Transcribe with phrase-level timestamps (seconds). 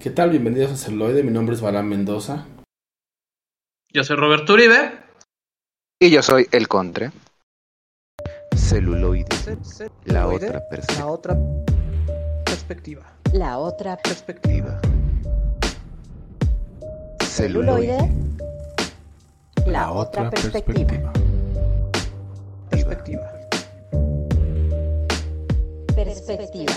[0.00, 0.30] ¿Qué tal?
[0.30, 1.22] Bienvenidos a Celuloide.
[1.22, 2.46] Mi nombre es Balán Mendoza.
[3.92, 4.92] Yo soy Roberto Uribe.
[6.00, 7.10] Y yo soy El Contre.
[8.56, 9.26] Celuloide.
[10.04, 11.02] La otra perspectiva.
[11.02, 11.36] La otra
[12.44, 13.12] perspectiva.
[13.32, 14.80] La otra Perspectiva.
[17.22, 17.98] celuloide.
[19.66, 21.12] La otra perspectiva.
[22.70, 23.32] Perspectiva.
[25.94, 26.72] Perspectiva.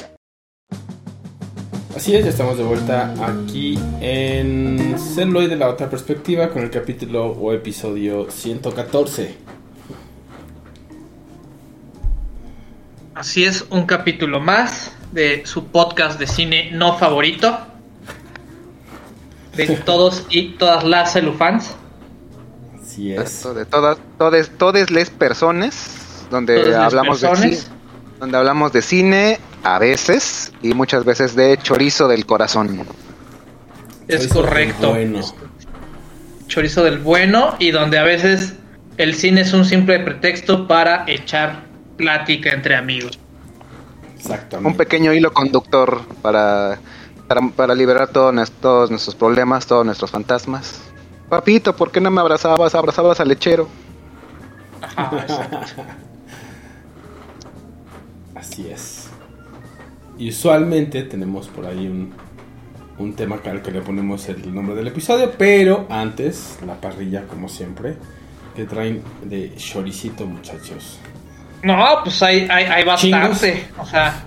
[2.01, 7.27] Así es, ya estamos de vuelta aquí en Celuloide, la otra perspectiva, con el capítulo
[7.27, 9.37] o episodio 114.
[13.13, 17.55] Así es, un capítulo más de su podcast de cine no favorito.
[19.55, 21.75] De todos y todas las celufans.
[22.81, 23.43] Así es.
[23.53, 27.59] De todas, todes, todes les personas, donde Todas las hablamos de personas.
[27.59, 27.75] cine,
[28.19, 32.85] donde hablamos de cine a veces y muchas veces de chorizo del corazón.
[34.07, 34.89] Es Chorizo correcto.
[34.91, 35.21] Bueno.
[36.47, 38.53] Chorizo del bueno y donde a veces
[38.97, 41.63] el cine es un simple pretexto para echar
[41.97, 43.17] plática entre amigos.
[44.03, 44.77] Un Exactamente.
[44.77, 46.77] pequeño hilo conductor para,
[47.27, 50.81] para, para liberar todos, nues- todos nuestros problemas, todos nuestros fantasmas.
[51.29, 52.75] Papito, ¿por qué no me abrazabas?
[52.75, 53.67] Abrazabas al lechero.
[54.81, 55.25] Ajá.
[58.35, 59.00] Así es.
[60.21, 62.13] Y usualmente tenemos por ahí un,
[62.99, 67.49] un tema al que le ponemos el nombre del episodio, pero antes, la parrilla, como
[67.49, 67.95] siempre,
[68.55, 70.99] que traen de choricito, muchachos.
[71.63, 73.65] No, pues hay, hay, hay bastante.
[73.79, 74.23] O sea,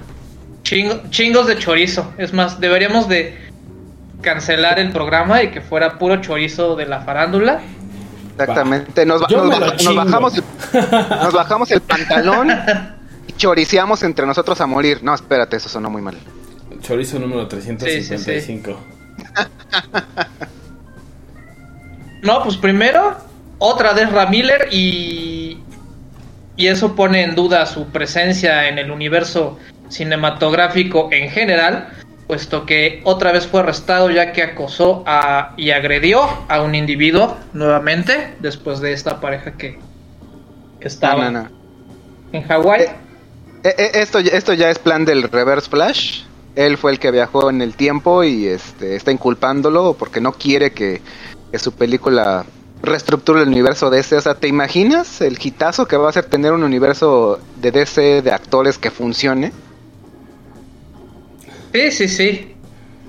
[0.65, 2.13] chingo- chingos de chorizo.
[2.19, 3.39] Es más, deberíamos de
[4.21, 7.61] cancelar el programa y que fuera puro chorizo de la farándula.
[8.37, 9.07] Exactamente.
[9.07, 9.29] Nos, ba-
[9.95, 10.45] bajamos el,
[11.23, 12.49] nos bajamos el pantalón
[13.37, 15.03] choriciamos entre nosotros a morir.
[15.03, 16.17] No, espérate, eso sonó muy mal.
[16.81, 18.77] Chorizo número 355.
[22.23, 23.17] No, pues primero,
[23.59, 25.59] otra de Ezra Miller y.
[26.57, 29.59] Y eso pone en duda su presencia en el universo
[29.89, 31.89] cinematográfico en general,
[32.29, 37.37] puesto que otra vez fue arrestado ya que acosó a, y agredió a un individuo
[37.53, 39.81] nuevamente, después de esta pareja que,
[40.81, 41.51] que estaba No, no, no.
[42.33, 42.85] en Hawái.
[43.65, 46.23] Eh, eh, esto, ya- esto ya es plan del Reverse Flash.
[46.55, 50.73] Él fue el que viajó en el tiempo y este, está inculpándolo porque no quiere
[50.73, 51.01] que,
[51.51, 52.45] que su película
[52.83, 54.17] reestructure el universo DC.
[54.17, 58.23] O sea, ¿te imaginas el hitazo que va a ser tener un universo de DC
[58.23, 59.53] de actores que funcione?
[61.73, 62.55] Sí, sí, sí.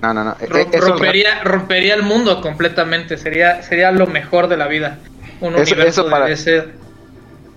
[0.01, 0.35] No, no, no.
[0.47, 3.17] Ro- eh, eso- rompería, rompería el mundo completamente.
[3.17, 4.99] Sería, sería lo mejor de la vida.
[5.41, 6.65] Un Eso- universo eso para- de ese.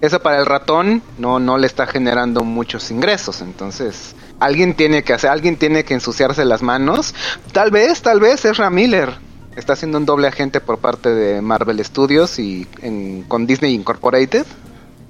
[0.01, 3.41] Eso para el ratón no, no le está generando muchos ingresos.
[3.41, 7.15] Entonces, alguien tiene que hacer, alguien tiene que ensuciarse las manos.
[7.53, 9.11] Tal vez, tal vez es Miller.
[9.57, 14.47] Está haciendo un doble agente por parte de Marvel Studios y en- con Disney Incorporated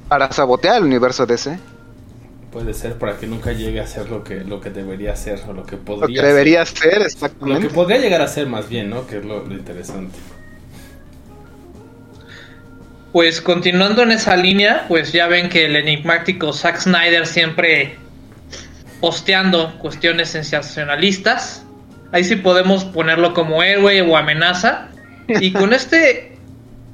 [0.09, 1.59] para sabotear el universo DC.
[2.50, 5.53] Puede ser para que nunca llegue a ser lo que, lo que debería ser o
[5.53, 6.93] lo que Lo podría que debería ser, ser.
[6.94, 7.69] Lo que exactamente.
[7.69, 9.06] podría llegar a ser más bien, ¿no?
[9.06, 10.16] Que es lo, lo interesante.
[13.12, 17.96] Pues continuando en esa línea, pues ya ven que el enigmático Zack Snyder siempre
[19.00, 21.64] posteando cuestiones sensacionalistas.
[22.12, 24.88] Ahí sí podemos ponerlo como héroe o amenaza.
[25.28, 26.32] Y con este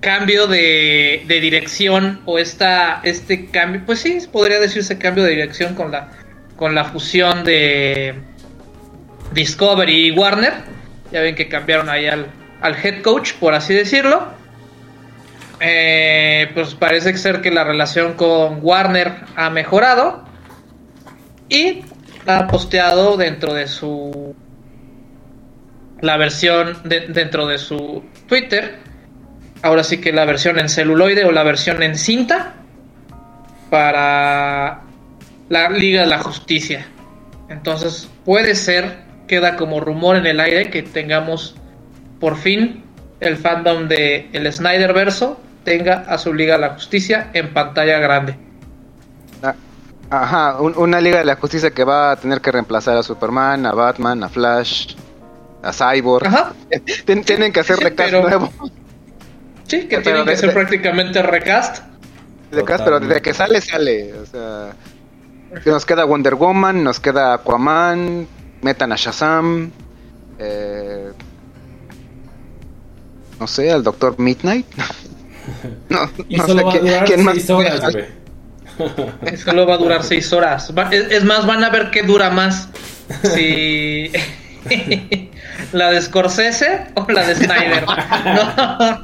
[0.00, 5.74] cambio de, de dirección o esta, este cambio, pues sí, podría decirse cambio de dirección
[5.74, 6.10] con la,
[6.56, 8.14] con la fusión de
[9.32, 10.52] Discovery y Warner.
[11.10, 12.26] Ya ven que cambiaron ahí al,
[12.60, 14.43] al head coach, por así decirlo.
[15.60, 20.24] Eh, pues parece ser que la relación con Warner ha mejorado
[21.48, 21.84] y
[22.26, 24.34] ha posteado dentro de su
[26.00, 28.78] la versión de- dentro de su Twitter
[29.62, 32.54] ahora sí que la versión en celuloide o la versión en cinta
[33.70, 34.82] para
[35.48, 36.86] la Liga de la Justicia.
[37.48, 41.54] Entonces puede ser queda como rumor en el aire que tengamos
[42.20, 42.83] por fin
[43.28, 47.98] el fandom de el Snyder verso tenga a su Liga de la Justicia en pantalla
[47.98, 48.36] grande.
[49.42, 49.54] Ah,
[50.10, 53.64] Ajá, un- una Liga de la Justicia que va a tener que reemplazar a Superman,
[53.66, 54.94] a Batman, a Flash,
[55.62, 56.26] a Cyborg.
[56.26, 56.52] Ajá.
[57.06, 58.50] Tien- Tienen que hacer Sí, recast pero- nuevo.
[59.66, 61.82] Sí, que Pero tienen que ser de- prácticamente recast.
[62.50, 64.12] De cast, pero desde que sale, sale.
[64.14, 64.74] O sea,
[65.64, 68.28] nos queda Wonder Woman, nos queda Aquaman,
[68.62, 69.70] metan a Shazam.
[70.38, 71.10] Eh,
[73.40, 74.66] no sé, al Doctor Midnight.
[75.88, 77.34] no, Y no solo sé va a quién, durar quién más.
[77.34, 79.36] seis horas, güey.
[79.36, 80.72] Solo va a durar seis horas.
[80.76, 82.68] Va- Es, es más, van a ver qué dura más.
[83.34, 84.10] Si,
[85.72, 87.84] ¿La de Scorsese o la de Snyder?
[88.24, 89.02] No.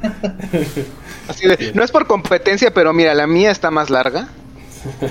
[1.27, 4.27] Así de, no es por competencia, pero mira, la mía está más larga.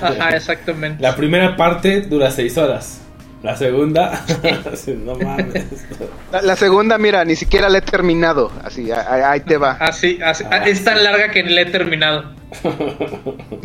[0.01, 1.01] Ajá, exactamente.
[1.01, 3.00] La primera parte dura seis horas.
[3.43, 4.23] La segunda,
[5.03, 5.65] no mames.
[6.31, 8.51] La, la segunda, mira, ni siquiera la he terminado.
[8.63, 9.71] Así, ahí, ahí te va.
[9.79, 12.35] Así, así- es tan larga que ni la he terminado.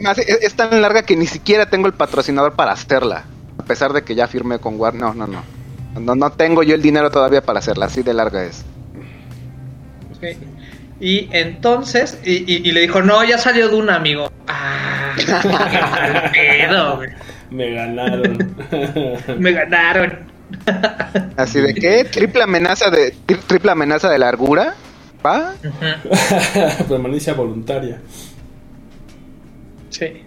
[0.06, 3.24] Así, es, es tan larga que ni siquiera tengo el patrocinador para hacerla.
[3.58, 5.02] A pesar de que ya firmé con Warner.
[5.02, 5.42] No, no, no.
[6.00, 7.86] No, no tengo yo el dinero todavía para hacerla.
[7.86, 8.64] Así de larga es.
[10.16, 10.24] Ok.
[11.00, 14.30] Y entonces, y, y- y le dijo, no, ya salió de un amigo.
[14.48, 15.12] Ah,
[16.32, 17.10] qué pedo, güey.
[17.50, 18.56] Me ganaron.
[19.38, 20.18] Me ganaron.
[21.36, 24.74] Así de que triple amenaza de tri- triple amenaza de largura.
[25.24, 25.54] ¿Va?
[26.88, 28.00] Permanencia voluntaria.
[29.90, 30.22] Sí.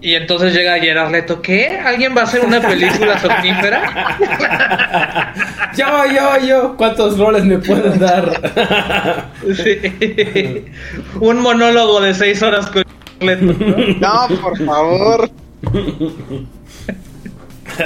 [0.00, 1.78] Y entonces llega Gerard Leto, ¿qué?
[1.84, 4.16] ¿Alguien va a hacer una película somnífera?
[5.76, 6.76] Yo, yo, yo.
[6.76, 8.50] ¿Cuántos roles me pueden dar?
[9.56, 10.64] Sí.
[11.20, 12.82] Un monólogo de seis horas con
[13.20, 14.26] Leto, ¿no?
[14.28, 15.30] No, por favor.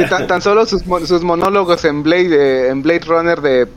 [0.08, 2.34] Tan, tan solo sus, mon- sus monólogos en Blade,
[2.66, 3.68] eh, en Blade Runner de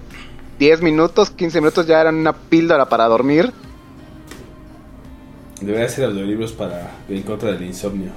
[0.57, 3.51] 10 minutos, 15 minutos ya eran una píldora para dormir.
[5.62, 8.12] Debería hacer audiolibros para en contra del insomnio.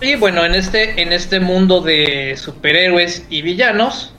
[0.00, 4.12] Y bueno, en este, en este mundo de superhéroes y villanos,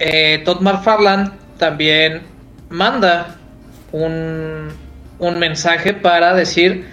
[0.00, 2.22] eh, Todd McFarlane también
[2.70, 3.36] manda
[3.92, 4.68] un,
[5.20, 6.86] un mensaje para decir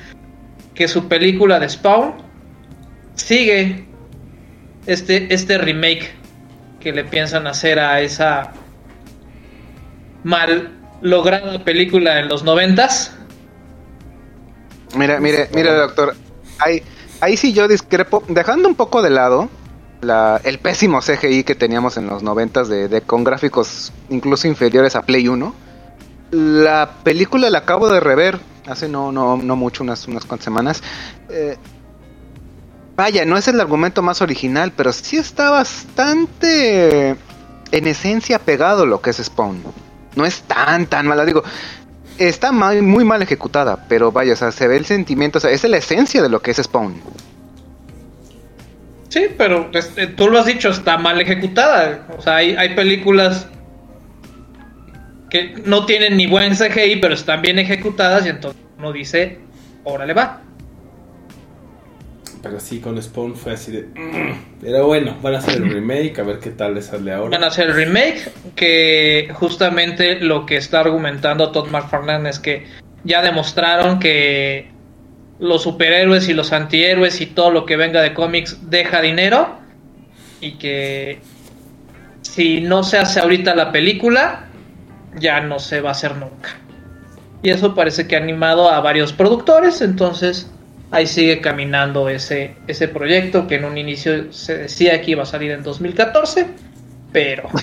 [0.74, 2.14] que su película de Spawn
[3.16, 3.86] sigue
[4.86, 6.14] este, este remake
[6.80, 8.52] que le piensan hacer a esa
[10.24, 10.72] mal
[11.02, 13.16] lograda película en los noventas.
[14.96, 16.16] Mira, mire, mire, doctor.
[16.60, 16.82] Ahí,
[17.22, 18.24] ahí sí yo discrepo.
[18.28, 19.50] Dejando un poco de lado
[20.02, 24.96] la, el pésimo CGI que teníamos en los noventas de, de- con gráficos incluso inferiores
[24.96, 25.54] a Play 1.
[26.32, 28.40] La película la acabo de rever
[28.70, 30.84] hace no, no, no mucho, unas, unas cuantas semanas.
[31.30, 31.58] Eh,
[32.96, 37.16] vaya, no es el argumento más original, pero sí está bastante
[37.72, 39.62] en esencia pegado lo que es Spawn.
[40.16, 41.26] No es tan, tan mala.
[41.26, 41.44] Digo,
[42.18, 45.52] está mal- muy mal ejecutada, pero vaya, o sea, se ve el sentimiento, o sea,
[45.52, 46.96] es la esencia de lo que es Spawn.
[49.10, 52.08] Sí, pero eh, tú lo has dicho, está mal ejecutada.
[52.18, 53.48] O sea, hay, hay películas
[55.30, 59.40] que no tienen ni buen CGI, pero están bien ejecutadas y entonces uno dice,
[59.84, 60.42] órale va.
[62.42, 63.82] Pero sí, con Spawn fue así de.
[63.84, 64.62] "Mm".
[64.62, 67.32] Pero bueno, van a hacer el remake, a ver qué tal les sale ahora.
[67.38, 72.66] Van a hacer el remake, que justamente lo que está argumentando Todd McFarlane es que
[73.04, 74.68] ya demostraron que
[75.40, 79.58] los superhéroes y los antihéroes y todo lo que venga de cómics deja dinero
[80.42, 81.20] y que
[82.22, 84.49] si no se hace ahorita la película
[85.18, 86.50] ya no se va a hacer nunca.
[87.42, 90.48] Y eso parece que ha animado a varios productores, entonces
[90.92, 95.26] ahí sigue caminando ese, ese proyecto que en un inicio se decía que iba a
[95.26, 96.48] salir en 2014,
[97.12, 97.50] pero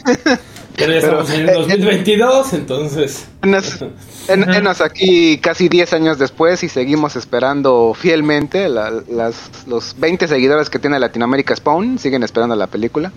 [0.77, 3.27] Pero ya estamos en el 2022, entonces.
[3.43, 3.83] Enos,
[4.29, 10.29] en- enos aquí casi 10 años después y seguimos esperando fielmente la- las, los 20
[10.29, 13.11] seguidores que tiene Latinoamérica Spawn, siguen esperando la película.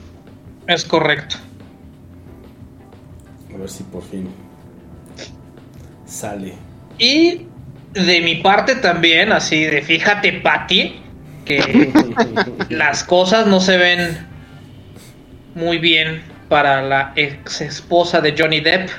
[0.68, 1.36] es correcto.
[3.60, 4.30] A ver si por fin
[6.06, 6.54] sale.
[6.98, 7.46] Y
[7.92, 11.02] de mi parte también, así de fíjate, Patty,
[11.44, 11.92] que
[12.70, 14.28] las cosas no se ven
[15.56, 18.92] muy bien para la ex esposa de Johnny Depp,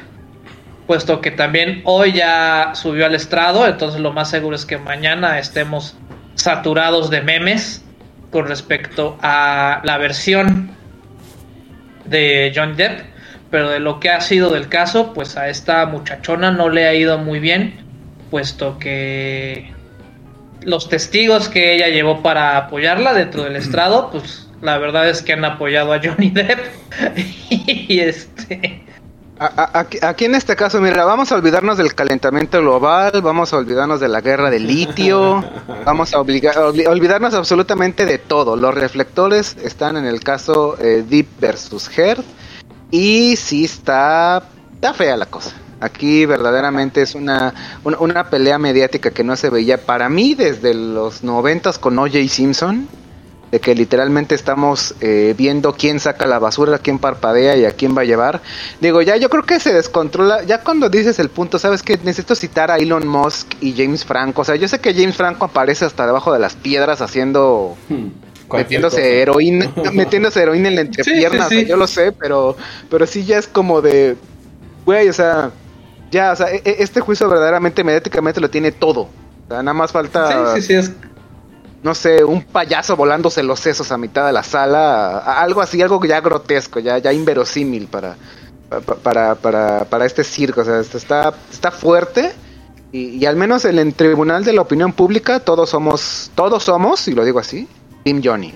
[0.87, 5.39] puesto que también hoy ya subió al estrado, entonces lo más seguro es que mañana
[5.39, 5.97] estemos
[6.35, 7.83] saturados de memes
[8.31, 10.71] con respecto a la versión
[12.05, 13.11] de Johnny Depp,
[13.51, 16.95] pero de lo que ha sido del caso, pues a esta muchachona no le ha
[16.95, 17.85] ido muy bien,
[18.31, 19.73] puesto que
[20.63, 25.33] los testigos que ella llevó para apoyarla dentro del estrado, pues la verdad es que
[25.33, 26.61] han apoyado a Johnny Depp
[27.51, 28.85] y este
[29.43, 33.99] Aquí, aquí en este caso, mira, vamos a olvidarnos del calentamiento global, vamos a olvidarnos
[33.99, 35.43] de la guerra del litio,
[35.87, 38.55] vamos a obligar, olvidarnos absolutamente de todo.
[38.57, 42.23] Los reflectores están en el caso eh, Deep versus Heard
[42.91, 44.43] y sí está,
[44.75, 45.53] está fea la cosa.
[45.81, 47.55] Aquí verdaderamente es una,
[47.85, 52.29] una, pelea mediática que no se veía para mí desde los noventas con O.J.
[52.29, 52.87] Simpson
[53.51, 57.97] de que literalmente estamos eh, viendo quién saca la basura, quién parpadea y a quién
[57.97, 58.41] va a llevar.
[58.81, 62.35] Digo, ya yo creo que se descontrola, ya cuando dices el punto, sabes que necesito
[62.35, 65.85] citar a Elon Musk y James Franco, o sea, yo sé que James Franco aparece
[65.85, 68.30] hasta debajo de las piedras haciendo Hmm.
[68.59, 69.07] Metiéndose cosa.
[69.09, 71.57] heroína, metiéndose heroína en la entrepierna, Sí, sí, sí.
[71.57, 72.57] o sea, yo lo sé, pero,
[72.91, 74.17] pero sí ya es como de,
[74.85, 75.51] güey, o sea,
[76.11, 79.03] ya, o sea, e- e- este juicio verdaderamente mediáticamente lo tiene todo.
[79.03, 79.09] O
[79.49, 80.93] sea, nada más falta, Sí, sí, sí, es
[81.83, 86.05] no sé, un payaso volándose los sesos a mitad de la sala, algo así, algo
[86.05, 88.17] ya grotesco, ya, ya inverosímil para,
[88.69, 92.33] pa- para, para, para este circo, o sea, está, está fuerte.
[92.93, 97.07] Y, y al menos en el tribunal de la opinión pública todos somos, todos somos,
[97.09, 97.67] y lo digo así,
[98.05, 98.53] Team Johnny.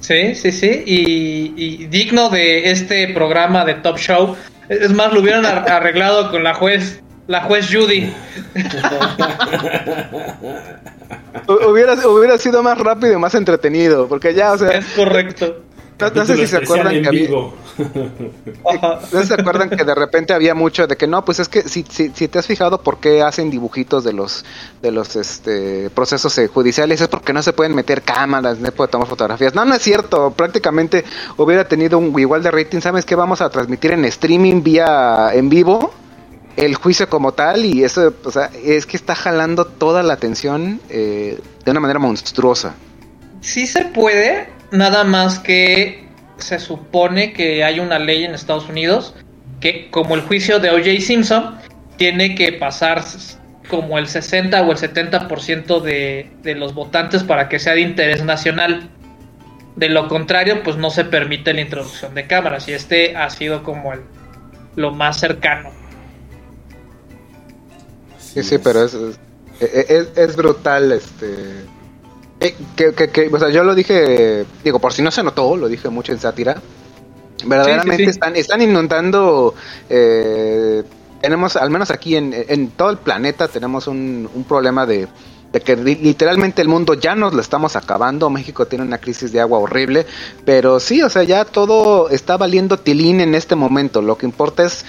[0.00, 0.82] Sí, sí, sí.
[0.84, 4.36] Y, y digno de este programa de Top Show.
[4.68, 8.12] Es más, lo hubieran ar- arreglado con la juez, la juez Judy.
[11.46, 15.62] Hu- Hubiera, hubiera sido más rápido y más entretenido, porque ya, o sea, Es correcto.
[16.10, 17.54] No, no sé si se acuerdan que había, vivo.
[18.64, 19.00] Ajá.
[19.12, 21.84] ¿No se acuerdan que de repente había mucho de que no, pues es que si,
[21.88, 24.44] si, si te has fijado por qué hacen dibujitos de los
[24.80, 28.90] de los este procesos judiciales es porque no se pueden meter cámaras, no se puede
[28.90, 29.54] tomar fotografías.
[29.54, 31.04] No, no es cierto, prácticamente
[31.36, 33.14] hubiera tenido un igual de rating, ¿sabes qué?
[33.14, 35.92] Vamos a transmitir en streaming vía en vivo
[36.56, 40.80] el juicio como tal y eso, o sea, es que está jalando toda la atención
[40.88, 42.74] eh, de una manera monstruosa.
[43.40, 46.04] Sí se puede, nada más que
[46.38, 49.14] se supone que hay una ley en Estados Unidos
[49.60, 51.00] que, como el juicio de O.J.
[51.00, 51.56] Simpson,
[51.96, 53.04] tiene que pasar
[53.68, 58.24] como el 60 o el 70% de, de los votantes para que sea de interés
[58.24, 58.90] nacional.
[59.76, 63.62] De lo contrario, pues no se permite la introducción de cámaras y este ha sido
[63.62, 64.00] como el,
[64.76, 65.70] lo más cercano.
[68.18, 68.96] Sí, sí, pero es-
[70.16, 71.26] es brutal, este...
[72.42, 75.56] eh, que, que- que, o sea, yo lo dije, digo, por si no se notó,
[75.56, 76.60] lo dije mucho en sátira.
[77.44, 78.10] Verdaderamente Sí, sí, sí.
[78.10, 79.54] Están, están inundando,
[79.90, 80.82] eh,
[81.20, 85.08] tenemos, al menos aquí en, en todo el planeta, tenemos un, un problema de,
[85.52, 88.30] de que li- literalmente el mundo ya nos lo estamos acabando.
[88.30, 90.06] México tiene una crisis de agua horrible,
[90.44, 94.02] pero sí, o sea, ya todo está valiendo tilín en este momento.
[94.02, 94.84] Lo que importa es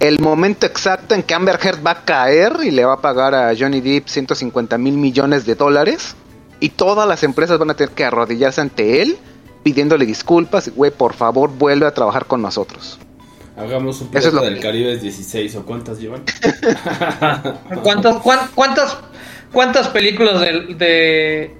[0.00, 3.34] el momento exacto en que Amber Heard va a caer y le va a pagar
[3.34, 6.14] a Johnny Depp 150 mil millones de dólares
[6.60, 9.16] y todas las empresas van a tener que arrodillarse ante él
[9.62, 12.98] pidiéndole disculpas, güey, por favor vuelve a trabajar con nosotros.
[13.56, 16.22] Hagamos un Eso es lo del que- Caribe 16 o cuántas llevan.
[17.82, 18.96] ¿Cuántas, cuán- cuántas,
[19.52, 21.57] cuántas películas de, de,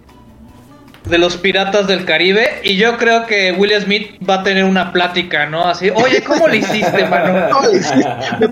[1.09, 2.61] de los piratas del Caribe?
[2.65, 5.65] Y yo creo que Will Smith va a tener una plática, ¿no?
[5.65, 7.49] Así, oye, ¿cómo le hiciste, mano?
[7.73, 8.01] Sí,
[8.41, 8.49] me,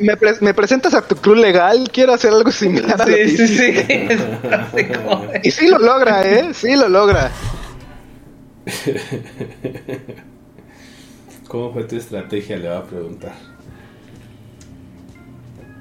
[0.00, 3.00] me pre- me presentas a tu crew legal, quiero hacer algo similar.
[3.00, 3.74] a lo que Sí, sí,
[4.76, 4.84] sí.
[4.94, 6.54] como Y sí lo logra, ¿eh?
[6.54, 7.30] Sí lo logra.
[11.48, 12.56] ¿Cómo fue tu estrategia?
[12.56, 13.32] Le va a preguntar.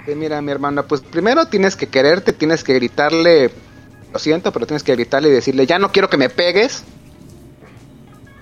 [0.08, 3.52] Eh, mira, mi hermana, pues primero tienes que quererte, tienes que gritarle,
[4.12, 6.84] lo siento, pero tienes que gritarle y decirle, ya no quiero que me pegues.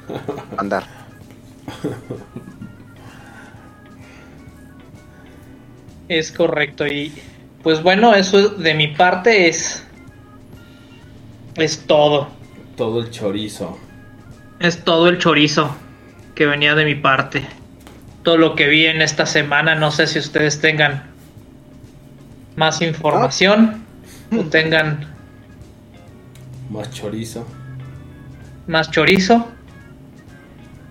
[0.58, 0.84] Andar.
[6.08, 6.88] Es correcto.
[6.88, 7.14] Y
[7.62, 9.86] pues bueno, eso de mi parte es.
[11.56, 12.30] Es todo.
[12.76, 13.78] Todo el chorizo.
[14.60, 15.76] Es todo el chorizo
[16.36, 17.46] que venía de mi parte.
[18.24, 21.12] Todo lo que vi en esta semana, no sé si ustedes tengan
[22.56, 23.86] más información
[24.38, 25.19] o tengan
[26.70, 27.46] Más chorizo.
[28.68, 29.48] más chorizo.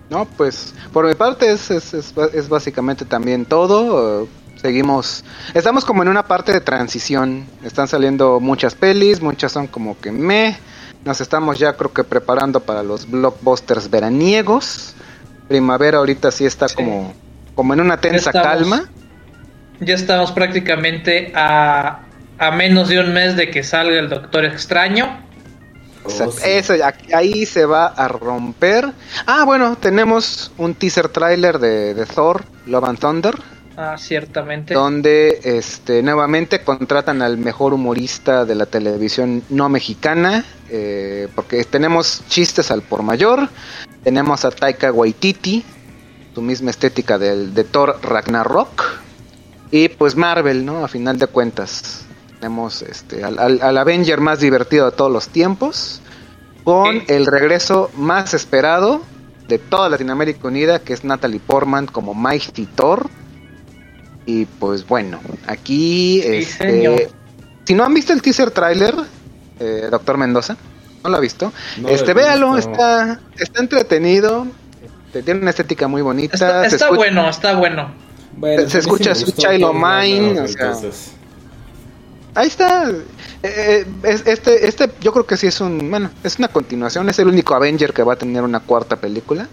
[0.09, 4.27] No, pues por mi parte es, es, es, es básicamente también todo.
[4.61, 7.45] seguimos, estamos como en una parte de transición.
[7.63, 10.57] Están saliendo muchas pelis, muchas son como que me.
[11.05, 14.95] Nos estamos ya creo que preparando para los blockbusters veraniegos.
[15.47, 16.75] Primavera ahorita sí está Sí.
[16.75, 17.13] como,
[17.55, 18.89] como en una tensa estamos- calma.
[19.79, 22.01] Ya estamos prácticamente a,
[22.37, 25.28] a menos de un mes de que salga el Doctor Extraño.
[26.21, 26.41] Oh, sí.
[26.45, 26.73] Eso,
[27.13, 28.91] ahí se va a romper.
[29.25, 33.35] Ah, bueno, tenemos un teaser trailer de, de Thor, Love and Thunder.
[33.81, 34.73] Ah, ciertamente.
[34.73, 42.21] donde este nuevamente contratan al mejor humorista de la televisión no mexicana eh, porque tenemos
[42.27, 43.47] chistes al por mayor
[44.03, 45.63] tenemos a Taika Waititi
[46.35, 48.83] su misma estética del de Thor Ragnarok
[49.71, 52.05] y pues Marvel no a final de cuentas
[52.39, 56.01] tenemos este al, al- al Avenger más divertido de todos los tiempos
[56.63, 59.01] con el regreso más esperado
[59.47, 63.09] de toda Latinoamérica Unida que es Natalie Portman como Mighty Thor
[64.25, 67.01] y pues bueno, aquí, Sí, este, señor.
[67.65, 68.93] si no han visto el teaser trailer,
[69.59, 70.55] eh, doctor Mendoza,
[71.03, 72.69] no lo ha visto, No este, véalo, visto.
[72.71, 74.45] está, está entretenido,
[75.07, 77.91] este, tiene una estética muy bonita, Está, se está escucha- bueno, está bueno.
[78.37, 80.65] Bueno, Se escucha su Child Mine, o sea.
[80.67, 81.13] entonces,
[82.35, 82.89] ahí está.
[82.89, 83.03] Eh,
[83.43, 87.09] eh, es- este, este, yo creo que sí es un, bueno, es una continuación.
[87.09, 89.47] Es el único Avenger que va a tener una cuarta película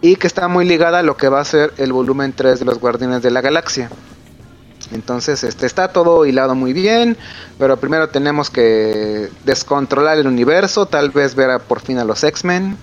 [0.00, 2.64] y que está muy ligada a lo que va a ser el volumen 3 de
[2.64, 3.90] los Guardianes de la Galaxia.
[4.92, 7.16] Entonces, este está todo hilado muy bien,
[7.58, 12.24] pero primero tenemos que descontrolar el universo, tal vez ver a- por fin a los
[12.24, 12.76] X-Men,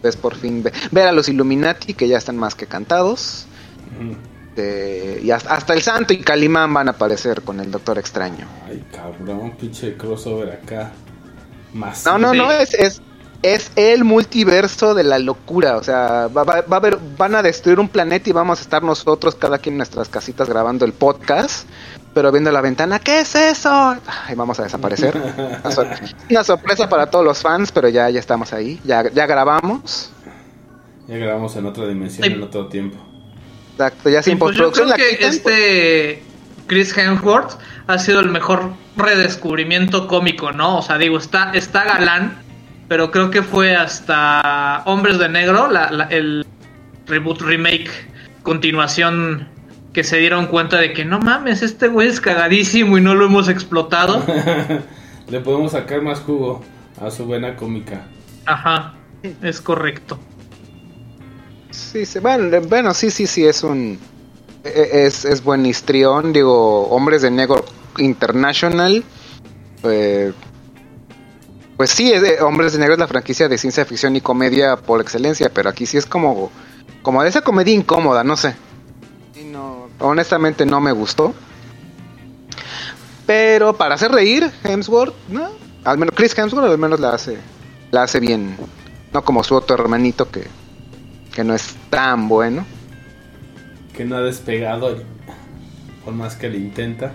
[0.00, 3.46] pues por fin ve- ver a los Illuminati que ya están más que cantados.
[4.56, 8.46] Eh, y hasta, hasta el Santo y Calimán van a aparecer con el Doctor Extraño.
[8.68, 10.92] Ay, cabrón, pinche crossover acá.
[11.72, 12.04] Más.
[12.04, 13.02] No, no, no, es, es,
[13.42, 15.76] es el multiverso de la locura.
[15.76, 18.62] O sea, va, va- va a haber, van a destruir un planeta y vamos a
[18.62, 21.68] estar nosotros, cada quien en nuestras casitas, grabando el podcast.
[22.14, 23.68] Pero viendo la ventana, ¿qué es eso?
[24.06, 25.16] Ay, vamos a desaparecer.
[25.16, 25.88] Una, sor-
[26.30, 28.80] una sorpresa para todos los fans, pero ya, ya estamos ahí.
[28.84, 30.10] Ya, ya grabamos.
[31.08, 32.98] Ya grabamos en otra dimensión, en otro tiempo.
[33.74, 36.22] Exacto, ya sin Sí, pues yo creo la que quitan, este
[36.66, 40.78] Chris Hemsworth ha sido el mejor redescubrimiento cómico, ¿no?
[40.78, 42.38] O sea, digo, está, está galán,
[42.88, 46.46] pero creo que fue hasta Hombres de Negro, la- la- el
[47.06, 47.90] reboot, remake,
[48.42, 49.48] continuación,
[49.92, 53.26] que se dieron cuenta de que no mames, este güey es cagadísimo y no lo
[53.26, 54.24] hemos explotado.
[55.28, 56.62] Le podemos sacar más jugo
[57.00, 58.02] a su vena cómica.
[58.46, 58.94] Ajá,
[59.42, 60.18] es correcto.
[61.74, 63.98] Sí, sí, bueno, bueno, sí, sí, sí, es un...
[64.62, 67.64] e- Es, es buen histrión, digo, Hombres de Negro
[67.98, 69.02] International.
[69.82, 70.32] eh,
[71.76, 74.76] pues sí, es de- Hombres de Negro es la franquicia de ciencia ficción y comedia
[74.76, 76.50] por excelencia, pero aquí sí es como,
[77.02, 78.54] como de esa comedia incómoda, no sé.
[79.40, 81.34] Y no, honestamente no me gustó.
[83.26, 85.48] Pero para hacer reír, Hemsworth, ¿no?
[85.84, 87.38] Al menos Chris Hemsworth al menos la hace,
[87.90, 88.56] la hace bien.
[89.12, 90.46] No como su otro hermanito que,
[91.34, 92.64] que no es tan bueno.
[93.96, 95.02] Que no ha despegado.
[96.04, 97.12] Por más que le intenta.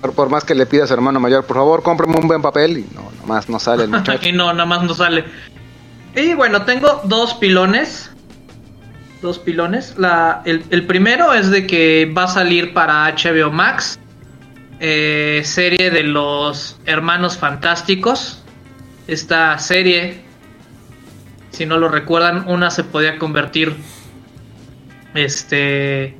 [0.00, 2.42] Por, por más que le pida a su hermano mayor, por favor, cómprame un buen
[2.42, 2.78] papel.
[2.78, 4.28] Y no, nomás no sale el muchacho.
[4.28, 5.24] y no, nada más no sale.
[6.14, 8.10] Y bueno, tengo dos pilones.
[9.22, 9.94] Dos pilones.
[9.98, 13.98] La, el, el primero es de que va a salir para HBO Max.
[14.78, 18.42] eh, serie de los Hermanos Fantásticos.
[19.08, 20.22] Esta serie,
[21.56, 23.74] si no lo recuerdan, una se podía convertir
[25.14, 26.16] este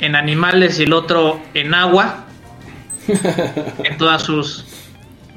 [0.00, 2.24] en animales y el otro en agua.
[3.84, 4.64] en todas sus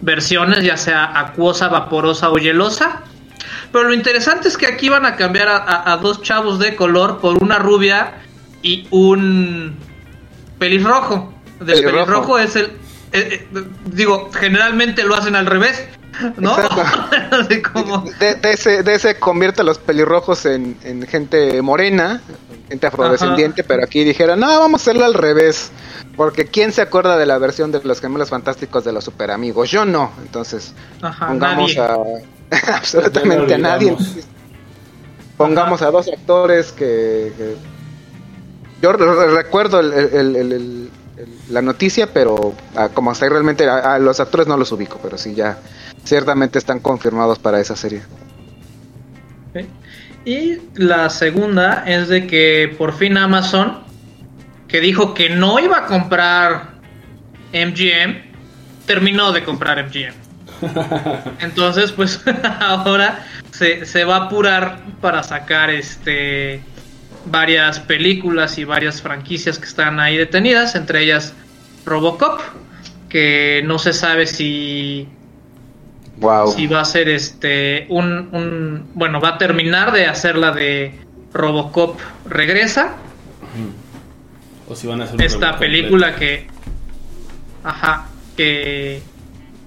[0.01, 3.01] versiones, ya sea acuosa, vaporosa o hielosa.
[3.71, 6.75] Pero lo interesante es que aquí van a cambiar a, a- a dos chavos de
[6.75, 8.15] color por una rubia
[8.61, 9.77] y un
[10.59, 11.33] pelirrojo.
[11.59, 11.95] Del Pelirrojo.
[12.05, 12.65] pelirrojo es el.
[12.65, 15.87] eh, eh, digo, generalmente lo hacen al revés,
[16.37, 16.55] ¿no?
[17.73, 18.01] Como.
[18.19, 22.21] De, de ese, de ese convierte a los pelirrojos en, en gente morena,
[22.69, 25.71] gente afrodescendiente, pero aquí dijeron, no, vamos a hacerlo al revés.
[26.17, 29.71] Porque ¿quién se acuerda de la versión de los gemelos fantásticos de los super amigos?
[29.71, 30.11] Yo no.
[30.21, 32.25] Entonces, Ajá, pongamos nadie.
[32.51, 33.95] a absolutamente a nadie.
[35.37, 37.55] Pongamos a dos actores que, que-
[38.81, 43.11] yo re- re- recuerdo el- el- el- el- el- el- la noticia, pero ah, como
[43.11, 45.57] hasta ahí realmente a, a los actores no los ubico, pero sí ya
[46.03, 48.01] ciertamente están confirmados para esa serie.
[50.23, 53.79] Y la segunda es de que por fin Amazon,
[54.67, 56.75] que dijo que no iba a comprar
[57.53, 58.21] MGM,
[58.85, 60.13] terminó de comprar MGM.
[61.39, 62.21] Entonces, pues
[62.59, 66.61] ahora se, se va a apurar para sacar este
[67.25, 71.33] varias películas y varias franquicias que están ahí detenidas, entre ellas
[71.85, 72.39] Robocop,
[73.09, 75.07] que no se sabe si
[76.21, 76.51] Wow.
[76.53, 80.93] si va a ser este un, un- bueno va a terminar de hacer la de
[81.33, 82.95] Robocop regresa.
[84.67, 86.47] O si van a hacer esta película que
[87.63, 88.07] ajá
[88.37, 89.01] que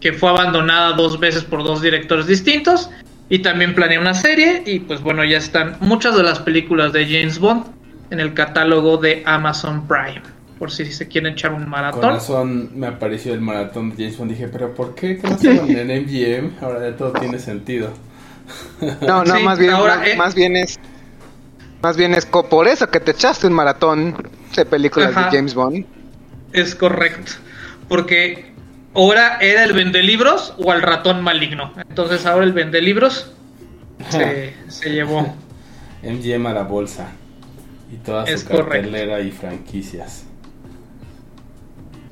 [0.01, 2.91] que fue abandonada dos veces por dos directores distintos
[3.29, 7.07] y también planea una serie y pues bueno ya están muchas de las películas de
[7.07, 7.65] James Bond
[8.11, 10.23] en el catálogo de Amazon Prime
[10.59, 14.19] por si se quieren echar un Con maratón razón me apareció el maratón de James
[14.19, 14.31] Bond.
[14.31, 15.19] Dije, pero ¿por qué?
[15.19, 16.65] ¿Qué no estaban en MGM?
[16.65, 17.91] Ahora ya todo tiene sentido.
[19.01, 20.17] No, no, Sí, más bien, ahora, más, eh.
[20.17, 20.79] más bien es,
[21.83, 24.15] más bien es por eso que te echaste un maratón
[24.55, 25.31] de películas Ajá.
[25.31, 25.87] de James Bond.
[26.53, 27.33] Es correcto.
[27.89, 28.53] Porque
[28.95, 31.73] ahora era el vendelibros o el ratón maligno.
[31.89, 33.33] Entonces ahora el vendelibros
[34.11, 35.35] se, se llevó.
[36.03, 37.09] MGM a la bolsa.
[37.91, 39.21] Y toda su Es correcto.
[39.21, 40.25] y franquicias.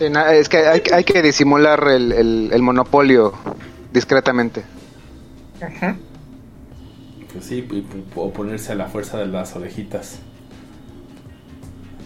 [0.02, 3.32] Sí, na- Es que hay, que- hay que disimular el, el- el monopolio
[3.92, 4.64] discretamente.
[7.32, 7.66] Pues sí,
[8.16, 10.18] o ponerse a la fuerza de las orejitas.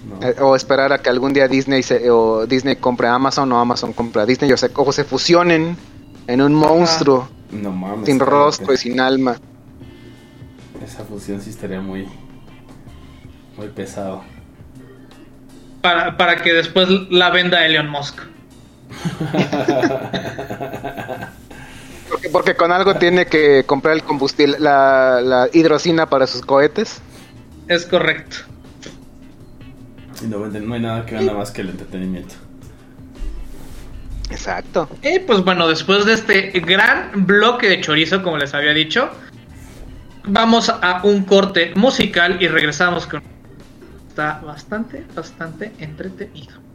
[0.08, 0.26] No.
[0.28, 3.92] Eh, o esperar a que algún día Disney se, o Disney compre Amazon o Amazon
[3.92, 5.76] compre a Disney o se, o se fusionen
[6.28, 8.04] en un monstruo No mames.
[8.06, 9.36] sin rostro y sin alma.
[10.84, 12.06] Esa fusión sí estaría muy.
[13.56, 14.22] Muy pesado.
[15.86, 18.18] Para, para que después la venda Elon Musk.
[22.10, 27.00] Porque, porque con algo tiene que comprar el combustible, la, la hidrocina para sus cohetes.
[27.68, 28.38] Es correcto.
[30.22, 32.34] Y no, venden- no hay nada que gana más que el entretenimiento.
[34.30, 34.88] Exacto.
[35.04, 39.08] Y pues bueno, después de este gran bloque de chorizo, como les había dicho,
[40.24, 43.22] vamos a un corte musical y regresamos con...
[44.16, 46.65] Está bastante, bastante entretenido.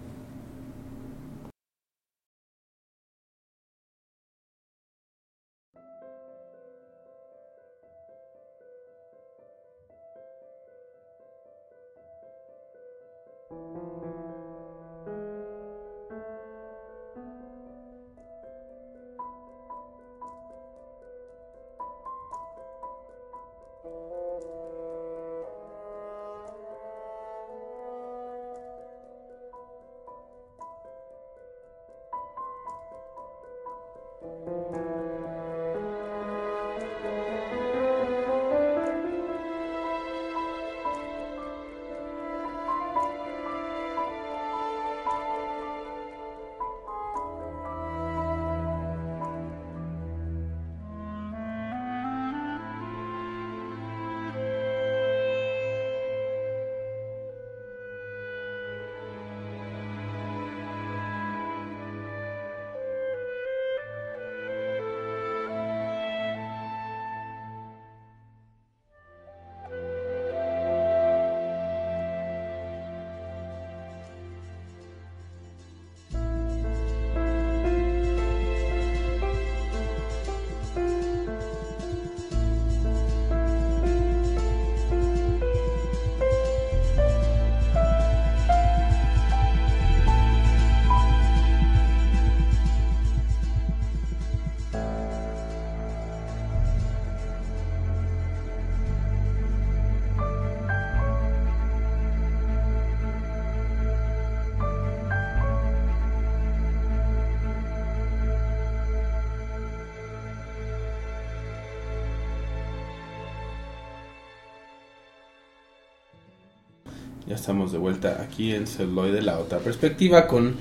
[117.28, 120.56] Ya estamos de vuelta aquí en Celuloide, la otra perspectiva, con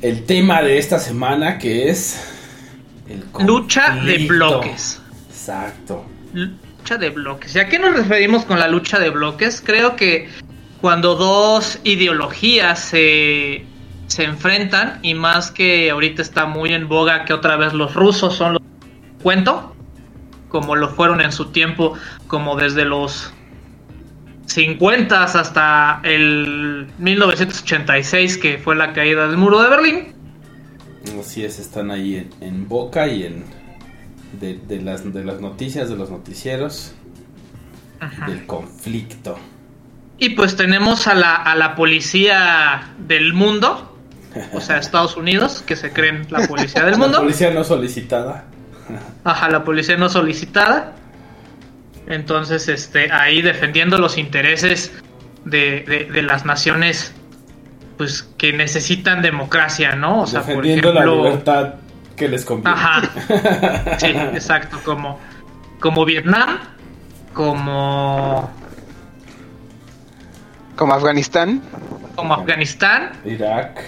[0.00, 2.28] el tema de esta semana que es.
[3.08, 5.00] El Lucha de bloques.
[5.28, 6.04] Exacto.
[6.32, 7.56] Lucha de bloques.
[7.56, 9.60] ¿Y a qué nos referimos con la lucha de bloques?
[9.64, 10.28] Creo que
[10.80, 13.64] cuando dos ideologías se,
[14.06, 18.36] se enfrentan, y más que ahorita está muy en boga que otra vez los rusos
[18.36, 18.62] son los
[19.22, 19.74] cuento,
[20.48, 21.94] como lo fueron en su tiempo,
[22.28, 23.32] como desde los
[24.46, 30.14] 50 hasta el 1986, que fue la caída del muro de Berlín.
[31.18, 33.44] Así es, están ahí en, en boca y en.
[34.40, 36.94] De, de las, de las noticias, de los noticieros,
[38.00, 38.26] Ajá.
[38.26, 39.38] del conflicto.
[40.16, 43.94] Y pues tenemos a la, a la policía del mundo,
[44.54, 47.18] o sea, Estados Unidos, que se creen la policía del La mundo.
[47.20, 48.46] policía no solicitada.
[49.22, 50.94] Ajá, la policía no solicitada.
[52.12, 54.92] Entonces, este, ahí defendiendo los intereses
[55.44, 57.14] de, de- de las naciones,
[57.98, 60.22] pues que necesitan democracia, ¿no?
[60.22, 61.74] O sea, por defendiendo ejemplo, la libertad
[62.16, 62.70] que les conviene.
[62.78, 63.02] Ajá.
[63.98, 65.18] Sí, exacto, como,
[65.80, 66.58] como Vietnam,
[67.32, 68.50] como,
[70.76, 71.62] Como Afganistán.
[72.14, 73.80] como Afganistán, Irak.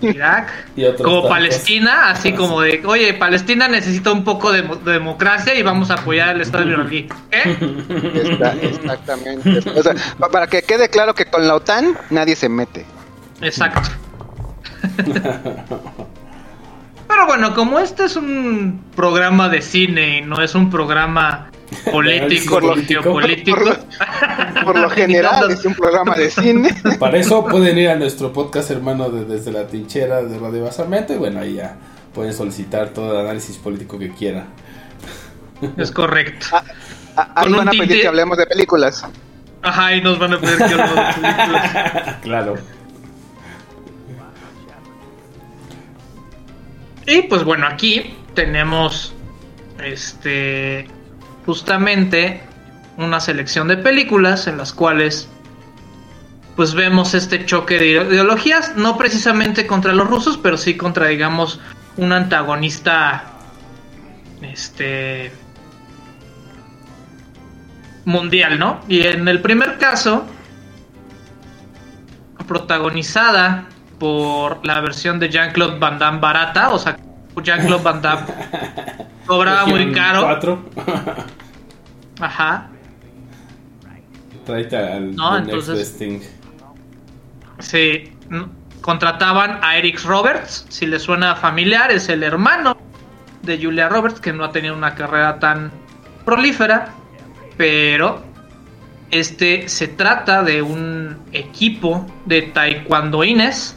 [0.00, 1.30] Irak, Y otros como tantos.
[1.30, 5.90] Palestina, así como de, oye, Palestina necesita un poco de, mo- de democracia y vamos
[5.90, 7.08] a apoyar al Estado israelí.
[7.30, 7.56] ¿Eh?
[8.14, 9.58] Está- exactamente.
[9.78, 12.84] O sea, pa- para que quede claro que con la OTAN nadie se mete.
[13.40, 13.80] Exacto.
[17.08, 21.50] Pero bueno, como este es un programa de cine y no es un programa
[21.90, 23.56] político, Por lo- geopolítico.
[23.56, 26.70] por lo- Por lo general es un programa de cine.
[26.98, 31.12] Para eso pueden ir a nuestro podcast hermano de Desde la Trinchera de Radio Basamento
[31.12, 31.76] y bueno, ahí ya
[32.14, 34.46] pueden solicitar todo el análisis político que quieran.
[35.76, 36.46] Es correcto.
[37.16, 39.06] Ah, Ahí Con van a pedir tinte- que hablemos de películas.
[39.62, 42.16] Ajá, y nos van a pedir que hablemos de películas.
[42.22, 42.54] claro.
[47.06, 49.14] Y pues bueno, aquí tenemos
[49.82, 50.86] este
[51.46, 52.42] justamente
[52.96, 55.28] una selección de películas en las cuales
[56.56, 61.60] pues vemos este choque de ideologías, no precisamente contra los rusos, pero sí contra, digamos,
[61.96, 63.24] un antagonista
[64.42, 65.32] este
[68.04, 68.80] mundial, ¿no?
[68.88, 70.26] Y en el primer caso,
[72.46, 73.66] protagonizada
[73.98, 76.96] por la versión de Jean-Claude Van Damme barata, o sea,
[77.42, 78.26] Jean-Claude Van Damme
[79.26, 80.38] cobraba muy caro.
[82.20, 82.68] Ajá.
[84.44, 86.20] Tráete al No, next entonces- thing.
[87.60, 88.12] Sí,
[88.80, 92.76] contrataban a Eric Roberts, si le suena familiar, es el hermano
[93.42, 95.70] de Julia Roberts, que no ha tenido una carrera tan
[96.24, 96.88] prolífera,
[97.56, 98.22] pero
[99.10, 103.76] este se trata de un equipo de taekwondoines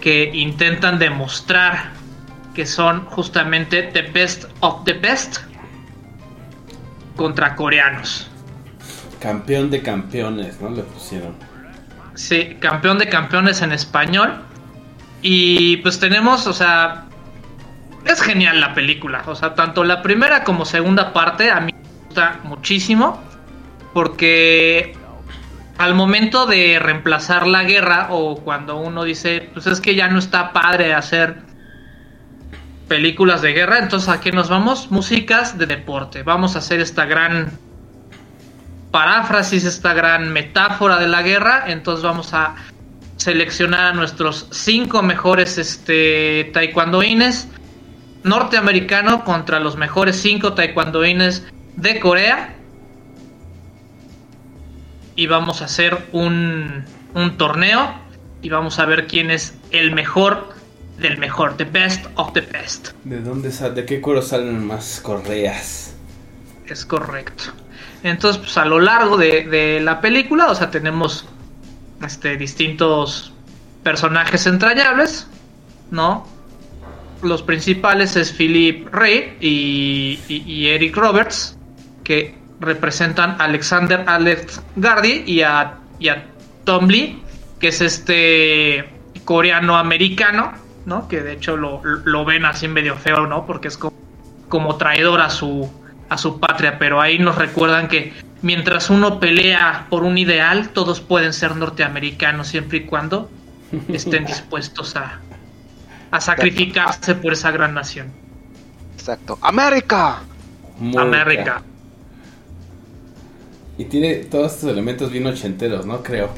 [0.00, 1.92] que intentan demostrar
[2.54, 5.38] que son justamente the best of the best
[7.16, 8.28] contra coreanos.
[9.20, 10.70] Campeón de campeones, ¿no?
[10.70, 11.34] Le pusieron.
[12.14, 14.42] Sí, campeón de campeones en español.
[15.22, 17.04] Y pues tenemos, o sea,
[18.04, 19.22] es genial la película.
[19.26, 23.22] O sea, tanto la primera como segunda parte a mí me gusta muchísimo.
[23.94, 24.96] Porque
[25.78, 30.18] al momento de reemplazar la guerra o cuando uno dice, pues es que ya no
[30.18, 31.51] está padre hacer
[32.92, 34.90] películas de guerra, entonces a qué nos vamos?
[34.90, 36.22] Músicas de deporte.
[36.24, 37.50] Vamos a hacer esta gran
[38.90, 41.64] paráfrasis, esta gran metáfora de la guerra.
[41.68, 42.54] Entonces vamos a
[43.16, 47.48] seleccionar a nuestros cinco mejores este, taekwondoines
[48.24, 52.56] norteamericanos contra los mejores cinco taekwondoines de Corea.
[55.16, 57.94] Y vamos a hacer un, un torneo
[58.42, 60.60] y vamos a ver quién es el mejor
[61.02, 62.90] del mejor, the best of the best.
[63.04, 65.94] ¿De dónde de qué cuero salen más correas?
[66.66, 67.44] Es correcto.
[68.02, 71.26] Entonces, pues a lo largo de, de la película, o sea, tenemos
[72.04, 73.32] este, distintos
[73.82, 75.26] personajes entrañables,
[75.90, 76.26] ¿no?
[77.22, 81.56] Los principales es Philip Ray y, y- y Eric Roberts,
[82.02, 86.26] que representan a Alexander Alex Gardy y a, y a
[86.64, 87.22] Tom Lee,
[87.60, 88.88] que es este
[89.24, 90.52] coreano-americano,
[90.86, 91.08] ¿no?
[91.08, 93.46] Que de hecho lo, lo ven así medio feo, ¿no?
[93.46, 93.94] Porque es como,
[94.48, 95.70] como traidor a su,
[96.08, 101.00] a su patria, pero ahí nos recuerdan que mientras uno pelea por un ideal, todos
[101.00, 103.30] pueden ser norteamericanos siempre y cuando
[103.88, 105.20] estén dispuestos a,
[106.10, 108.08] a sacrificarse por esa gran nación.
[108.94, 109.38] Exacto.
[109.40, 110.22] ¡América!
[110.96, 111.62] América.
[113.78, 116.02] Y tiene todos estos elementos bien ochenteros, ¿no?
[116.02, 116.30] Creo.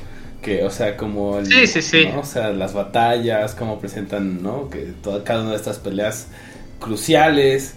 [0.44, 1.38] Que, o sea, como...
[1.38, 2.08] el- Sí, sí, sí.
[2.12, 2.20] ¿no?
[2.20, 4.68] O sea, las batallas, cómo presentan, ¿no?
[4.70, 6.28] Que toda, cada una de estas peleas
[6.78, 7.74] cruciales.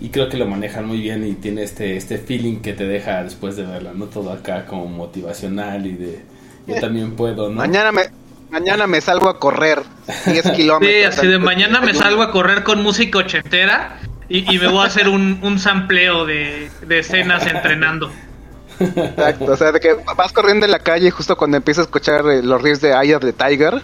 [0.00, 3.22] Y creo que lo manejan muy bien y tiene este, este feeling que te deja
[3.24, 4.06] después de verla, ¿no?
[4.06, 6.24] Todo acá como motivacional y de...
[6.66, 7.56] Yo Eh, también puedo, ¿no?
[7.56, 8.02] Mañana me,
[8.50, 9.80] mañana me salgo a correr
[10.26, 11.14] 10 kilómetros.
[11.14, 14.82] Sí, así de mañana me salgo a correr con música ochentera y, y me voy
[14.84, 18.12] a hacer un, un sampleo de, de escenas entrenando.
[18.80, 21.86] Exacto, o sea, de que vas corriendo en la calle y justo cuando empiezas a
[21.86, 23.82] escuchar eh, los riffs de Eye of the Tiger,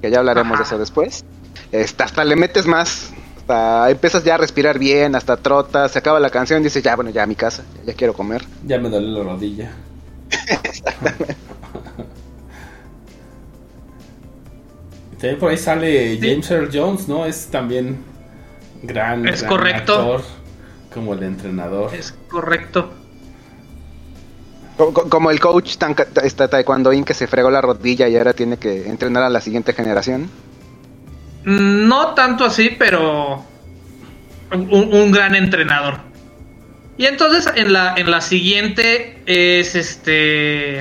[0.00, 1.24] que ya hablaremos de eso después,
[1.70, 6.18] este, hasta le metes más, hasta empiezas ya a respirar bien, hasta trotas, se acaba
[6.20, 8.44] la canción y dices, ya, bueno, ya a mi casa, ya, ya quiero comer.
[8.66, 9.70] Ya me duele la rodilla.
[15.12, 17.26] Y También por ahí sale James Earl Jones, ¿no?
[17.26, 17.98] Es también
[18.82, 19.94] gran, Es gran correcto.
[19.94, 20.22] actor,
[20.92, 21.94] como el entrenador.
[21.94, 22.92] Es correcto.
[24.76, 28.32] Co- co- Como el coach tan, está taekwondoín que se fregó la rodilla y ahora
[28.32, 30.30] tiene que entrenar a la siguiente generación.
[31.44, 33.44] Mm, No tanto así, pero
[34.52, 35.98] un, gran entrenador.
[36.98, 40.80] Y entonces en la, en la siguiente es este...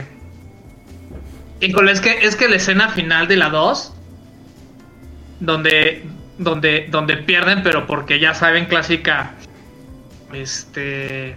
[1.60, 3.94] Es que, es que la escena final de la 2,
[5.40, 6.04] donde,
[6.40, 9.36] donde, donde pierden, pero porque ya saben, clásica
[10.34, 11.36] este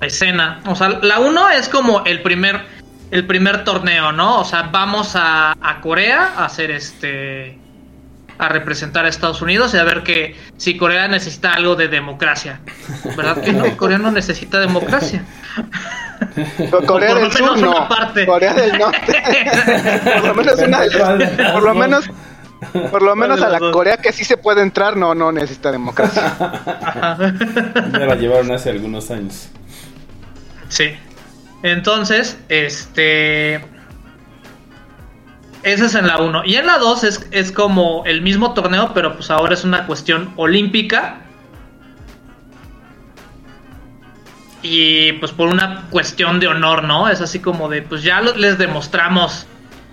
[0.00, 0.60] escena.
[0.66, 2.60] O sea, la 1 es como el primer,
[3.10, 4.40] el primer torneo, ¿no?
[4.40, 7.58] O sea, vamos a, a Corea a hacer este
[8.38, 12.60] a representar a Estados Unidos y a ver que si Corea necesita algo de democracia.
[13.16, 13.74] ¿Verdad que no?
[13.78, 15.24] Corea no necesita democracia.
[16.70, 18.26] Co- Corea Por lo del Sur menos no, una parte.
[18.26, 19.22] Corea del Norte.
[20.20, 22.10] por lo menos una por lo menos
[22.90, 26.34] por lo menos a la Corea que sí se puede entrar no no necesita democracia.
[27.92, 29.48] Ya la llevaron hace algunos años.
[30.68, 30.94] Sí.
[31.62, 33.56] Entonces, este.
[35.62, 36.44] Ese es en la 1.
[36.44, 39.86] Y en la 2 es, es como el mismo torneo, pero pues ahora es una
[39.86, 41.22] cuestión olímpica.
[44.68, 47.08] y pues por una cuestión de honor, ¿no?
[47.08, 49.46] Es así como de, pues ya les demostramos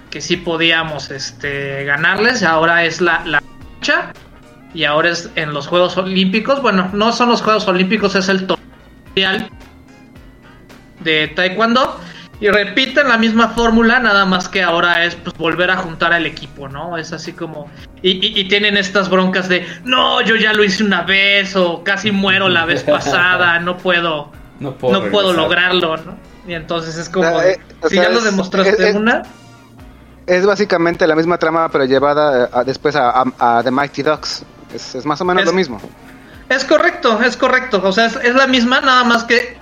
[0.09, 3.41] que sí podíamos este, ganarles, ahora es la, la
[3.75, 4.13] lucha
[4.73, 8.47] y ahora es en los Juegos Olímpicos, bueno, no son los Juegos Olímpicos, es el
[8.47, 8.63] torneo
[11.03, 11.99] de Taekwondo
[12.39, 16.25] y repiten la misma fórmula, nada más que ahora es pues volver a juntar al
[16.25, 16.97] equipo, ¿no?
[16.97, 17.69] Es así como...
[18.01, 21.83] Y, y- y tienen estas broncas de, no, yo ya lo hice una vez o
[21.83, 26.17] casi muero la vez pasada, no puedo, No puedo, no puedo lograrlo, ¿no?
[26.45, 29.21] Y entonces es como, eh, si sea, ya lo es- demostraste es- una,
[30.27, 34.03] Es básicamente la misma trama, pero llevada eh, a- después a, a- a The Mighty
[34.03, 34.43] Ducks.
[34.73, 35.79] Es, es más o menos Es- lo mismo.
[36.49, 37.81] Es correcto, es correcto.
[37.83, 39.57] O sea, es, es la misma, nada más que.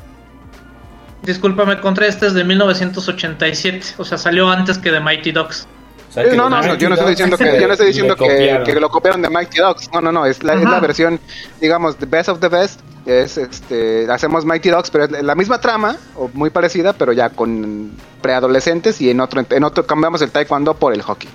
[1.24, 3.96] Discúlpame, contra este es de 1987.
[3.98, 5.68] O sea, salió antes que de Mighty Ducks.
[6.10, 8.16] O sea, que no, no, no, yo no estoy diciendo que, yo no estoy diciendo
[8.16, 9.90] que, lo copiaron de Mighty Ducks.
[9.94, 10.72] No, no, no, es la, es Ajá.
[10.72, 11.20] la versión,
[11.62, 12.82] digamos, the best of the best.
[13.06, 17.30] Es este, hacemos Mighty Ducks, pero es la misma trama, o muy parecida, pero ya
[17.30, 21.30] con preadolescentes y en otro, en otro cambiamos el taekwondo por el hockey.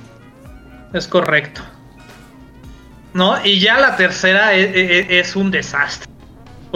[0.93, 1.63] Es correcto.
[3.15, 3.45] ¿No?
[3.45, 6.07] Y ya la tercera e- e- e- es, un desastre.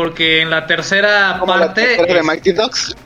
[0.01, 1.83] Porque en la tercera Como la parte.
[1.85, 2.97] tercera de es- Mighty Ducks.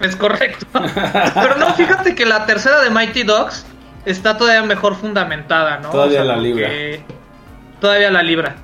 [0.00, 0.64] Es correcto.
[0.72, 3.66] Pero no, fíjate que la tercera de Mighty Dogs
[4.06, 5.90] está todavía mejor fundamentada, ¿no?
[5.90, 6.70] Todavía la libra.
[7.82, 8.54] Todavía la libra.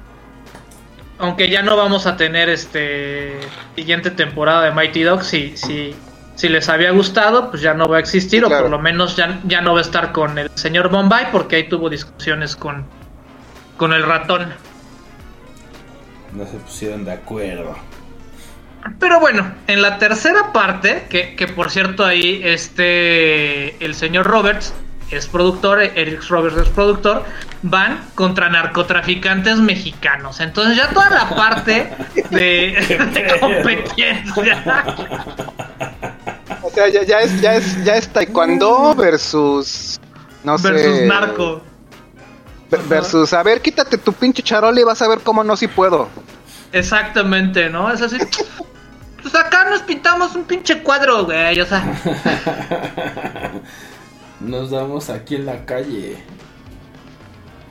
[1.18, 3.38] Aunque ya no vamos a tener este
[3.76, 5.94] siguiente temporada de Mighty Dogs, si, si,
[6.34, 9.40] si les había gustado, pues ya no va a existir, o por lo menos ya,
[9.44, 12.86] ya no va a estar con el señor Bombay, porque ahí tuvo discusiones con,
[13.76, 14.54] con el ratón.
[16.32, 17.76] No se pusieron de acuerdo.
[19.00, 24.72] Pero bueno, en la tercera parte, que, que por cierto ahí este el señor Roberts
[25.10, 27.24] es productor, Eric Roberts es productor,
[27.62, 30.40] van contra narcotraficantes mexicanos.
[30.40, 31.90] Entonces ya toda la parte
[32.30, 32.76] de,
[33.14, 34.24] de competencia.
[36.62, 39.98] O sea, ya, ya es, ya es, ya es taekwondo versus,
[40.44, 41.62] no sé, versus narco.
[42.70, 45.66] Ver- versus, a ver, quítate tu pinche charola y vas a ver cómo no si
[45.68, 46.08] puedo.
[46.72, 47.90] Exactamente, ¿no?
[47.90, 48.18] Es así.
[49.22, 51.60] Pues acá nos pintamos un pinche cuadro, güey.
[51.60, 51.82] O sea,
[54.40, 56.22] Nos damos aquí en la calle.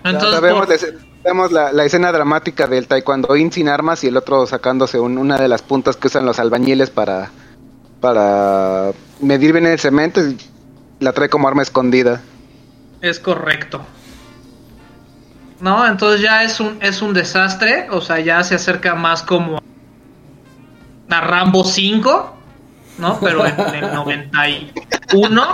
[0.03, 0.41] entonces.
[0.41, 4.17] vemos por- la, vemos la, la escena dramática del taekwondo in sin armas y el
[4.17, 7.29] otro sacándose un- una de las puntas que usan los albañiles para,
[8.01, 10.37] para medir bien el cemento y
[10.99, 12.21] la trae como arma escondida.
[13.01, 13.81] Es correcto.
[15.59, 17.87] No, entonces ya es un, es un desastre.
[17.89, 19.61] O sea, ya se acerca más como
[21.09, 22.37] a Rambo 5,
[22.99, 23.19] ¿no?
[23.19, 25.45] Pero en el 91.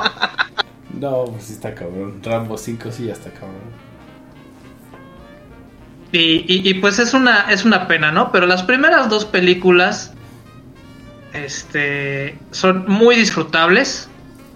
[0.99, 2.21] No, pues sí está cabrón.
[2.23, 3.83] Rambo 5 sí ya está cabrón.
[6.11, 8.31] Y, y- y, pues es una, es una pena, ¿no?
[8.31, 10.13] Pero las primeras dos películas
[11.33, 14.09] este, son muy disfrutables.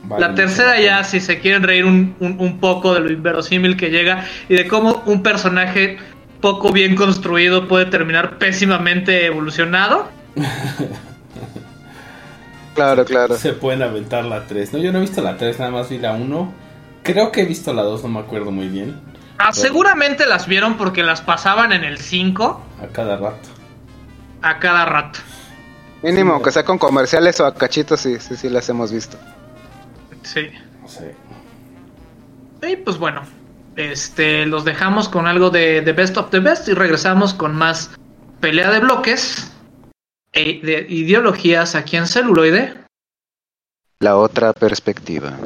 [0.08, 3.76] Vale la tercera ya, si se quieren reír un, un- un poco de lo inverosímil
[3.78, 5.98] que llega y de cómo un personaje
[6.42, 10.08] poco bien construido puede terminar pésimamente evolucionado.
[12.76, 13.36] Claro, claro.
[13.38, 14.74] Se pueden aventar la 3.
[14.74, 16.54] No, yo no he visto la 3, nada más vi la 1.
[17.02, 19.00] Creo que he visto la 2, no me acuerdo muy bien.
[19.40, 23.50] Ah, seguramente las vieron porque las pasaban en el 5 A cada rato.
[24.44, 25.20] a cada rato.
[26.04, 29.18] Mínimo, Sí, que sea con comerciales o a cachitos, sí, sí, sí las hemos visto.
[30.28, 30.50] Sí.
[30.86, 31.16] Sé.
[32.62, 33.22] Y pues bueno,
[33.78, 37.92] este, los dejamos con algo de, de Best of the Best y regresamos con más
[38.42, 39.52] pelea de bloques
[40.34, 42.74] e de ideologías aquí en celuloide.
[44.00, 45.38] La otra perspectiva.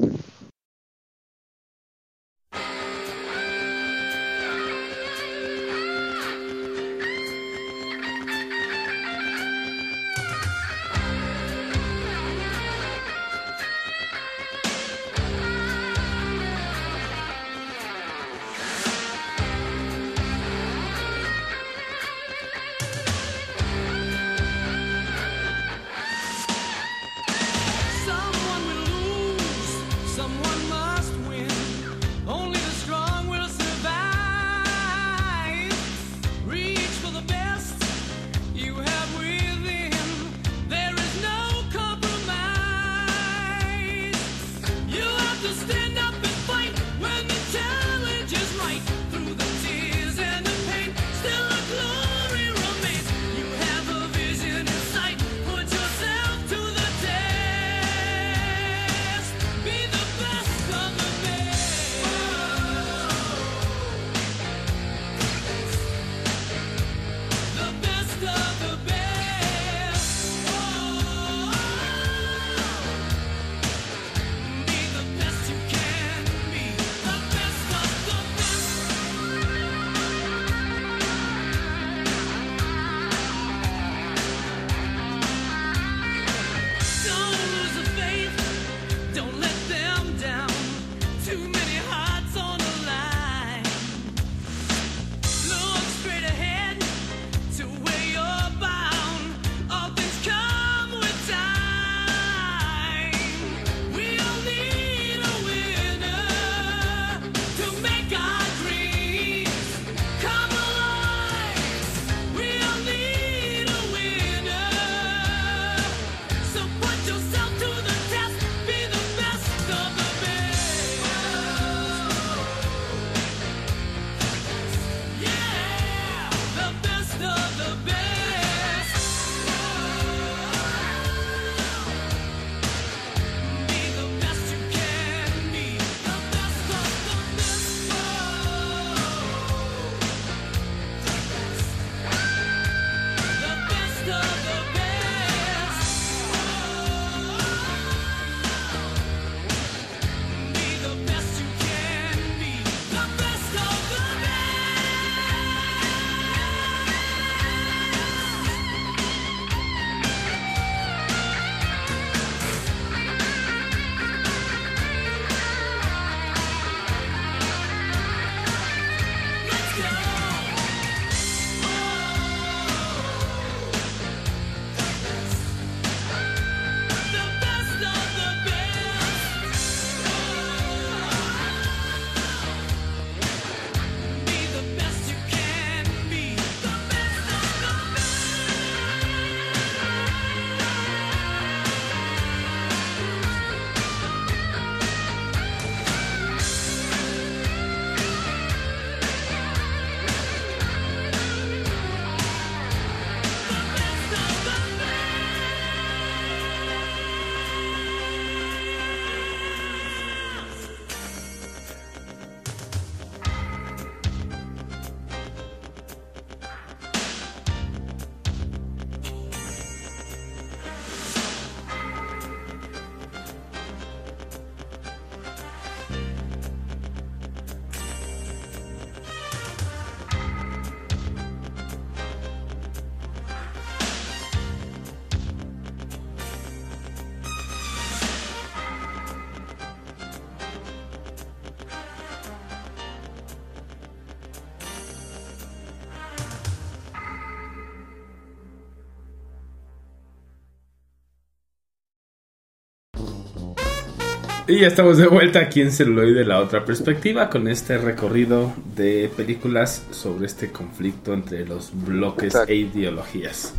[254.52, 259.10] Y ya estamos de vuelta aquí en Celuloide, la otra perspectiva, con este recorrido de
[259.15, 262.52] películas sobre este conflicto entre los bloques Exacto.
[262.52, 263.54] e ideologías.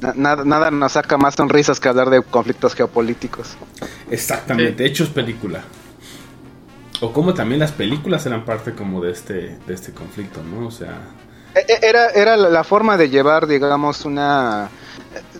[0.00, 3.56] Na- nada, nada nos saca más sonrisas que hablar de conflictos geopolíticos.
[4.08, 5.64] Exactamente, hechos película.
[7.00, 10.68] O como también las películas eran parte como de este, de este conflicto, ¿no?
[10.68, 10.96] O sea,
[11.56, 14.70] E- e- Era, era la la forma de llevar, digamos, una...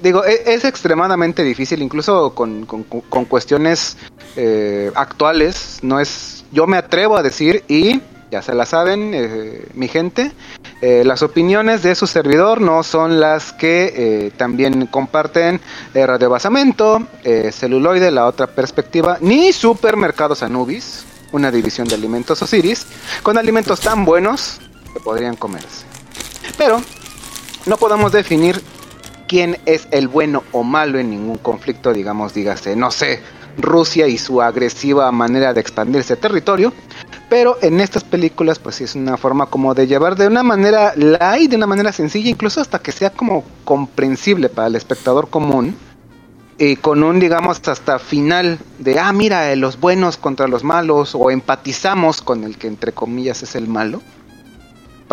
[0.03, 3.97] Digo, e- es extremadamente difícil, incluso con, con- con cuestiones
[4.37, 5.79] eh, actuales.
[5.83, 6.45] No es...
[6.53, 10.33] Yo me atrevo a decir, y ya se la saben, eh, mi gente,
[10.81, 15.61] eh, las opiniones de su servidor no son las que también comparten
[15.95, 17.07] Radio Basamento,
[17.53, 22.87] Celuloide, la otra perspectiva, ni Supermercados Anubis, una división de alimentos Osiris,
[23.23, 24.61] con alimentos tan buenos
[24.93, 25.87] que podrían comerse.
[26.59, 26.83] Pero
[27.65, 28.61] no podemos definir
[29.27, 33.21] quién es el bueno o malo en ningún conflicto, digamos, dígase, no sé,
[33.59, 36.73] Rusia y su agresiva manera de expandirse territorio.
[37.29, 40.93] Pero en estas películas, pues sí es una forma como de llevar de una manera
[40.97, 45.77] light, de una manera sencilla, incluso hasta que sea como comprensible para el espectador común.
[46.59, 51.15] Y con un, digamos, hasta final de, ah, mira, eh, los buenos contra los malos,
[51.15, 54.03] o empatizamos con el que entre comillas es el malo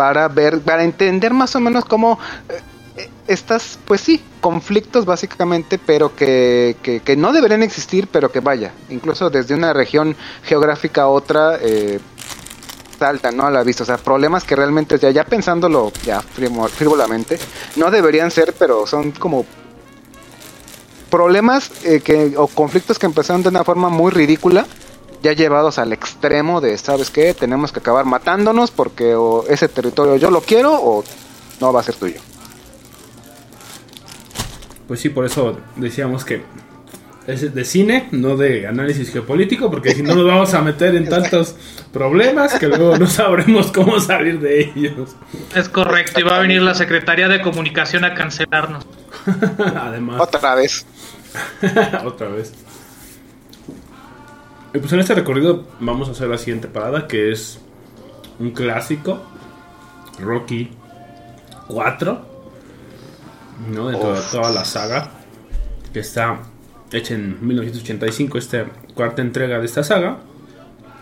[0.00, 2.18] para ver, para entender más o menos cómo
[2.48, 2.58] eh,
[3.30, 9.30] estas, pues sí, conflictos básicamente, pero que, que, no deberían existir, pero que vaya, incluso
[9.30, 12.00] desde una región geográfica a otra, eh,
[12.98, 13.46] salta, ¿no?
[13.46, 17.38] A la vista, o sea, problemas que realmente, ya, pensándolo ya frívolamente,
[17.76, 19.46] no deberían ser, pero son como
[21.08, 24.66] problemas eh, que, o conflictos que empezaron de una forma muy ridícula
[25.22, 27.34] ya llevados al extremo de, ¿sabes qué?
[27.34, 31.04] Tenemos que acabar matándonos porque o ese territorio yo lo quiero o
[31.60, 32.20] no va a ser tuyo.
[34.90, 36.42] Pues sí, por eso decíamos que
[37.28, 41.08] es de cine, no de análisis geopolítico, porque si no nos vamos a meter en
[41.08, 41.54] tantos
[41.92, 45.14] problemas que luego no sabremos cómo salir de ellos.
[45.54, 48.84] Es correcto, y va a venir la Secretaría de Comunicación a cancelarnos.
[49.76, 50.84] Además, Otra vez.
[52.04, 52.52] otra vez.
[54.74, 57.60] Y pues en este recorrido vamos a hacer la siguiente parada, que es
[58.40, 59.22] un clásico,
[60.18, 60.72] Rocky
[61.68, 62.29] 4,
[63.68, 63.88] ¿no?
[63.88, 65.10] De toda, la saga,
[65.92, 66.40] que está
[66.92, 70.18] hecha en 1985, esta cuarta entrega de esta saga,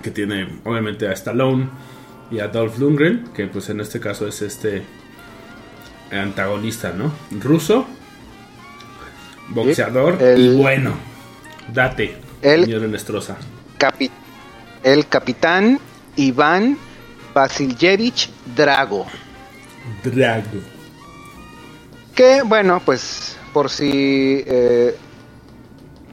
[0.03, 1.69] que tiene obviamente a Stallone
[2.31, 4.83] y a Dolph Lundgren, que pues en este caso es este
[6.11, 7.13] antagonista, ¿no?
[7.41, 7.87] Ruso,
[9.49, 10.95] boxeador El- y bueno.
[11.73, 13.37] Date, El- señor Enestrosa.
[13.79, 14.11] Capi-
[14.83, 15.79] el capitán
[16.17, 16.79] Iván
[17.35, 19.07] Vasilyevich Drago.
[20.03, 20.61] Drago.
[22.19, 24.97] Que bueno, pues por si eh,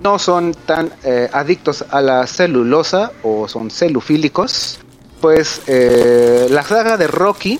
[0.03, 4.77] no son tan eh, adictos a la celulosa o son celufílicos,
[5.19, 7.59] pues eh, la saga de Rocky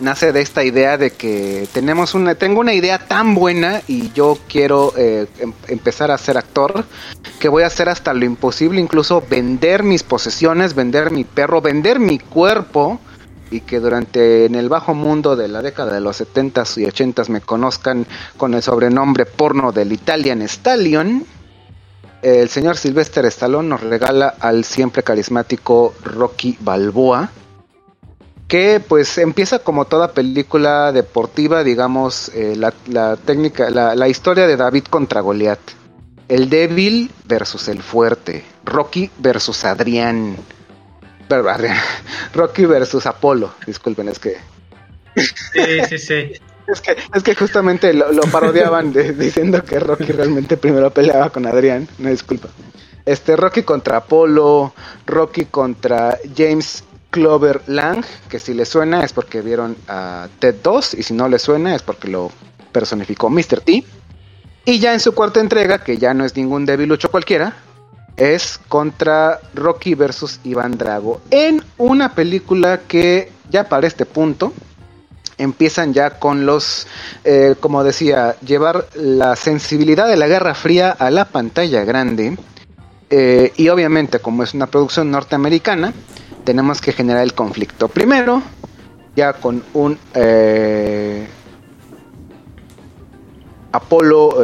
[0.00, 4.36] nace de esta idea de que tenemos una, tengo una idea tan buena y yo
[4.46, 6.84] quiero em- empezar a ser actor
[7.40, 11.98] que voy a hacer hasta lo imposible, incluso vender mis posesiones, vender mi perro, vender
[11.98, 13.00] mi cuerpo
[13.52, 17.28] y que durante en el bajo mundo de la década de los 70s y 80s
[17.28, 21.24] me conozcan con el sobrenombre porno del Italian Stallion.
[22.22, 27.30] El señor Sylvester Stallone nos regala al siempre carismático Rocky Balboa,
[28.48, 34.56] que pues empieza como toda película deportiva, digamos, eh, la, técnica, la, la historia de
[34.56, 35.60] David contra Goliat.
[36.28, 38.44] El débil versus el fuerte.
[38.64, 40.36] Rocky versus Adrián.
[42.34, 43.52] Rocky versus Apolo.
[43.66, 44.36] Disculpen, es que
[45.16, 46.32] Sí, sí, sí.
[46.66, 51.30] es que, es que justamente lo, lo parodiaban de- diciendo que Rocky realmente primero peleaba
[51.30, 51.88] con Adrián.
[51.98, 52.48] No disculpa.
[53.04, 54.74] Este Rocky contra Apolo,
[55.06, 60.94] Rocky contra James Clover Lang, que si le suena es porque vieron a Ted 2
[60.94, 62.30] y si no le suena es porque lo
[62.70, 63.60] personificó Mr.
[63.60, 63.84] T.
[64.64, 67.56] Y ya en su cuarta entrega, que ya no es ningún debilucho cualquiera,
[68.16, 74.52] es contra Rocky versus Iván Drago en una película que ya para este punto
[75.38, 76.86] empiezan ya con los,
[77.24, 82.36] eh, como decía, llevar la sensibilidad de la Guerra Fría a la pantalla grande.
[83.10, 85.92] Eh, y obviamente, como es una producción norteamericana,
[86.44, 87.88] tenemos que generar el conflicto.
[87.88, 88.42] Primero,
[89.16, 91.26] ya con un eh,
[93.72, 94.36] Apolo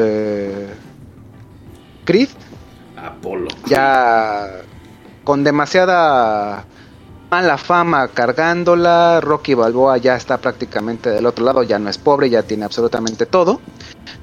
[2.04, 2.28] Creed,
[3.06, 3.48] Apolo.
[3.66, 4.46] ya
[5.24, 6.64] con demasiada
[7.30, 12.30] mala fama cargándola, Rocky Balboa ya está prácticamente del otro lado, ya no es pobre,
[12.30, 13.60] ya tiene absolutamente todo.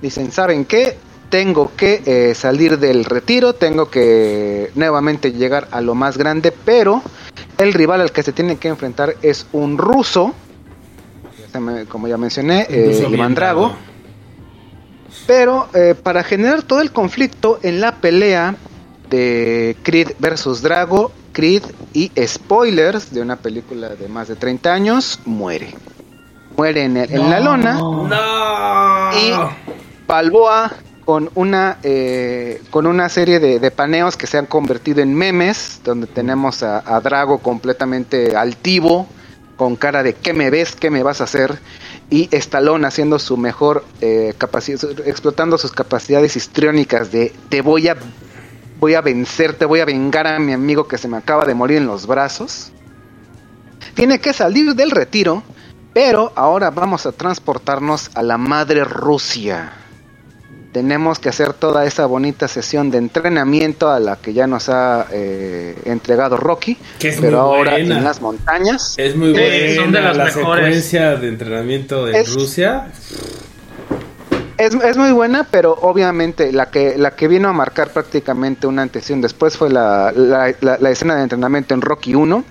[0.01, 0.97] Dicen, ¿saben qué?
[1.29, 7.01] tengo que eh, salir del retiro, tengo que nuevamente llegar a lo más grande, pero
[7.57, 10.33] el rival al que se tiene que enfrentar es un ruso,
[11.89, 13.75] como ya mencioné, eh, Iván bien Drago.
[15.27, 18.55] Pero eh, para generar todo el conflicto en la pelea
[19.09, 21.63] de Creed versus Drago, Creed
[21.93, 25.73] y spoilers de una película de más de 30 años, muere.
[26.55, 27.73] Muere en, el- en la lona.
[27.73, 28.09] ¡No!
[29.19, 29.31] Y
[30.07, 30.71] Balboa
[31.05, 35.81] con una eh, con una serie de, de paneos que se han convertido en memes,
[35.83, 39.07] donde tenemos a, a Drago completamente altivo,
[39.55, 40.75] con cara de ¿qué me ves?
[40.75, 41.59] ¿qué me vas a hacer?
[42.09, 47.87] Y Stallone haciendo su mejor eh, capaci- su- explotando sus capacidades histriónicas de te voy
[47.87, 47.97] a
[48.79, 51.55] voy a vencer, te voy a vengar a mi amigo que se me acaba de
[51.55, 52.71] morir en los brazos.
[53.95, 55.41] Tiene que salir del retiro,
[55.93, 59.71] pero ahora vamos a transportarnos a la madre Rusia.
[60.79, 65.07] Tenemos que hacer toda esa bonita sesión de entrenamiento a la que ya nos ha
[65.09, 67.97] eh, entregado Rocky, Que es pero muy ahora buena.
[67.99, 68.93] en las montañas.
[68.97, 70.65] Es muy Sí, buena son de las la mejores.
[70.65, 72.87] secuencia de entrenamiento en Es- Rusia.
[74.57, 78.81] Es, es muy buena, pero obviamente la que la que vino a marcar prácticamente una
[78.81, 82.43] antes y un después fue la, la, la- la escena de entrenamiento en Rocky 1.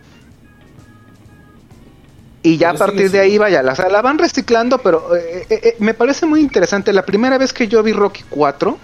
[2.44, 5.46] Y ya a partir de ahí, vaya, la, o sea, la van reciclando, pero eh,
[5.48, 6.92] eh, eh, me parece muy interesante.
[6.92, 8.78] La primera vez que yo vi Rocky 4,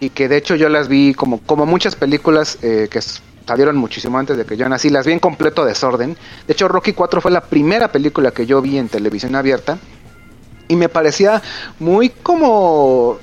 [0.00, 3.00] y que de hecho yo las vi como, como muchas películas eh, que
[3.46, 6.16] salieron muchísimo antes de que yo nací, las vi en completo desorden.
[6.46, 9.78] De hecho, Rocky 4 fue la primera película que yo vi en televisión abierta.
[10.68, 11.42] Y me parecía
[11.80, 13.18] muy como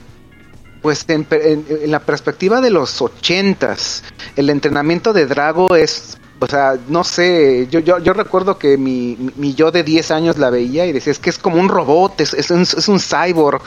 [0.82, 4.04] pues en, en- en la perspectiva de los ochentas,
[4.38, 9.54] el entrenamiento de Drago es, o sea, no sé, yo, yo, recuerdo que mi, mi-
[9.56, 12.34] yo de 10 años la veía y decía, es que es como un robot, es,
[12.34, 13.62] es un cyborg,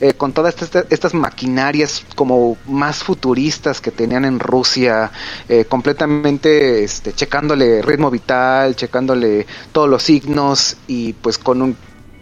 [0.00, 5.10] eh, con todas estas, estas maquinarias como más futuristas que tenían en Rusia,
[5.48, 11.76] eh, completamente este, checándole ritmo vital, checándole todos los signos y pues con un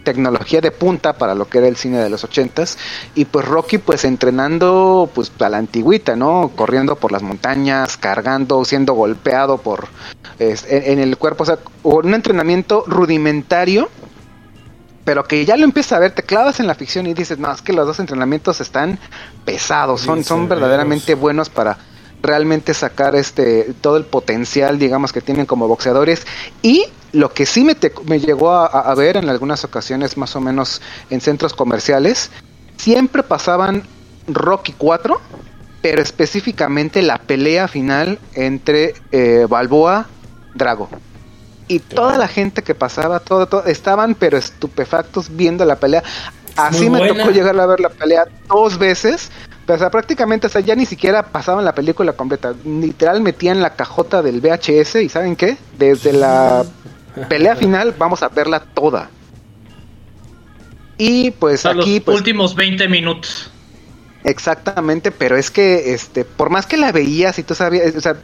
[0.07, 2.79] tecnología de punta para lo que era el cine de los ochentas
[3.17, 8.65] y pues Rocky pues entrenando pues a la antigüita no corriendo por las montañas cargando
[8.65, 9.89] siendo golpeado por
[10.39, 13.89] es- en, en el cuerpo o sea un entrenamiento rudimentario
[15.05, 17.53] pero que ya lo empiezas a ver te clavas en la ficción y dices no
[17.53, 18.99] es que los dos entrenamientos están
[19.45, 21.79] pesados son son verdaderamente buenos para
[22.23, 26.27] realmente sacar este todo el potencial digamos que tienen como boxeadores
[26.63, 26.85] y
[27.17, 30.41] lo que sí me, te- me llegó a, a ver en algunas ocasiones más o
[30.41, 32.31] menos en centros comerciales
[32.77, 33.83] siempre pasaban
[34.29, 35.21] Rocky 4
[35.83, 40.07] pero específicamente la pelea final entre eh, Balboa
[40.55, 40.89] Drago
[41.69, 46.03] y toda la gente que pasaba todo, todo estaban pero estupefactos viendo la pelea
[46.57, 49.31] así me tocó llegar a ver la pelea dos veces
[49.67, 52.55] pero, o sea, prácticamente, o sea, ya ni siquiera pasaban la película completa.
[52.65, 55.57] Literal metían la cajota del VHS y ¿saben qué?
[55.77, 56.65] Desde la
[57.29, 59.11] pelea final vamos a verla toda.
[60.99, 63.51] Y pues Hasta aquí, los pues, últimos 20 minutos.
[64.25, 68.17] Exactamente, pero es que, este, por más que la veías y tú sabías, o sea,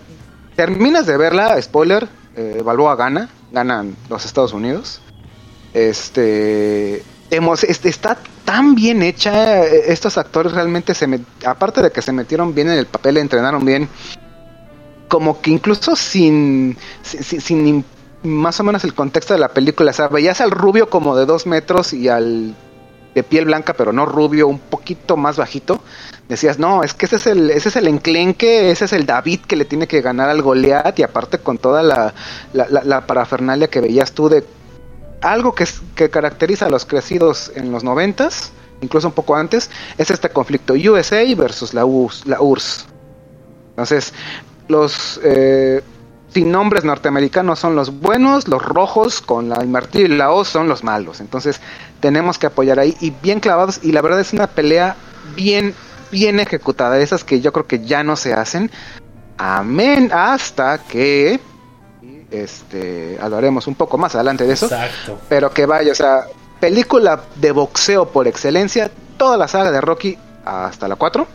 [0.57, 5.01] terminas de verla, spoiler, eh, Balboa gana, ganan los Estados Unidos.
[5.75, 11.93] Este, hemos, este, está tan bien hecha, eh, estos actores realmente se, met- aparte de
[11.93, 13.89] que se metieron bien en el papel, entrenaron bien,
[15.09, 17.85] como que incluso sin, sin,
[18.23, 21.47] más o menos el contexto de la película, sea, veías al rubio como de dos
[21.47, 22.55] metros y al
[23.15, 25.83] de piel blanca, pero no rubio, un poquito más bajito,
[26.29, 29.41] decías, no, es que ese es el, ese es el enclenque, ese es el David
[29.41, 32.15] que le tiene que ganar al Goliat, y aparte con toda la,
[32.55, 34.45] la, parafernalia que veías tú de
[35.21, 40.11] algo que, que caracteriza a los crecidos en los noventas, incluso un poco antes, es
[40.11, 42.87] este conflicto USA versus la, US, la URSS.
[43.71, 44.13] Entonces,
[44.69, 45.83] los eh,
[46.33, 50.45] sin nombres norteamericanos son los buenos, los rojos con la el martillo y la O
[50.45, 51.21] son los malos.
[51.21, 51.61] Entonces,
[52.01, 53.81] tenemos que apoyar ahí y bien clavados.
[53.83, 54.97] Y la verdad es una pelea
[55.37, 55.75] bien,
[56.11, 56.97] bien ejecutada.
[56.97, 58.71] De esas que yo creo que ya no se hacen.
[59.37, 60.11] Amén.
[60.13, 61.41] Hasta que.
[62.31, 63.19] Este.
[63.21, 64.67] Hablaremos un poco más adelante de eso.
[64.67, 65.19] Exacto.
[65.29, 66.25] Pero que vaya, o sea,
[66.61, 71.27] película de boxeo por excelencia, toda la saga de Rocky hasta la 4.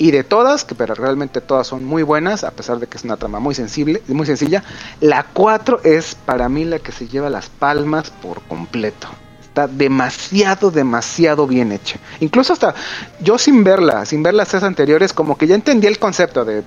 [0.00, 3.04] Y de todas, que pero realmente todas son muy buenas, a pesar de que es
[3.04, 4.64] una trama muy sensible, muy sencilla,
[5.02, 9.08] la 4 es para mí la que se lleva las palmas por completo.
[9.42, 11.98] Está demasiado, demasiado bien hecha.
[12.20, 12.74] Incluso hasta
[13.20, 16.64] yo sin verla, sin ver las tres anteriores, como que ya entendí el concepto de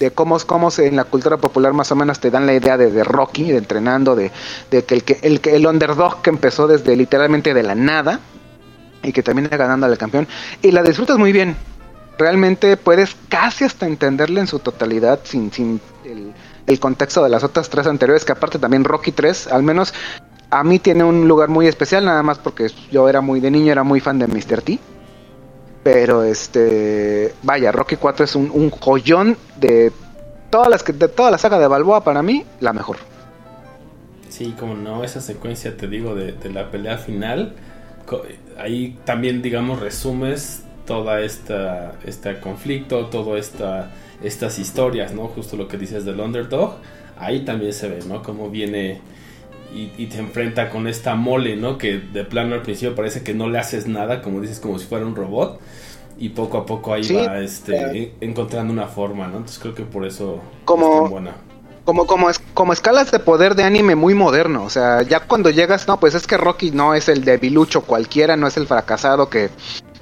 [0.00, 2.78] de cómo, cómo se, en la cultura popular más o menos te dan la idea
[2.78, 4.30] de, de Rocky, de entrenando, de,
[4.70, 8.20] de que, el, que, el el underdog que empezó desde literalmente de la nada,
[9.02, 10.26] y que termina ganando al campeón
[10.62, 11.56] y la disfrutas muy bien.
[12.18, 16.32] Realmente puedes casi hasta entenderla en su totalidad sin, sin el,
[16.66, 19.92] el contexto de las otras tres anteriores, que aparte también Rocky 3, al menos
[20.50, 23.72] a mí tiene un lugar muy especial, nada más porque yo era muy de niño,
[23.72, 24.62] era muy fan de Mr.
[24.62, 24.78] T.
[25.82, 29.92] Pero este, vaya, Rocky 4 es un, un joyón de
[30.50, 32.96] todas las que de toda la saga de Balboa para mí la mejor.
[34.28, 37.54] Sí, como no, esa secuencia, te digo, de, de la pelea final,
[38.58, 43.90] ahí también, digamos, resumes toda esta este conflicto, todas esta,
[44.22, 45.26] estas historias, ¿no?
[45.28, 46.76] Justo lo que dices del underdog,
[47.18, 48.22] ahí también se ve, ¿no?
[48.22, 49.00] Cómo viene
[49.74, 51.76] y, y te enfrenta con esta mole, ¿no?
[51.76, 54.86] Que de plano al principio parece que no le haces nada, como dices, como si
[54.86, 55.60] fuera un robot.
[56.18, 58.14] Y poco a poco ahí Sí, va este, eh.
[58.22, 59.36] en- encontrando una forma, ¿no?
[59.36, 61.32] Entonces creo que por eso Como- es tan buena.
[61.84, 64.64] Como, como, es, como escalas de poder de anime muy moderno.
[64.64, 68.34] O sea, ya cuando llegas, no, pues es que Rocky no es el debilucho cualquiera,
[68.36, 69.50] no es el fracasado que,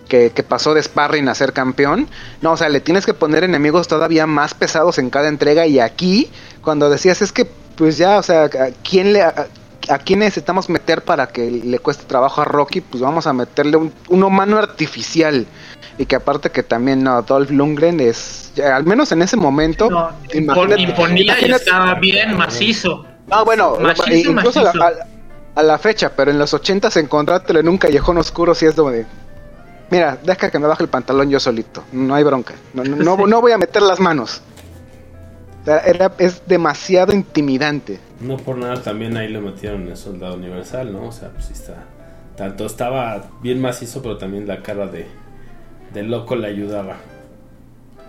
[0.08, 2.08] que, que pasó de sparring a ser campeón.
[2.42, 5.66] No, o sea, le tienes que poner enemigos todavía más pesados en cada entrega.
[5.66, 6.30] Y aquí,
[6.62, 7.44] cuando decías, es que,
[7.76, 8.50] pues ya, o sea, ¿a
[8.88, 9.22] quién le...
[9.22, 9.46] a-
[9.90, 12.80] ¿A quién necesitamos meter para que le cueste trabajo a Rocky?
[12.80, 15.44] Pues vamos a meterle un, un humano artificial.
[15.98, 19.90] Y que aparte que también no, Dolph Lundgren es, ya, al menos en ese momento,
[19.90, 23.04] No, imagínate- imponía y imagínate- estaba bien macizo.
[23.30, 24.84] Ah, bueno, Macizo, incluso macizo.
[25.54, 29.04] a la fecha, pero en los 80 encontrártelo en un callejón oscuro si es donde...
[29.94, 33.16] Mira, deja que me baje el pantalón yo solito, no hay bronca, no, no, no,
[33.28, 34.42] no voy a meter las manos.
[35.64, 38.00] Era, es demasiado intimidante.
[38.18, 41.06] No por nada también ahí lo metieron el Soldado Universal, ¿no?
[41.06, 41.84] O sea, pues sí está.
[42.36, 45.06] Tanto estaba bien macizo, pero también la cara de,
[45.92, 46.96] de loco le ayudaba.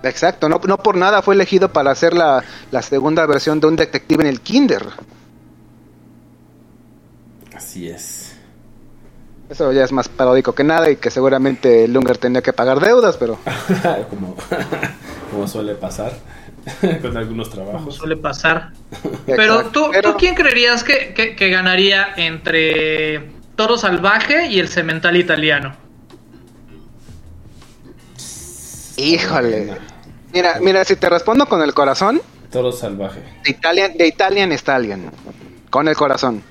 [0.01, 3.75] Exacto, no, no por nada fue elegido para hacer la, la segunda versión de un
[3.75, 4.87] detective en el Kinder.
[7.55, 8.14] Así es.
[9.49, 13.15] Eso ya es más paródico que nada y que seguramente Lunger tenía que pagar deudas,
[13.17, 13.37] pero...
[14.09, 14.35] como,
[15.31, 16.13] como suele pasar
[17.01, 17.95] con algunos como trabajos.
[17.95, 18.71] suele pasar.
[19.27, 19.65] Pero.
[19.67, 25.15] ¿tú, Pero- ¿tú quién creerías que, que- que ganaría entre Toro Salvaje y el Cemental
[25.15, 25.75] Italiano?
[28.97, 29.73] Híjole.
[30.33, 32.21] Mira, mira, si te respondo con el corazón,
[32.51, 33.21] Toro salvaje.
[33.43, 35.11] de Italian, de Italian Stallion,
[35.69, 36.41] con el corazón.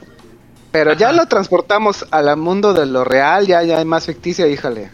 [0.74, 4.90] Pero ya lo transportamos al mundo de lo real, ya, ya hay más ficticia, híjole.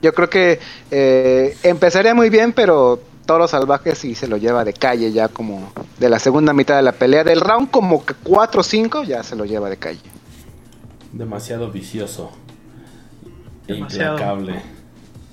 [0.00, 0.60] Yo creo que
[0.92, 5.72] eh, empezaría muy bien, pero Toro Salvaje sí se lo lleva de calle ya como
[5.98, 7.24] de la segunda mitad de la pelea.
[7.24, 9.98] Del round como que 4 o 5 ya se lo lleva de calle.
[11.10, 12.30] Demasiado vicioso.
[13.66, 14.12] Demasiado.
[14.12, 14.62] Implacable.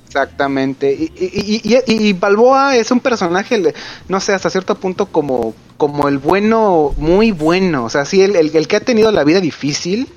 [0.09, 0.91] Exactamente.
[0.91, 3.61] Y, y, y, y- Balboa es un personaje,
[4.07, 7.85] no sé, hasta cierto punto como, como el bueno, muy bueno.
[7.85, 10.07] O sea, sí, el, el, que ha tenido la vida difícil,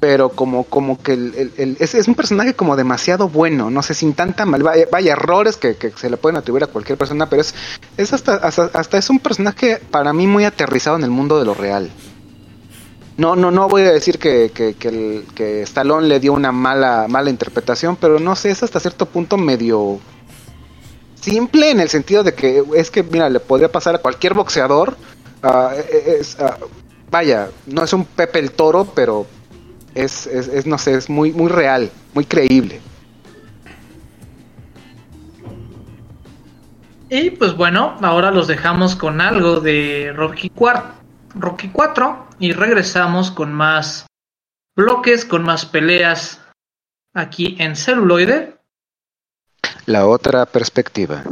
[0.00, 3.70] pero como, como que el, es, es un personaje como demasiado bueno.
[3.70, 4.62] No sé, sin tanta mal.
[4.62, 7.54] Vaya, vaya errores que, que se le pueden atribuir a cualquier persona, pero es,
[7.98, 11.44] es hasta, hasta, hasta es un personaje para mí muy aterrizado en el mundo de
[11.44, 11.90] lo real.
[13.20, 17.28] No, no, no voy a decir que, que, que, Stallone le dio una mala, mala
[17.28, 20.00] interpretación, pero no sé, es hasta cierto punto medio
[21.16, 24.96] simple en el sentido de que es que, mira, le podría pasar a cualquier boxeador.
[25.42, 25.74] ah,
[26.06, 26.56] es, ah,
[27.10, 29.26] vaya, no es un Pepe el Toro, pero
[29.94, 32.80] es, es, no sé, es muy, muy real, muy creíble.
[37.10, 40.99] Y pues bueno, ahora los dejamos con algo de Rocky 4,
[41.34, 44.06] Rocky 4 y regresamos con más
[44.76, 46.40] bloques, con más peleas
[47.14, 48.56] aquí en celuloide.
[49.86, 51.22] La otra perspectiva.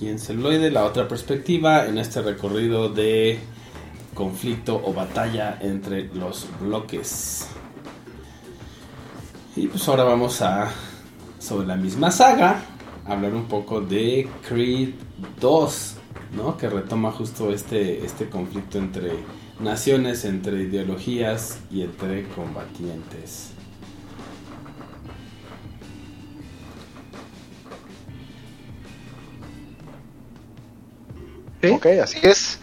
[0.00, 3.38] Aquí en la otra perspectiva, en este recorrido de
[4.14, 7.46] conflicto o batalla entre los bloques.
[9.56, 10.70] Y pues ahora vamos a,
[11.38, 12.62] sobre la misma saga,
[13.04, 14.94] hablar un poco de Creed
[15.38, 15.94] 2,
[16.34, 16.56] ¿no?
[16.56, 19.12] Que retoma justo este, este conflicto entre
[19.60, 23.50] naciones, entre ideologías y entre combatientes.
[31.68, 32.58] Ok, así es.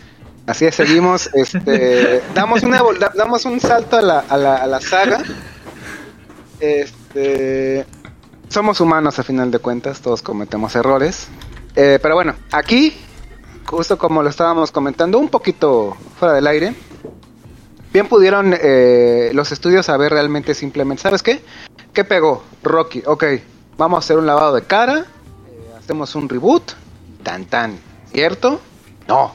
[0.45, 1.29] Así es, seguimos.
[1.33, 2.81] Este, damos, una,
[3.15, 5.23] damos un salto a la, a la, a la saga.
[6.59, 7.85] Este,
[8.49, 11.27] somos humanos a final de cuentas, todos cometemos errores.
[11.75, 12.97] Eh, pero bueno, aquí,
[13.65, 16.73] justo como lo estábamos comentando, un poquito fuera del aire,
[17.93, 21.43] bien pudieron eh, los estudios saber realmente simplemente, ¿sabes qué?
[21.93, 22.43] ¿Qué pegó?
[22.63, 23.25] Rocky, ok,
[23.77, 26.71] vamos a hacer un lavado de cara, eh, hacemos un reboot,
[27.21, 27.77] tan tan,
[28.11, 28.59] ¿cierto?
[29.07, 29.31] No.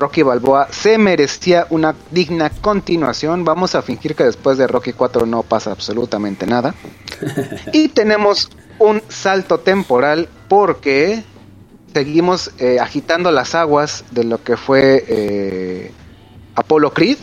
[0.00, 3.44] Rocky Balboa se merecía una digna continuación.
[3.44, 6.74] Vamos a fingir que después de Rocky 4 no pasa absolutamente nada.
[7.72, 11.22] y tenemos un salto temporal porque
[11.92, 15.92] seguimos eh, agitando las aguas de lo que fue eh,
[16.54, 17.18] Apollo Creed.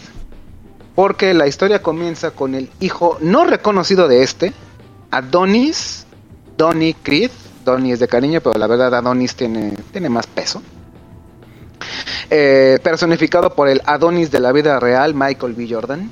[0.94, 4.54] Porque la historia comienza con el hijo no reconocido de este,
[5.10, 6.06] Adonis,
[6.58, 7.32] Donnie Creed.
[7.66, 10.62] Donnie es de cariño, pero la verdad Adonis tiene, tiene más peso.
[12.30, 15.68] Eh, personificado por el Adonis de la vida real, Michael B.
[15.70, 16.12] Jordan,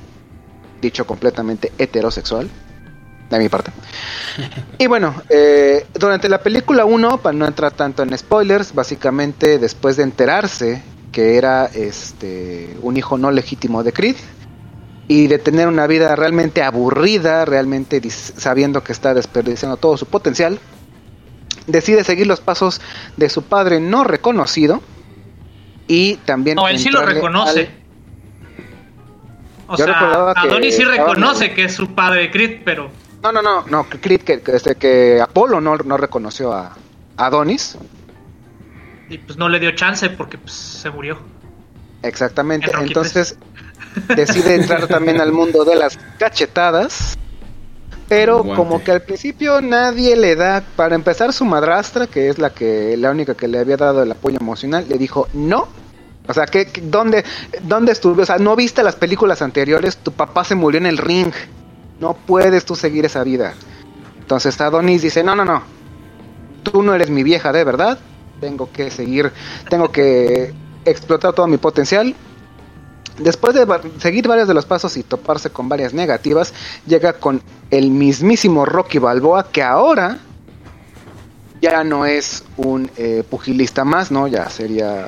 [0.81, 2.49] dicho completamente heterosexual,
[3.29, 3.71] de mi parte.
[4.77, 9.97] Y bueno, eh, durante la película 1, para no entrar tanto en spoilers, básicamente después
[9.97, 14.17] de enterarse que era este un hijo no legítimo de Creed
[15.07, 20.59] y de tener una vida realmente aburrida, realmente sabiendo que está desperdiciando todo su potencial,
[21.67, 22.81] decide seguir los pasos
[23.15, 24.81] de su padre no reconocido
[25.87, 27.59] y también No, él sí lo reconoce.
[27.61, 27.69] al-
[29.67, 32.91] O Yo sea, Adonis sí reconoce que es su padre de Creed, pero
[33.23, 36.75] No, no, no, no, Creed, que, que, este, que Apolo no, no reconoció a
[37.17, 37.77] a Adonis.
[39.09, 41.17] y pues no le dio chance porque pues, se murió.
[42.03, 42.69] Exactamente.
[42.71, 43.37] En Entonces
[44.15, 47.17] decide entrar también al mundo de las cachetadas.
[48.07, 48.55] Pero Guante.
[48.55, 52.95] como que al principio nadie le da, para empezar su madrastra, que es la que
[52.97, 55.67] la única que le había dado el apoyo emocional, le dijo no.
[56.27, 57.23] O sea, ¿qué, qué- dónde,
[57.63, 58.23] ¿dónde estuve?
[58.23, 61.31] O sea, no viste las películas anteriores, tu papá se murió en el ring.
[61.99, 63.53] No puedes tú seguir esa vida.
[64.19, 65.63] Entonces Adonis dice, no, no, no.
[66.63, 67.97] Tú no eres mi vieja de verdad.
[68.41, 69.31] Tengo que seguir,
[69.69, 70.53] tengo que
[70.83, 72.13] explotar todo mi potencial.
[73.17, 73.65] Después de
[73.99, 76.53] seguir varios de los pasos y toparse con varias negativas,
[76.85, 77.41] llega con
[77.71, 80.19] el mismísimo Rocky Balboa, que ahora
[81.61, 84.27] ya no es un eh, pugilista más, ¿no?
[84.27, 85.07] Ya sería.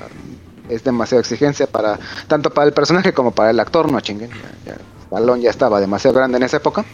[0.69, 1.99] Es demasiada exigencia para.
[2.27, 4.31] Tanto para el personaje como para el actor, no chinguen.
[4.31, 6.85] Ya, ya, Stallone ya estaba demasiado grande en esa época.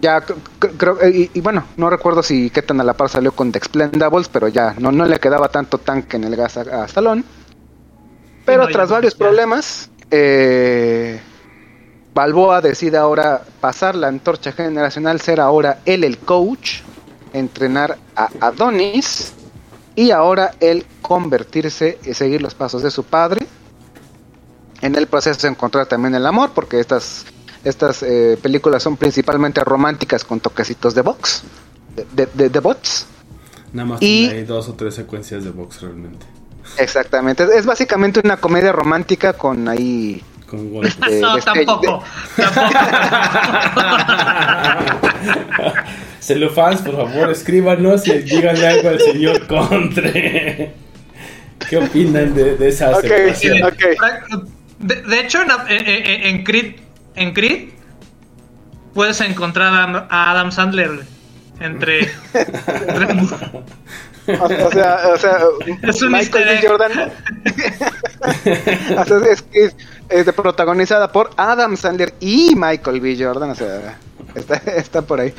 [0.00, 1.00] Ya creo.
[1.00, 3.58] eh, y, y bueno, no recuerdo si qué tan a la par salió con The
[3.58, 7.22] Explendables, pero ya no, no le quedaba tanto tanque en el gas a, a Stallone.
[8.44, 11.20] Pero no, tras varios problemas, eh,
[12.14, 16.80] Balboa decide ahora pasar la antorcha generacional, ser ahora él el coach,
[17.32, 19.32] entrenar a Adonis
[19.96, 23.46] y ahora él convertirse y seguir los pasos de su padre.
[24.82, 27.24] En el proceso encontrar también el amor, porque estas,
[27.64, 31.44] estas eh, películas son principalmente románticas con toquecitos de box,
[31.96, 33.06] de, de, de- de bots.
[33.72, 36.26] Nada más Y- ahí dos o tres secuencias de box realmente.
[36.78, 40.98] Exactamente, es básicamente una comedia romántica con ahí Con golpes.
[41.00, 42.02] de- no, de este- tampoco.
[42.36, 42.36] tampoco.
[46.20, 50.72] Celufans, por favor, escríbanos y díganle algo al señor Contre.
[51.68, 53.62] ¿Qué opinan de, de esa Ok, aceptación?
[53.64, 53.82] ok.
[54.78, 56.76] De, de hecho, en, en- en- Creed,
[57.14, 57.68] en Creed
[58.94, 61.00] puedes encontrar a, Adam Sandler
[61.60, 62.10] entre-
[64.28, 65.38] O, o sea, o sea,
[65.82, 66.68] Es un Michael B.
[66.68, 66.92] Jordan.
[68.98, 69.44] O sea, es
[70.08, 73.16] es, protagonizada por Adam Sandler y Michael B.
[73.18, 73.50] Jordan.
[73.50, 73.98] O sea,
[74.34, 75.34] está, está por ahí.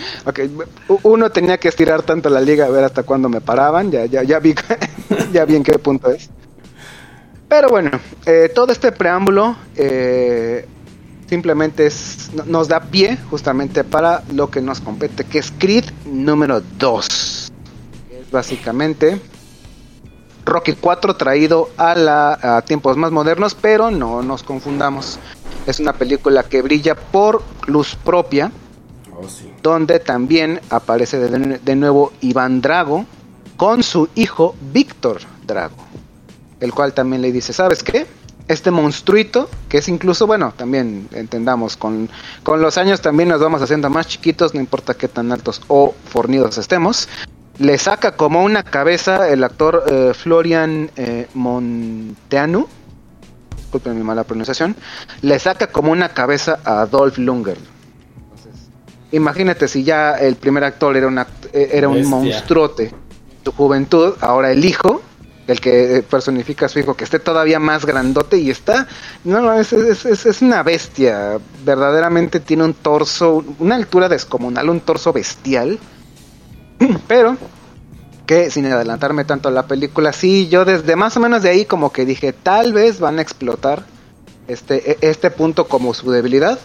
[1.04, 3.90] Uno tenía que estirar tanto la liga a ver hasta cuándo me paraban.
[3.92, 4.54] Ya, ya, ya vi,
[5.32, 6.30] ya vi en qué punto es.
[7.48, 7.92] Pero bueno,
[8.26, 10.68] eh, todo este preámbulo eh,
[11.30, 15.86] simplemente es, no- nos da pie justamente para lo que nos compete, que es Creed
[16.06, 17.53] número 2 es
[18.34, 19.22] básicamente
[20.46, 25.18] Rocky 4 traído a, la, a tiempos más modernos, pero no nos confundamos.
[25.66, 28.52] Es una película que brilla por luz propia,
[29.16, 29.54] Oh, sí.
[29.62, 33.06] donde también aparece de, de nuevo Iván Drago
[33.58, 35.76] con su hijo Víctor Drago,
[36.60, 38.08] el cual también le dice, ¿sabes qué?
[38.48, 42.10] Este monstruito, que es incluso, bueno, también entendamos, con,
[42.42, 45.94] con los años también nos vamos haciendo más chiquitos, no importa qué tan altos o
[46.10, 47.08] fornidos estemos,
[47.60, 52.68] le saca como una cabeza el actor eh, Florian eh, Monteanu,
[53.58, 54.76] disculpen mi mala pronunciación,
[55.22, 56.88] le saca como una cabeza a
[57.18, 57.58] Lundgren.
[58.18, 58.70] Entonces,
[59.12, 62.10] imagínate si ya el primer actor era, un act- eh, era un Bestia.
[62.10, 62.94] monstruote
[63.44, 65.02] su juventud, ahora el hijo,
[65.48, 68.88] el que eh, personifica a su hijo, que esté todavía más grandote y está,
[69.26, 74.70] no, no, es, es, es- es una bestia, verdaderamente tiene un torso, una altura descomunal,
[74.70, 75.78] un torso bestial,
[77.08, 77.38] pero
[78.26, 81.66] que sin adelantarme tanto a la película, sí, yo desde más o menos de ahí
[81.66, 83.84] como que dije, tal vez van a explotar
[84.48, 86.60] este, e- este punto como su debilidad.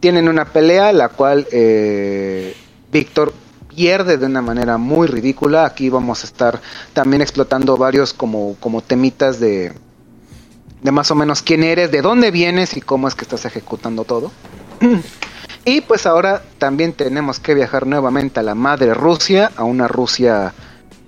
[0.00, 2.54] Tienen una pelea la cual eh,
[2.92, 3.32] Víctor
[3.74, 5.64] pierde de una manera muy ridícula.
[5.64, 6.60] Aquí vamos a estar
[6.92, 9.72] también explotando varios como, como temitas de,
[10.82, 14.04] de más o menos quién eres, de dónde vienes y cómo es que estás ejecutando
[14.04, 14.30] todo.
[15.68, 20.54] Y pues ahora también tenemos que viajar nuevamente a la madre Rusia, a una Rusia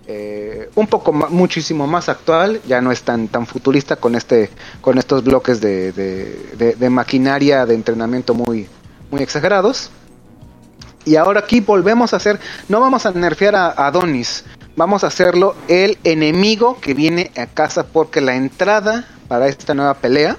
[0.09, 4.51] eh, un poco muchísimo más actual, ya no es tan tan futurista con este
[4.81, 8.67] con estos bloques de, maquinaria de entrenamiento muy
[9.13, 9.93] muy exagerados.
[11.05, 14.45] Y ahora aquí volvemos a hacer, no vamos a nerfear a Adonis,
[14.75, 19.95] vamos a hacerlo el enemigo que viene a casa porque la entrada para esta nueva
[19.95, 20.37] pelea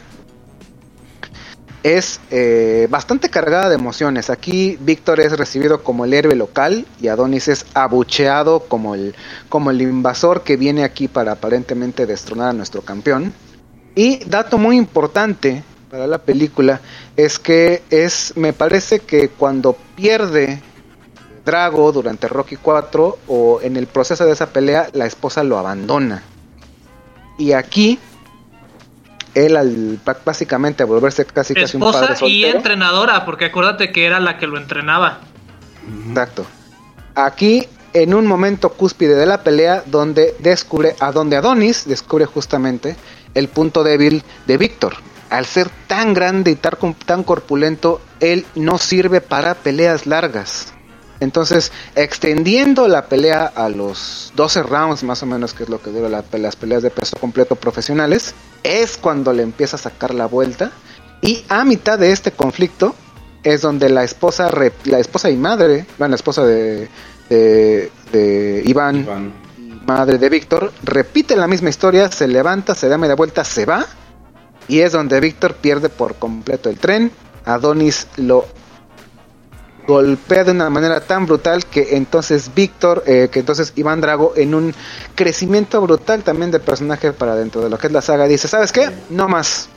[1.84, 4.30] es eh, bastante cargada de emociones.
[4.30, 9.16] Aquí Víctor es recibido como el héroe local y Adonis es abucheado como el,
[9.48, 13.34] como el invasor que viene aquí para aparentemente destronar a nuestro campeón.
[13.96, 16.82] Y dato muy importante para la película
[17.16, 20.62] es que es, me parece que cuando pierde
[21.46, 26.22] Drago durante Rocky 4 o en el proceso de esa pelea, la esposa lo abandona.
[27.38, 27.98] Y aquí
[29.36, 32.58] él al bá- básicamente volverse casi casi un Esposa padre y soltero.
[32.58, 35.20] entrenadora, porque acuérdate que era la que lo entrenaba.
[36.10, 36.46] Exacto.
[37.16, 42.96] Aquí, en un momento cúspide de la pelea, donde descubre, a donde Adonis descubre justamente
[43.34, 44.96] el punto débil de Víctor.
[45.30, 50.74] Al ser tan grande y tan corpulento, él no sirve para peleas largas.
[51.20, 55.90] Entonces, extendiendo la pelea a los 12 rounds más o menos, que es lo que
[55.90, 60.28] dura la- las peleas de peso completo profesionales, es cuando le empieza a sacar la
[60.28, 60.72] vuelta.
[61.22, 62.96] Y a mitad de este conflicto
[63.44, 66.88] es donde la esposa, re- la esposa y madre, bueno, la esposa de,
[67.30, 69.34] de, de Iván, Iván.
[69.58, 73.66] y madre de Víctor, repite la misma historia, se levanta, se da media vuelta, se
[73.66, 73.86] va.
[74.70, 77.12] Y es donde Víctor pierde por completo el tren.
[77.46, 78.46] Adonis lo
[79.90, 84.54] golpea de una manera tan brutal que entonces Víctor, eh, que entonces Iván Drago, en
[84.54, 84.76] un
[85.16, 88.72] crecimiento brutal también de personaje para dentro de lo que es la saga, dice, ¿sabes
[88.72, 88.92] qué?
[89.10, 89.68] No más.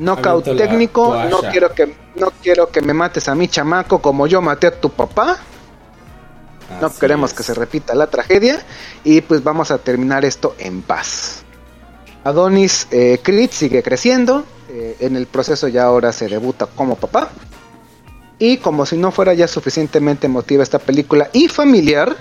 [0.00, 4.42] Knockout técnico, no quiero que no quiero que me mates a mi chamaco como yo
[4.42, 5.38] maté a tu papá.
[6.80, 7.36] No Así queremos es.
[7.36, 8.60] que se repita la tragedia
[9.04, 11.42] y pues vamos a terminar esto en paz.
[12.24, 17.30] Adonis eh, Creed sigue creciendo, eh, en el proceso ya ahora se debuta como papá.
[18.38, 22.16] Y como si no fuera ya suficientemente emotiva esta película y familiar,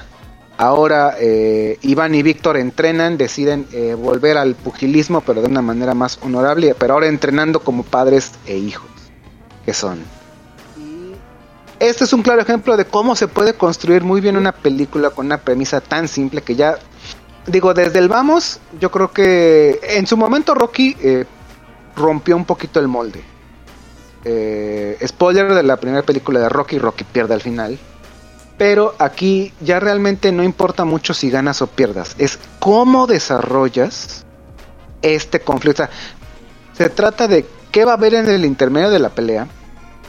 [0.57, 5.93] ahora eh, Iván y Víctor entrenan, deciden eh, volver al pugilismo, pero de una manera
[5.93, 8.89] más honorable, pero ahora entrenando como padres e hijos,
[9.65, 9.99] que son.
[11.79, 15.27] Este es un claro ejemplo de cómo se puede construir muy bien una película con
[15.27, 16.79] una premisa tan simple que ya,
[17.45, 21.25] digo, desde el vamos, yo creo que en su momento Rocky eh,
[21.95, 23.36] rompió un poquito el molde.
[24.29, 27.79] Eh, spoiler de la primera película de Rocky, Rocky pierde al final.
[28.57, 34.25] Pero aquí ya realmente no importa mucho si ganas o pierdas, es cómo desarrollas
[35.01, 35.83] este conflicto.
[35.83, 35.95] O sea,
[36.73, 39.47] se trata de qué va a haber en el intermedio de la pelea,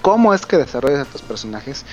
[0.02, 1.84] cómo es que desarrollas a tus personajes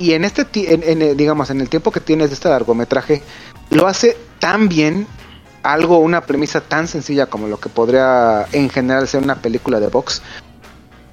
[0.00, 3.22] y en este en, en, eh, digamos en el tiempo que tienes de este largometraje
[3.70, 5.06] lo hace tan bien
[5.62, 9.88] algo una premisa tan sencilla como lo que podría en general ser una película de
[9.88, 10.22] box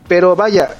[0.07, 0.75] pero vaya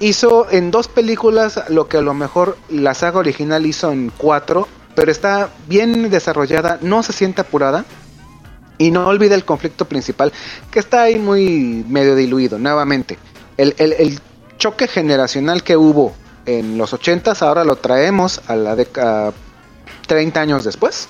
[0.00, 4.68] hizo en dos películas lo que a lo mejor la saga original hizo en cuatro
[4.94, 7.84] pero está bien desarrollada no se siente apurada.
[8.78, 10.32] Y no olvida el conflicto principal
[10.70, 13.16] que está ahí muy medio diluido nuevamente.
[13.56, 14.18] El, el-
[14.58, 16.14] choque generacional que hubo
[16.46, 19.32] en los 80 ahora lo traemos a la década
[20.06, 21.08] 30 años después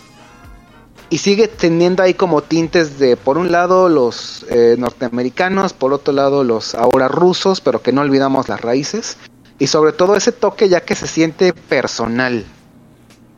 [1.13, 6.15] y sigue teniendo ahí como tintes de por un lado los eh, norteamericanos por otro
[6.15, 9.19] lado los ahora rusos pero que no olvidamos las raíces
[9.59, 12.47] y sobre todo ese toque ya que se siente personal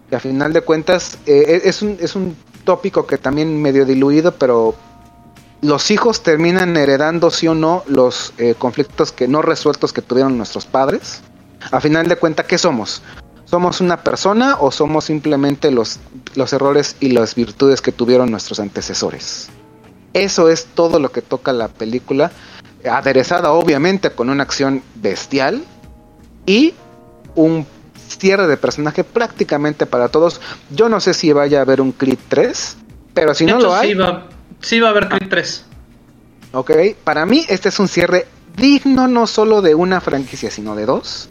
[0.09, 4.33] Y a final de cuentas, eh, es, un, es un tópico que también medio diluido,
[4.33, 4.77] pero
[5.61, 10.37] los hijos terminan heredando sí o no los eh, conflictos que no resueltos que tuvieron
[10.37, 11.23] nuestros padres.
[11.73, 13.03] A final de cuentas, ¿qué somos?
[13.55, 16.01] ¿Somos una persona o somos simplemente los,
[16.35, 19.49] los errores y las virtudes que tuvieron nuestros antecesores?
[20.13, 22.33] Eso es todo lo que toca la película,
[22.85, 25.63] aderezada obviamente con una acción bestial
[26.47, 26.75] y
[27.37, 27.65] un
[28.09, 30.41] cierre de personaje prácticamente para todos.
[30.71, 32.77] Yo no sé si vaya a haber un Creed 3,
[33.15, 34.27] pero si De no hecho, lo hay, sí va,
[34.63, 35.65] sí va a haber Creed 3.
[36.55, 36.73] ok,
[37.05, 38.27] para mí este es un cierre
[38.57, 41.29] digno no solo de una franquicia, sino de dos.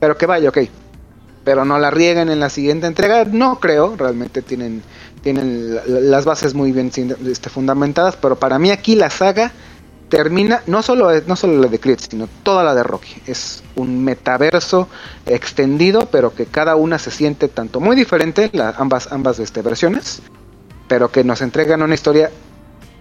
[0.00, 0.58] Pero que vaya, ok.
[1.44, 4.82] Pero no la rieguen en la siguiente entrega, no creo, realmente tienen,
[5.22, 6.90] tienen la- la- las bases muy bien
[7.26, 9.50] este, fundamentadas, pero para mí aquí la saga
[10.10, 13.22] termina, no solo, no solo la de Creed, sino toda la de Rocky.
[13.26, 14.88] Es un metaverso
[15.24, 20.20] extendido, pero que cada una se siente tanto muy diferente, la- ambas, ambas este, versiones,
[20.88, 22.30] pero que nos entregan una historia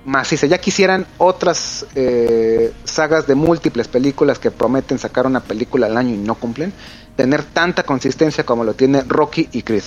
[0.05, 0.47] maciza.
[0.47, 6.13] Ya quisieran otras eh, sagas de múltiples películas que prometen sacar una película al año
[6.15, 6.73] y no cumplen,
[7.15, 9.83] tener tanta consistencia como lo tiene Rocky y Creed.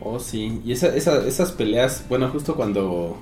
[0.00, 0.60] Oh, sí.
[0.64, 3.16] Y esa, esa- esas peleas, bueno, justo cuando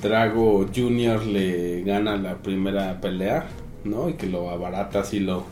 [0.00, 1.26] Drago Jr.
[1.26, 3.46] le gana la primera pelea,
[3.84, 4.08] ¿no?
[4.08, 5.44] Y que lo abarata así, lo,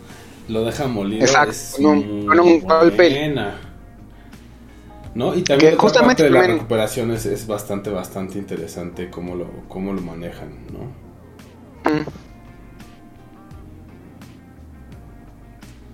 [0.49, 1.23] lo deja molido.
[1.25, 3.33] Exacto, es con un- muy con un golpe.
[5.15, 5.35] ¿No?
[5.35, 9.51] Y también Que justamente parte de la recuperación es, es bastante, bastante interesante cómo lo,
[9.69, 12.01] cómo lo manejan, ¿no?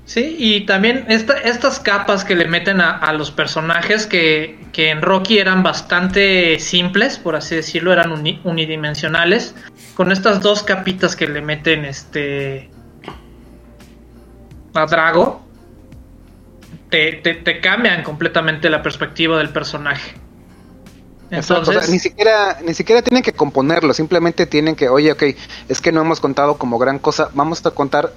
[0.05, 4.91] Sí, y también esta- estas capas que le meten a, a los personajes que, que
[4.91, 9.55] en Rocky eran bastante simples, por así decirlo, eran uni- unidimensionales,
[9.95, 12.71] con estas dos capitas que le meten este
[14.75, 15.45] a Drago,
[16.91, 20.15] te, te- te cambian completamente la perspectiva del personaje.
[21.31, 25.11] Exacto, Entonces, o sea, ni siquiera ni siquiera tienen que componerlo, simplemente tienen que, oye,
[25.11, 25.25] ok,
[25.69, 28.13] es que no hemos contado como gran cosa, vamos a contar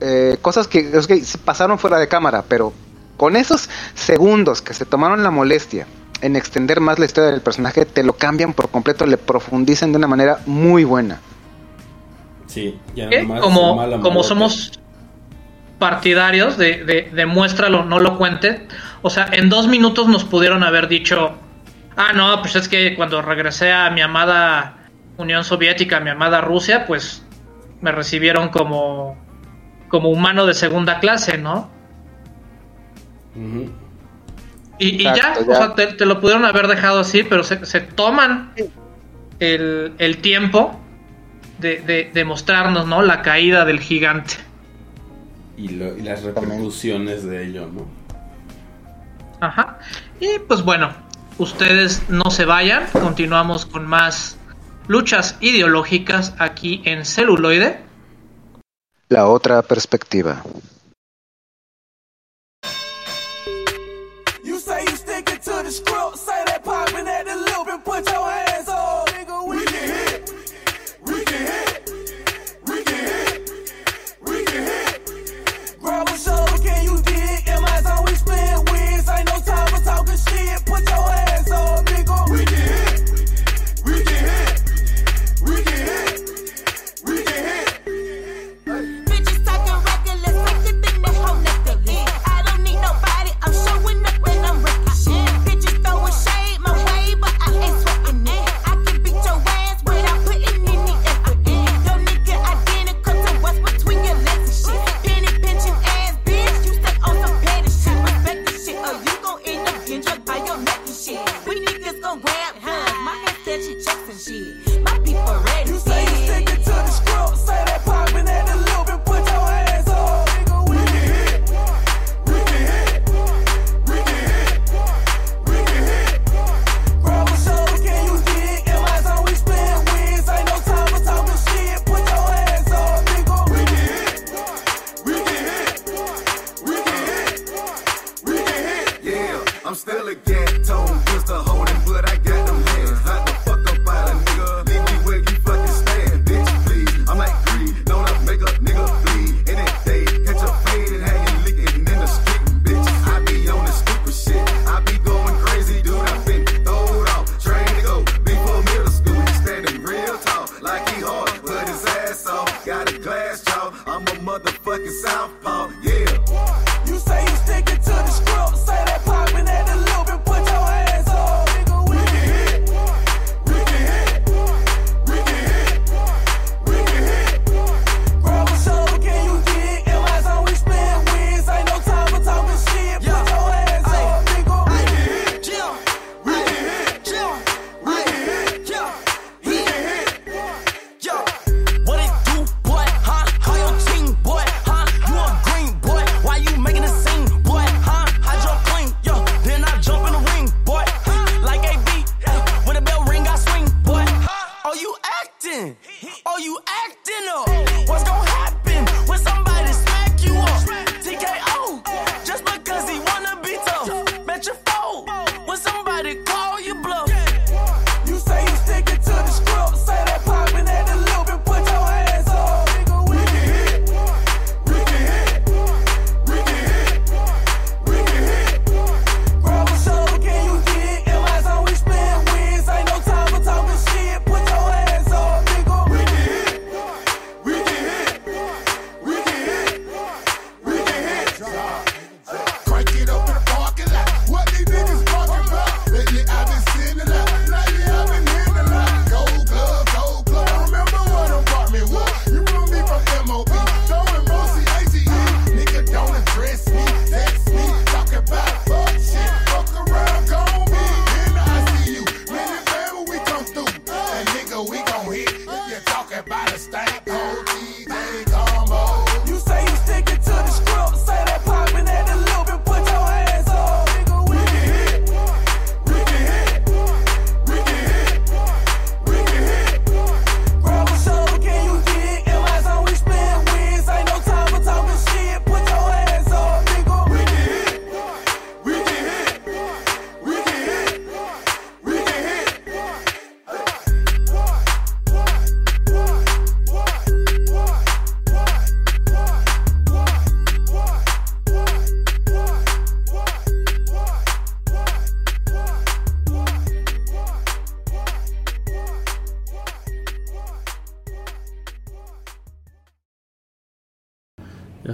[0.00, 2.72] eh, cosas que ok, sí pasaron fuera de cámara, pero
[3.16, 5.86] con esos segundos que se tomaron la molestia
[6.20, 9.98] en extender más la historia del personaje, te lo cambian por completo, le profundizan de
[9.98, 11.20] una manera muy buena.
[12.46, 14.72] Sí, ya nomás como, mala como somos
[15.82, 18.68] partidarios de, de, de muéstralo, no lo cuente.
[19.02, 21.36] O sea, en dos minutos nos pudieron haber dicho,
[21.96, 24.76] ah, no, pues es que cuando regresé a mi amada
[25.16, 27.26] Unión Soviética, a mi amada Rusia, pues
[27.80, 29.16] me recibieron como,
[29.88, 31.68] como humano de segunda clase, ¿no?
[34.78, 35.52] Y, y Exacto, ya, ya.
[35.52, 38.52] o sea, te, te lo pudieron haber dejado así, pero se, se toman
[39.40, 40.80] el, el tiempo
[41.58, 43.02] de, de, de mostrarnos, ¿no?
[43.02, 44.51] La caída del gigante.
[45.56, 47.86] Y, lo- y las repercusiones de ello, ¿no?
[49.40, 49.78] Ajá.
[50.20, 50.90] Y pues bueno,
[51.38, 54.36] ustedes no se vayan, continuamos con más
[54.88, 57.80] luchas ideológicas aquí en celuloide.
[59.08, 60.42] La otra perspectiva.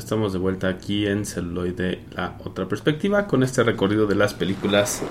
[0.09, 5.03] Estamos de vuelta aquí en Celuloide, la otra perspectiva, con este recorrido de las películas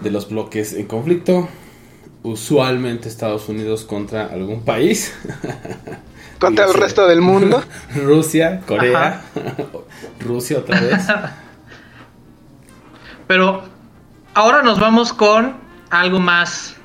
[0.00, 1.46] de los bloques en conflicto.
[2.22, 5.14] Usualmente Estados Unidos contra algún país.
[6.38, 7.62] Contra el resto del mundo.
[7.94, 9.24] Rusia, Corea,
[10.20, 11.06] Rusia otra vez.
[13.26, 13.62] Pero
[14.32, 15.54] ahora nos vamos con
[15.90, 16.76] algo más.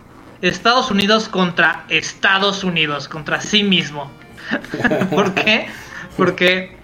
[0.41, 4.11] Estados Unidos contra Estados Unidos, contra sí mismo.
[5.09, 5.67] ¿Por qué?
[6.17, 6.76] Porque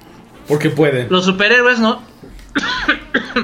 [0.47, 1.07] Porque pueden.
[1.09, 2.01] los superhéroes no...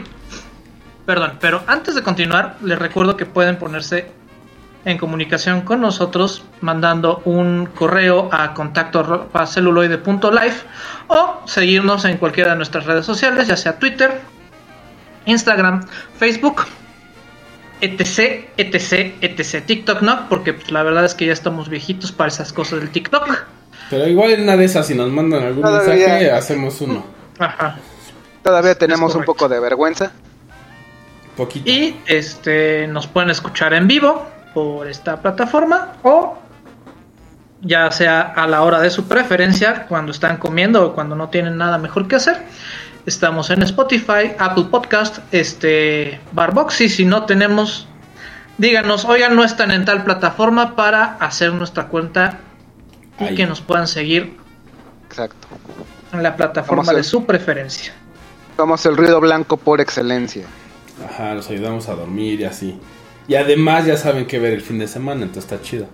[1.06, 4.12] Perdón, pero antes de continuar, les recuerdo que pueden ponerse
[4.86, 10.66] en comunicación con nosotros mandando un correo a contacto celuloide.life
[11.08, 14.22] o seguirnos en cualquiera de nuestras redes sociales, ya sea Twitter,
[15.26, 15.86] Instagram,
[16.18, 16.66] Facebook,
[17.82, 19.66] etc, etc, etc.
[19.66, 22.90] TikTok no, porque pues, la verdad es que ya estamos viejitos para esas cosas del
[22.90, 23.46] TikTok.
[23.90, 26.08] Pero igual en una de esas, si nos mandan algún Todavía.
[26.08, 27.04] mensaje, hacemos uno.
[27.40, 27.78] Ajá.
[28.44, 30.12] Todavía tenemos un poco de vergüenza.
[31.36, 31.70] Poquito.
[31.70, 36.38] Y este nos pueden escuchar en vivo por esta plataforma o
[37.62, 41.58] ya sea a la hora de su preferencia, cuando están comiendo o cuando no tienen
[41.58, 42.38] nada mejor que hacer.
[43.06, 47.88] Estamos en Spotify, Apple Podcast, este Barbox y si no tenemos
[48.58, 52.40] díganos, oigan, no están en tal plataforma para hacer nuestra cuenta
[53.20, 54.38] y que nos puedan seguir
[55.08, 55.48] Exacto.
[56.14, 57.94] en la plataforma de su preferencia.
[58.58, 60.46] Somos el ruido blanco por excelencia.
[61.10, 62.80] Ajá, los ayudamos a dormir y así.
[63.28, 65.88] Y además ya saben qué ver el fin de semana, entonces está chido.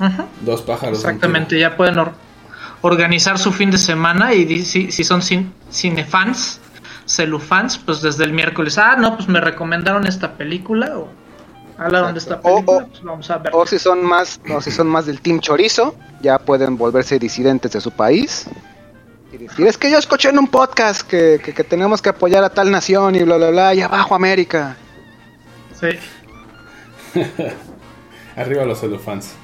[0.00, 0.24] Ujú.
[0.42, 0.98] Dos pájaros.
[0.98, 2.12] Exactamente, ya pueden or-
[2.80, 6.60] organizar su fin de semana y si, si son cin- cinefans,
[7.04, 11.08] celufans, pues desde el miércoles, ah, no, pues me recomendaron esta película o
[11.78, 12.48] hablaron de esta Exacto.
[12.50, 13.52] O- película, o- pues vamos a ver.
[13.54, 17.72] O si son más, o si son más del Team Chorizo, ya pueden volverse disidentes
[17.72, 18.46] de su país.
[19.32, 22.42] Y decir, es que yo escuché en un podcast que, que, que tenemos que apoyar
[22.44, 24.76] a tal nación y bla bla bla, y abajo América.
[25.78, 25.88] Sí.
[28.36, 29.34] Arriba los celofans.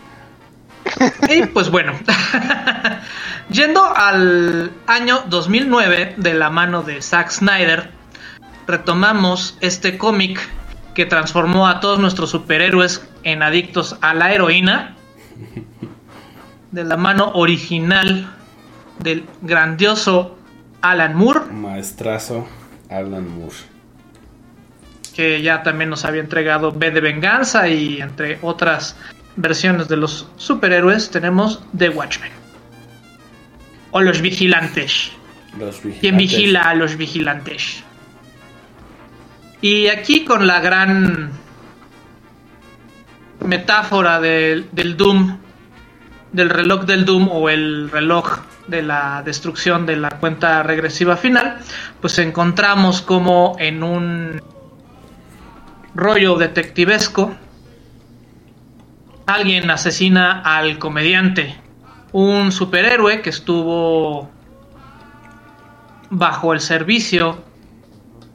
[1.29, 1.93] Y pues bueno,
[3.51, 7.91] yendo al año 2009 de la mano de Zack Snyder,
[8.67, 10.39] retomamos este cómic
[10.95, 14.97] que transformó a todos nuestros superhéroes en adictos a la heroína,
[16.71, 18.33] de la mano original
[18.99, 20.37] del grandioso
[20.81, 22.47] Alan Moore, Maestrazo
[22.91, 23.57] Alan Moore.
[25.15, 28.97] que ya también nos había entregado B de Venganza y entre otras
[29.37, 32.31] versiones de los superhéroes tenemos The Watchmen.
[33.93, 35.13] O los vigilantes.
[35.59, 36.17] Los ¿Quién vigilantes.
[36.17, 37.85] vigila a los vigilantes?
[39.65, 41.31] Y aquí con la gran
[43.41, 44.69] metáfora del,
[44.99, 45.39] Doom,
[46.33, 51.57] del reloj del Doom o el reloj de la destrucción de la cuenta regresiva final,
[52.03, 54.43] pues encontramos como en un
[55.95, 57.35] rollo detectivesco
[59.25, 61.57] alguien asesina al comediante,
[62.13, 64.29] un superhéroe que estuvo
[66.11, 67.54] bajo el servicio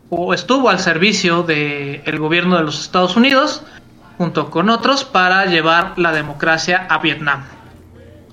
[0.10, 3.64] o estuvo al servicio del gobierno de los Estados Unidos
[4.18, 7.44] junto con otros para llevar la democracia a Vietnam.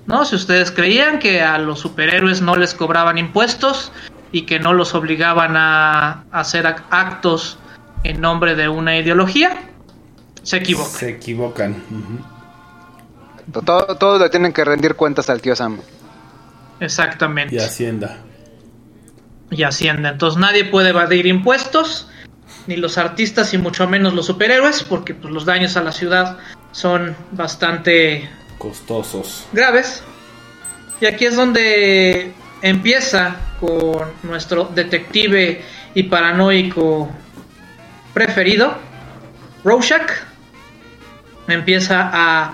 [0.05, 0.23] ¿No?
[0.25, 3.91] Si ustedes creían que a los superhéroes no les cobraban impuestos
[4.31, 7.57] y que no los obligaban a hacer ac- actos
[8.03, 9.57] en nombre de una ideología,
[10.43, 10.91] se equivocan.
[10.91, 11.71] Se equivocan.
[11.91, 13.61] ujú.
[13.65, 15.79] Todo, todo le tienen que rendir cuentas al tío Sam.
[16.79, 17.55] Exactamente.
[17.55, 18.17] Y Hacienda.
[19.49, 20.09] Y Hacienda.
[20.09, 22.07] Entonces nadie puede evadir impuestos,
[22.67, 26.37] ni los artistas y mucho menos los superhéroes, porque pues, los daños a la ciudad
[26.71, 29.45] son bastante Costosos.
[29.53, 30.03] graves.
[30.99, 35.63] Y aquí es donde empieza con nuestro detective
[35.93, 37.09] y paranoico
[38.13, 38.75] preferido,
[39.63, 40.11] Rorschach.
[41.47, 42.53] Empieza a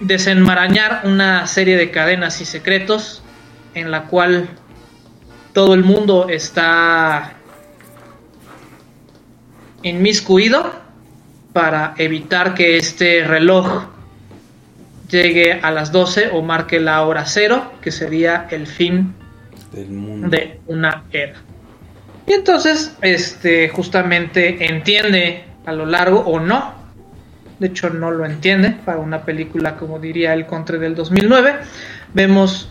[0.00, 3.22] desenmarañar una serie de cadenas y secretos
[3.76, 4.48] en la cual
[5.52, 7.34] todo el mundo está
[9.82, 10.72] inmiscuido
[11.52, 13.84] para evitar que este reloj
[15.08, 19.14] llegue a las 12 o marque la hora cero, que sería el fin
[19.72, 20.28] Del mundo.
[20.28, 21.36] de una era.
[22.26, 26.74] Y entonces, este, justamente entiende a lo largo o no,
[27.58, 31.54] de hecho no lo entiende para una película como diría El Contre del 2009,
[32.12, 32.68] vemos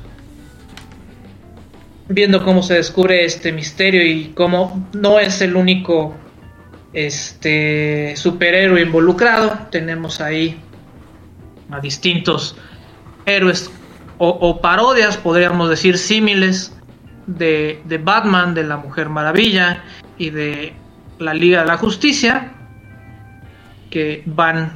[2.07, 6.15] viendo cómo se descubre este misterio y cómo no es el único
[6.93, 10.59] este superhéroe involucrado, tenemos ahí
[11.71, 12.55] a distintos
[13.25, 13.69] héroes
[14.17, 16.73] o, parodias, podríamos decir, símiles
[17.27, 19.83] de, de Batman, de la Mujer Maravilla
[20.17, 20.73] y de
[21.19, 22.53] la Liga de la Justicia,
[23.89, 24.71] que van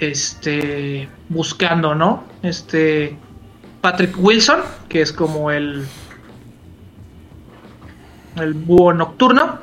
[0.00, 2.24] este buscando, ¿no?
[2.42, 3.16] Este
[3.80, 5.84] Patrick Wilson, que es como el
[8.36, 9.58] el búho nocturno,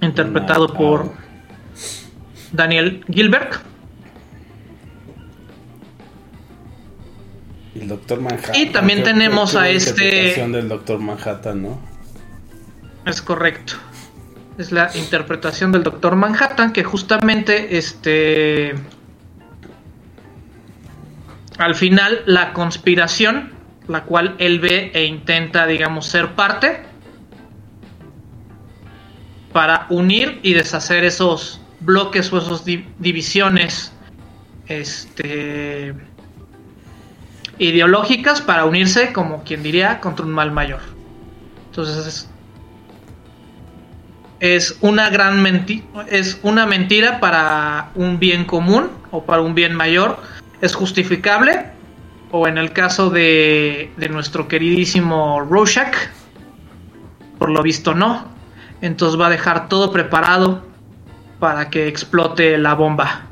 [0.00, 1.12] interpretado No, por.
[2.52, 3.54] Daniel Gilbert.
[7.74, 8.54] Y el Doctor Manhattan.
[8.54, 11.78] Y también tenemos a este- interpretación del Doctor Manhattan, ¿no?
[13.04, 13.74] Es correcto.
[14.56, 18.74] Es la interpretación del Doctor Manhattan que justamente este
[21.58, 23.52] al final la conspiración,
[23.88, 26.82] la cual él ve e intenta, digamos, ser parte
[29.52, 33.92] para unir y deshacer esos bloques o esas di- divisiones
[34.66, 35.94] este
[37.58, 40.80] ideológicas para unirse como quien diría contra un mal mayor.
[41.66, 42.28] Entonces
[44.40, 49.74] es, una gran menti es una mentira para un bien común o para un bien
[49.74, 50.18] mayor.
[50.60, 51.73] Es justificable.
[52.36, 55.94] O en el caso de, de nuestro queridísimo Rorschach,
[57.38, 58.24] por lo visto no.
[58.80, 60.64] Entonces va a dejar todo preparado
[61.38, 63.26] para que explote la bomba.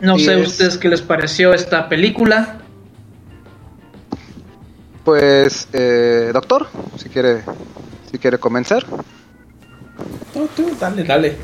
[0.00, 2.58] No sé es- ustedes qué les pareció esta película.
[5.04, 6.68] Pues, eh, doctor,
[6.98, 7.42] si quiere,
[8.12, 8.84] si quiere comenzar.
[10.54, 11.36] Tú, dale, dale.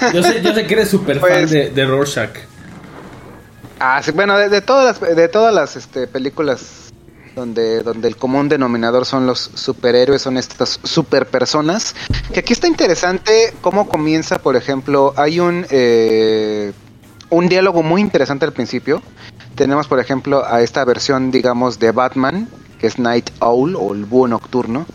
[0.14, 2.30] Yo sé, yo sé que eres súper fan Pues- de, de Rorschach.
[3.78, 6.90] Ah, sí, bueno, de, de todas las, de todas las este, películas
[7.34, 11.94] donde, donde el común denominador son los superhéroes, son estas superpersonas.
[12.32, 16.72] Que aquí está interesante cómo comienza, por ejemplo, hay un, eh,
[17.30, 19.02] un diálogo muy interesante al principio.
[19.54, 22.48] Tenemos, por ejemplo, a esta versión, digamos, de Batman,
[22.78, 24.86] que es Night Owl o el búho nocturno,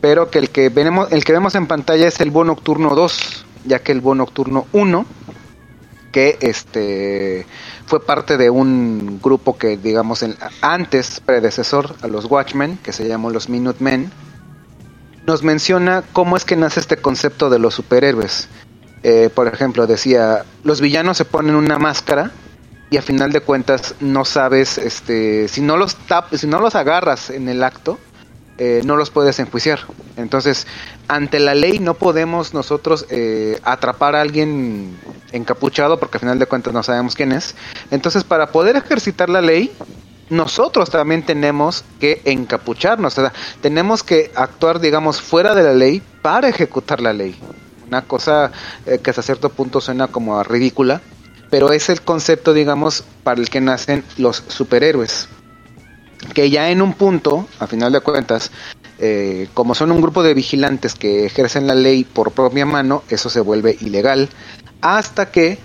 [0.00, 3.43] pero que el que, vemos, el que vemos en pantalla es el búho nocturno 2,
[3.64, 5.06] ya que el búho nocturno 1
[6.12, 7.44] que este
[7.86, 10.24] fue parte de un grupo que digamos
[10.60, 14.12] antes predecesor a los Watchmen que se llamó los Minutemen
[15.26, 18.48] nos menciona cómo es que nace este concepto de los superhéroes.
[19.02, 22.30] Eh, por ejemplo decía los villanos se ponen una máscara
[22.90, 26.74] y a final de cuentas no sabes este si no los tap si no los
[26.74, 27.98] agarras en el acto
[28.58, 29.80] eh, no los puedes enjuiciar.
[30.16, 30.66] Entonces,
[31.08, 34.96] ante la ley no podemos nosotros eh, atrapar a alguien
[35.32, 37.56] encapuchado porque al final de cuentas no sabemos quién es.
[37.90, 39.72] Entonces, para poder ejercitar la ley,
[40.30, 43.18] nosotros también tenemos que encapucharnos.
[43.18, 47.36] O sea, tenemos que actuar, digamos, fuera de la ley para ejecutar la ley.
[47.88, 48.52] Una cosa
[48.86, 51.00] eh, que hasta cierto punto suena como ridícula,
[51.50, 55.28] pero es el concepto, digamos, para el que nacen los superhéroes
[56.32, 58.50] que ya en un punto, a final de cuentas,
[58.98, 63.28] eh, como son un grupo de vigilantes que ejercen la ley por propia mano, eso
[63.28, 64.28] se vuelve ilegal,
[64.80, 65.58] hasta que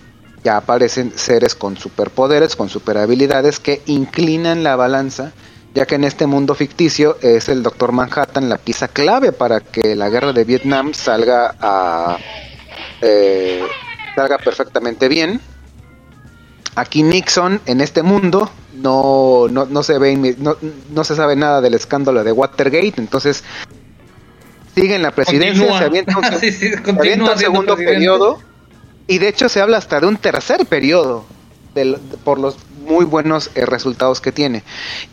[0.44, 5.32] ya aparecen seres con superpoderes, con superhabilidades que inclinan la balanza,
[5.74, 9.96] ya que en este mundo ficticio es el Doctor Manhattan la pieza clave para que
[9.96, 12.18] la guerra de Vietnam salga a
[13.02, 13.64] eh,
[14.16, 15.40] salga perfectamente bien.
[16.80, 20.56] Aquí Nixon en este mundo no, no, no se ve no,
[20.92, 23.44] no se sabe nada del escándalo de Watergate, entonces
[24.76, 25.80] sigue en la presidencia, Continúa.
[25.80, 27.94] se avienta un, Sí, sí, se avienta un segundo presidente.
[27.94, 28.40] periodo
[29.08, 31.26] y de hecho se habla hasta de un tercer periodo
[31.76, 32.56] del- por los
[32.90, 34.64] muy buenos eh, resultados que tiene.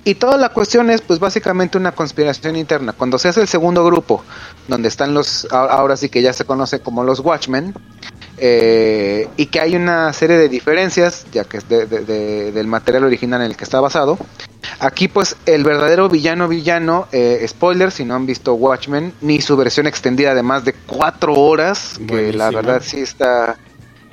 [0.04, 2.92] Y toda la cuestión es pues básicamente una conspiración interna.
[2.92, 4.24] Cuando se hace el segundo grupo,
[4.66, 7.74] donde están los, ahora sí que ya se conoce como los Watchmen,
[8.38, 12.66] eh, y que hay una serie de diferencias, ya que es de- de- de- del
[12.66, 14.18] material original en el que está basado.
[14.80, 19.56] Aquí pues el verdadero villano villano, eh, spoiler si no han visto Watchmen, ni su
[19.56, 23.56] versión extendida de más de cuatro horas, que la verdad sí está...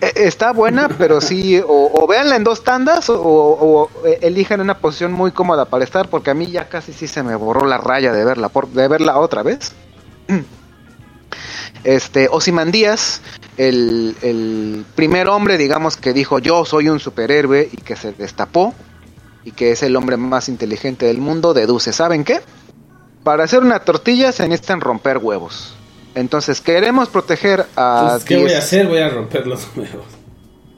[0.07, 4.77] eh, Está buena, pero sí, o, o véanla en dos tandas o, eh, elijan una
[4.77, 7.77] posición muy cómoda para estar, porque a mí ya casi sí se me borró la
[7.77, 9.73] raya de verla, por, de verla otra vez.
[11.83, 13.19] Este, Ozymandias,
[13.57, 18.73] el, el primer hombre, digamos, que dijo yo soy un superhéroe y que se destapó
[19.43, 22.39] y que es el hombre más inteligente del mundo, deduce, ¿saben qué?
[23.23, 25.75] Para hacer una tortilla se necesitan romper huevos.
[26.15, 28.01] Entonces queremos proteger a...
[28.03, 28.87] Entonces, ¿qué voy 10 a hacer?
[28.87, 30.05] Voy a romper los huevos.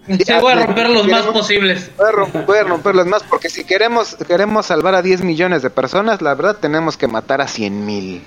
[0.07, 1.89] Sí, voy a romper los más posibles.
[1.97, 5.61] Voy a, rom- voy a romperlos más porque si queremos queremos salvar a 10 millones
[5.63, 8.23] de personas, la verdad tenemos que matar a 100 mil.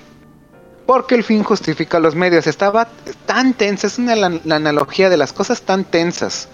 [0.87, 2.47] Porque el fin justifica los medios.
[2.47, 2.89] Estaba
[3.27, 6.49] tan tensa, es una la, la analogía de las cosas tan tensas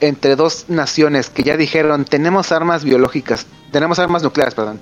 [0.00, 4.80] entre dos naciones que ya dijeron tenemos armas biológicas, tenemos armas nucleares, perdón,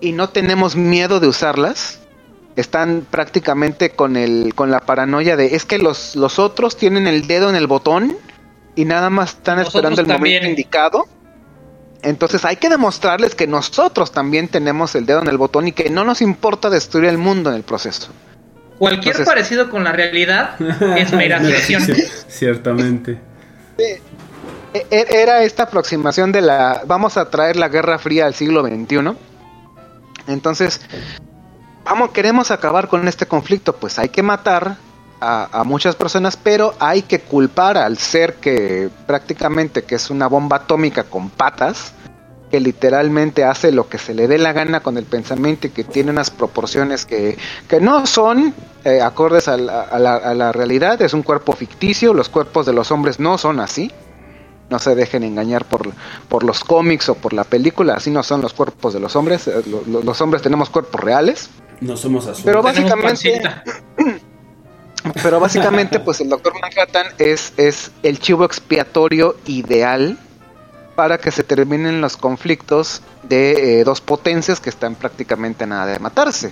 [0.00, 1.98] y no tenemos miedo de usarlas.
[2.58, 7.26] Están prácticamente con el con la paranoia de es que los, los otros tienen el
[7.28, 8.16] dedo en el botón
[8.74, 10.34] y nada más están Nosotros esperando el también.
[10.42, 11.06] momento indicado.
[12.02, 15.88] Entonces hay que demostrarles que nosotros también tenemos el dedo en el botón y que
[15.88, 18.08] no nos importa destruir el mundo en el proceso.
[18.78, 20.60] Cualquier Entonces- parecido con la realidad
[20.96, 21.82] es mera ficción.
[22.28, 23.20] Ciertamente.
[23.78, 24.00] E-
[24.90, 26.82] e- Era esta aproximación de la...
[26.86, 29.12] Vamos a traer la Guerra Fría al siglo XXI.
[30.28, 30.80] Entonces,
[31.88, 34.76] vamos, queremos acabar con este conflicto, pues hay que matar
[35.20, 40.58] a, muchas personas, pero hay que culpar al ser que prácticamente que es una bomba
[40.58, 41.92] atómica con patas,
[42.50, 45.84] que literalmente hace lo que se le dé la gana con el pensamiento y que
[45.84, 47.36] tiene unas proporciones que,
[47.68, 48.54] que no son
[48.84, 53.36] eh, acordes a la, realidad, es un cuerpo ficticio, los cuerpos de los hombres no
[53.38, 53.90] son así.
[54.70, 55.90] No se dejen engañar por,
[56.28, 59.48] por los cómics o por la película, así no son los cuerpos de los hombres.
[59.48, 61.48] eh, lo- lo- los hombres tenemos cuerpos reales.
[61.80, 62.44] No somos azules.
[62.44, 63.40] Pero básicamente,
[65.22, 70.18] pero básicamente, pues el Doctor Manhattan es, es el chivo expiatorio ideal
[70.96, 75.86] para que se terminen los conflictos de eh, dos potencias que están prácticamente a nada
[75.86, 76.50] de matarse.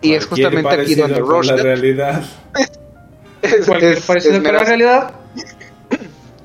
[0.00, 2.22] Y es justamente aquí donde con la Rorschach realidad.
[3.42, 5.12] es, Cualquier es- parecido es con la realidad.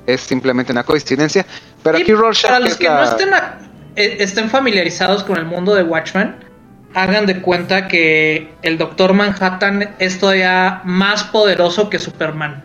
[0.06, 1.46] es simplemente una coincidencia.
[1.84, 3.58] Pero Y aquí Rorschach para los que la- no estén, a-
[3.94, 6.34] eh, estén familiarizados con el mundo de Watchmen,
[6.94, 12.64] hagan de cuenta que el Doctor Manhattan es todavía más poderoso que Superman.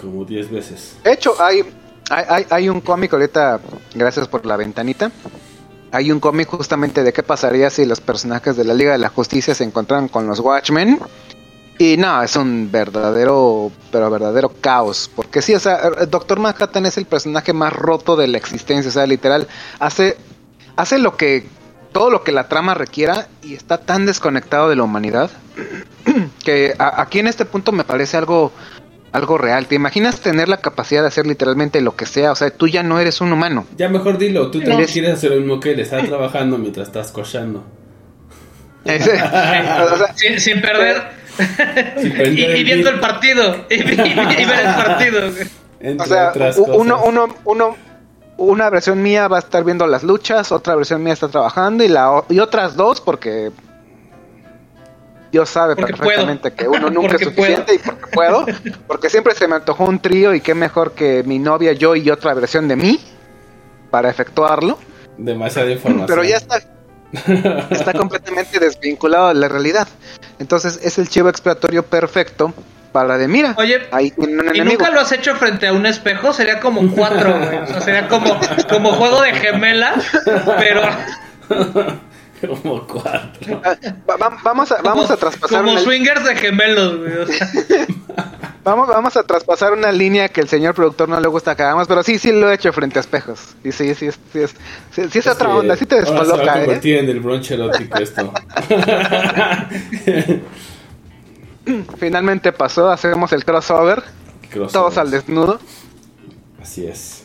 [0.00, 0.96] Como 10 veces.
[1.02, 1.62] De hecho, hay,
[2.10, 3.60] hay, hay- hay un cómic ahorita,
[3.94, 5.10] gracias por la ventanita.
[5.92, 9.08] Hay un cómic justamente de qué pasaría si los personajes de la Liga de la
[9.08, 10.98] Justicia se encontraran con los Watchmen.
[11.78, 15.10] Y no, es un verdadero, pero verdadero caos.
[15.14, 15.78] Porque sí, o sea,
[16.08, 18.88] Doctor Manhattan es el personaje más roto de la existencia.
[18.88, 19.46] O sea, literal,
[19.78, 20.16] hace,
[20.76, 21.46] hace lo que,
[21.96, 25.30] todo lo que la trama requiera y está tan desconectado de la humanidad
[26.44, 28.52] que a- aquí en este punto me parece algo,
[29.12, 29.64] algo real.
[29.66, 32.32] ¿Te imaginas tener la capacidad de hacer literalmente lo que sea?
[32.32, 33.64] O sea, tú ya no eres un humano.
[33.78, 36.88] Ya mejor dilo, tú también Eres- quieres hacer lo mismo que él, estar trabajando mientras
[36.88, 37.64] estás cochando.
[38.84, 41.02] o sea, Sin, sin perder.
[41.98, 43.64] Sin perder y, viendo el partido.
[43.70, 45.20] Y, y- y ver el partido.
[45.80, 46.76] Entre o sea, otras u- cosas.
[46.78, 47.76] uno, uno, uno,
[48.38, 51.88] una versión mía va a estar viendo las luchas, otra versión mía está trabajando y
[51.88, 53.50] la y otras dos porque
[55.32, 56.72] Dios sabe Porque perfectamente puedo.
[56.72, 58.46] que uno nunca es suficiente y porque puedo,
[58.86, 62.10] porque siempre se me antojó un trío y qué mejor que mi novia, yo y
[62.10, 63.00] otra versión de mí
[63.90, 64.78] para efectuarlo.
[65.16, 66.06] Demasiada información.
[66.06, 66.60] Pero ya está.
[67.70, 69.86] Está completamente desvinculado de la realidad.
[70.38, 72.52] Entonces es el chivo expiatorio perfecto
[72.96, 73.52] para de mira.
[73.58, 74.78] Oye, ahí tienen un ¿Y enemigo.
[74.78, 76.32] nunca lo has hecho frente a un espejo?
[76.32, 77.58] Sería como cuatro, güey.
[77.58, 78.40] O sea, sería como,
[78.70, 79.96] como juego de gemela,
[80.58, 80.80] pero
[82.40, 83.60] Como cuatro.
[83.64, 83.76] Ah,
[84.08, 87.12] va- va- vamos a vamos a traspasar como una, swingers de gemelos, güey.
[87.16, 87.48] O sea,
[88.64, 91.88] vamos vamos a traspasar una línea que el señor productor no le gusta que hagamos,
[91.88, 93.40] pero sí sí lo he hecho frente a espejos.
[93.64, 94.54] Y sí sí es- sí es
[94.94, 96.64] sí, sí es otra que onda, sí te ahora se va a descoloca, ¿eh?
[96.64, 98.32] convertir en el bronche erótico esto.
[101.98, 104.02] Finalmente pasó, hacemos el crossover,
[104.50, 104.72] Crossover.
[104.72, 105.58] todos al desnudo.
[106.62, 107.24] Así es.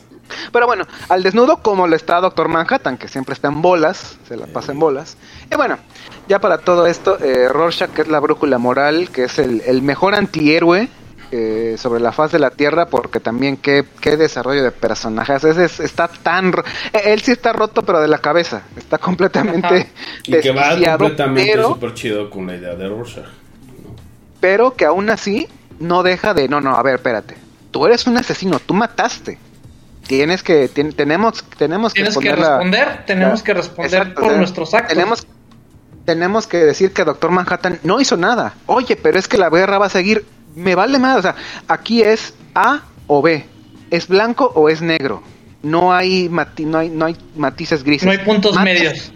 [0.50, 4.36] Pero bueno, al desnudo como lo está Doctor Manhattan, que siempre está en bolas, se
[4.36, 5.16] la pasa en bolas.
[5.50, 5.78] Y bueno,
[6.26, 9.82] ya para todo esto, eh, Rorschach, que es la brújula moral, que es el, el
[9.82, 10.88] mejor antihéroe
[11.32, 15.44] eh, sobre la faz de la Tierra, porque también qué, qué desarrollo de personajes.
[15.44, 16.48] Ese es- está tan...
[16.48, 18.62] eh, Él sí está roto, pero de la cabeza.
[18.76, 19.90] Está completamente.
[20.24, 23.26] Y que va completamente pero, súper chido con la idea de Rorschach.
[24.42, 25.46] Pero que aún así
[25.78, 26.48] no deja de...
[26.48, 27.36] No, no, a ver, espérate.
[27.70, 29.38] Tú eres un asesino, tú mataste.
[30.06, 30.66] Tienes que...
[30.68, 34.88] tenemos, tenemos que la- responder, tenemos que responder Exacto, por nuestros actos.
[34.94, 35.26] Tenemos,
[36.04, 38.54] tenemos que decir que Doctor Manhattan no hizo nada.
[38.66, 40.26] Oye, pero es que la guerra va a seguir.
[40.56, 41.18] Me vale más.
[41.18, 41.36] O sea,
[41.68, 43.46] aquí es A o B.
[43.92, 45.22] ¿Es blanco o es negro?
[45.62, 48.06] No hay, mati- no hay, no hay matices grises.
[48.06, 49.12] no hay puntos Matas- medios.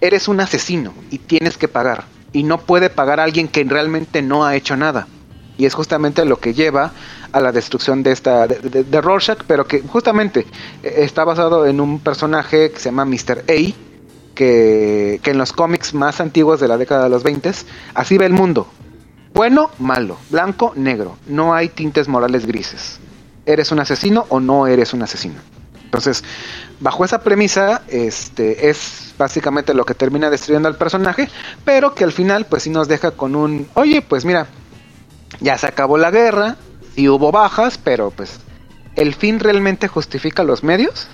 [0.00, 2.04] Eres un asesino y tienes que pagar.
[2.32, 5.06] Y no puede pagar a alguien que realmente no ha hecho nada.
[5.58, 6.92] Y es justamente lo que lleva
[7.32, 10.46] a la destrucción de esta de, Rorschach, pero que justamente
[10.82, 13.44] eh, está basado en un personaje que se llama Mr.
[13.48, 13.74] A,
[14.34, 17.52] que, que en los cómics más antiguos de la década de los 20
[17.94, 18.68] así ve el mundo.
[19.34, 21.16] Bueno, malo, blanco, negro.
[21.26, 22.98] No hay tintes morales grises.
[23.46, 25.40] ¿Eres un asesino o no eres un asesino?
[25.84, 26.22] Entonces,
[26.80, 31.28] bajo esa premisa, este es básicamente lo que termina destruyendo al personaje,
[31.64, 34.46] pero que al final pues sí nos deja con un, oye, pues mira,
[35.40, 36.56] ya se acabó la guerra,
[36.94, 38.40] sí hubo bajas, pero pues
[38.96, 41.08] el fin realmente justifica los medios.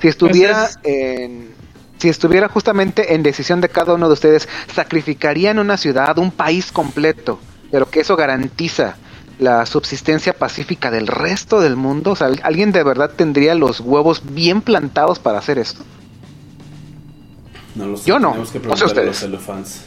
[0.00, 1.54] Si estuviera en
[1.98, 6.70] si estuviera justamente en decisión de cada uno de ustedes, sacrificarían una ciudad, un país
[6.70, 7.40] completo,
[7.70, 8.96] pero que eso garantiza
[9.38, 12.12] la subsistencia pacífica del resto del mundo.
[12.12, 15.82] O sea, ¿alguien de verdad tendría los huevos bien plantados para hacer esto?
[17.74, 18.08] No lo sé.
[18.08, 18.30] Yo no.
[18.30, 19.18] Tenemos que preguntarle a los ustedes.
[19.18, 19.80] celofans.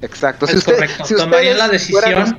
[0.00, 0.46] Exacto.
[0.46, 1.04] Es correcto.
[1.16, 2.02] Tomarían la decisión.
[2.02, 2.38] fueran-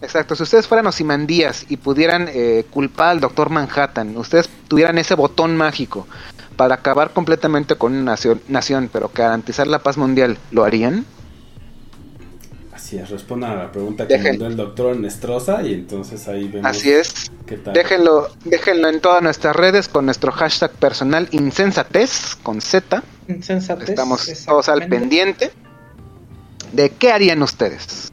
[0.00, 0.36] exacto.
[0.36, 5.56] Si ustedes fueran Osimandías y pudieran eh, culpar al Doctor Manhattan, ustedes tuvieran ese botón
[5.56, 6.06] mágico
[6.56, 11.04] para acabar completamente con una nación, nación, pero garantizar la paz mundial, ¿lo harían?
[12.92, 14.32] Así es, respondan a la pregunta que Dejen.
[14.32, 17.32] mandó el doctor Nestroza y entonces ahí vemos Así es.
[17.46, 17.72] qué tal.
[17.72, 23.02] Déjenlo, déjenlo en todas nuestras redes con nuestro hashtag personal insensatez con Z.
[23.28, 25.52] Insensatez, Estamos todos al pendiente
[26.72, 28.12] de qué harían ustedes,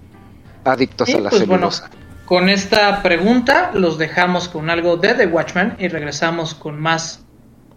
[0.63, 1.89] adictos Y, a la pues, bueno, celulosa.
[2.25, 7.25] Con esta pregunta los dejamos con algo de The Watchmen y regresamos con más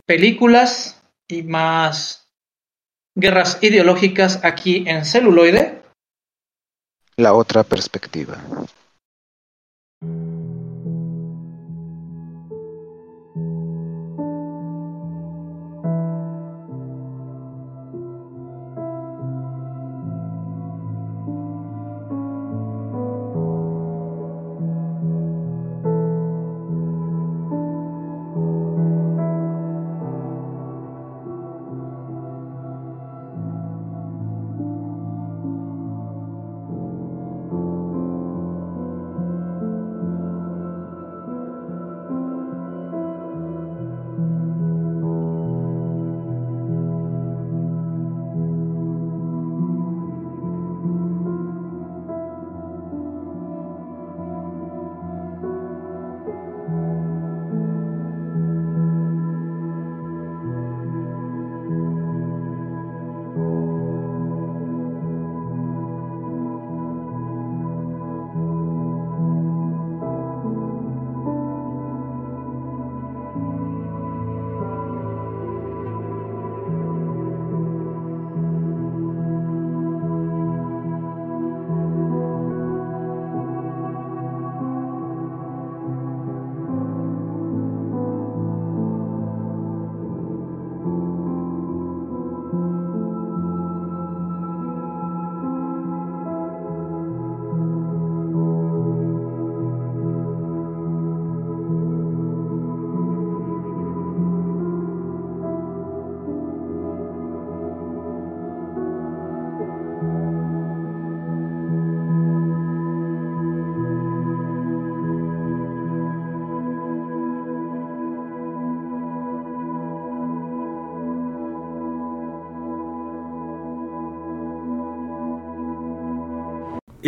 [0.07, 2.29] películas y más
[3.17, 5.72] guerras ideológicas aquí en celuloide.
[7.17, 8.39] La otra perspectiva.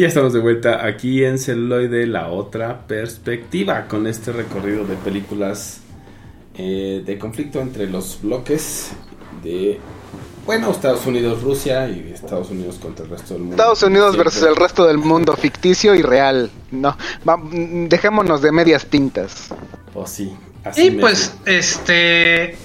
[0.05, 5.81] Ya estamos de vuelta aquí en Celuloide, la otra perspectiva, con este recorrido de películas
[6.57, 8.93] eh, de conflicto entre los bloques
[9.43, 9.81] de,
[10.45, 13.57] bueno, Estados Unidos, Rusia y Estados Unidos contra el resto del mundo.
[13.57, 14.25] Estados Unidos Siempre.
[14.25, 16.51] versus el resto del mundo, ficticio y real.
[16.71, 19.49] No, va- mm, dejémonos de medias tintas.
[19.95, 22.57] Pues sí, así Y pues, este,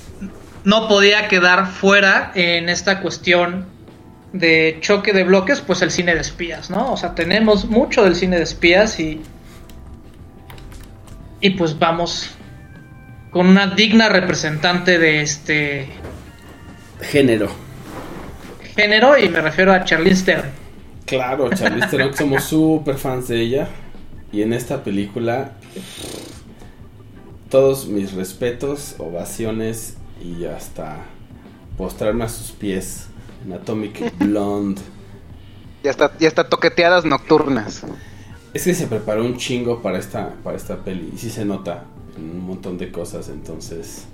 [0.66, 3.66] no podía quedar fuera en esta cuestión
[4.34, 6.94] de choque de bloques, pues el cine de espías, ¿no?
[6.94, 9.22] O sea, tenemos mucho del cine de espías y,
[11.42, 12.32] y pues vamos
[13.32, 15.88] con una digna representante de este
[17.02, 17.50] Género.
[18.76, 20.46] género y me refiero a Charlize Theron.
[21.06, 23.68] Claro, Charlize Theron, somos súper fans de ella.
[24.32, 25.54] Y en esta película,
[27.50, 30.98] todos mis respetos, ovaciones y hasta
[31.78, 33.08] postrarme a sus pies.
[33.46, 34.82] En Atomic Blonde.
[35.84, 37.84] Ya está, ya está toqueteadas nocturnas.
[38.54, 41.12] Es que se preparó un chingo para esta, para esta peli.
[41.14, 41.86] Y sí se nota
[42.18, 43.30] en un montón de cosas.
[43.30, 44.06] Entonces,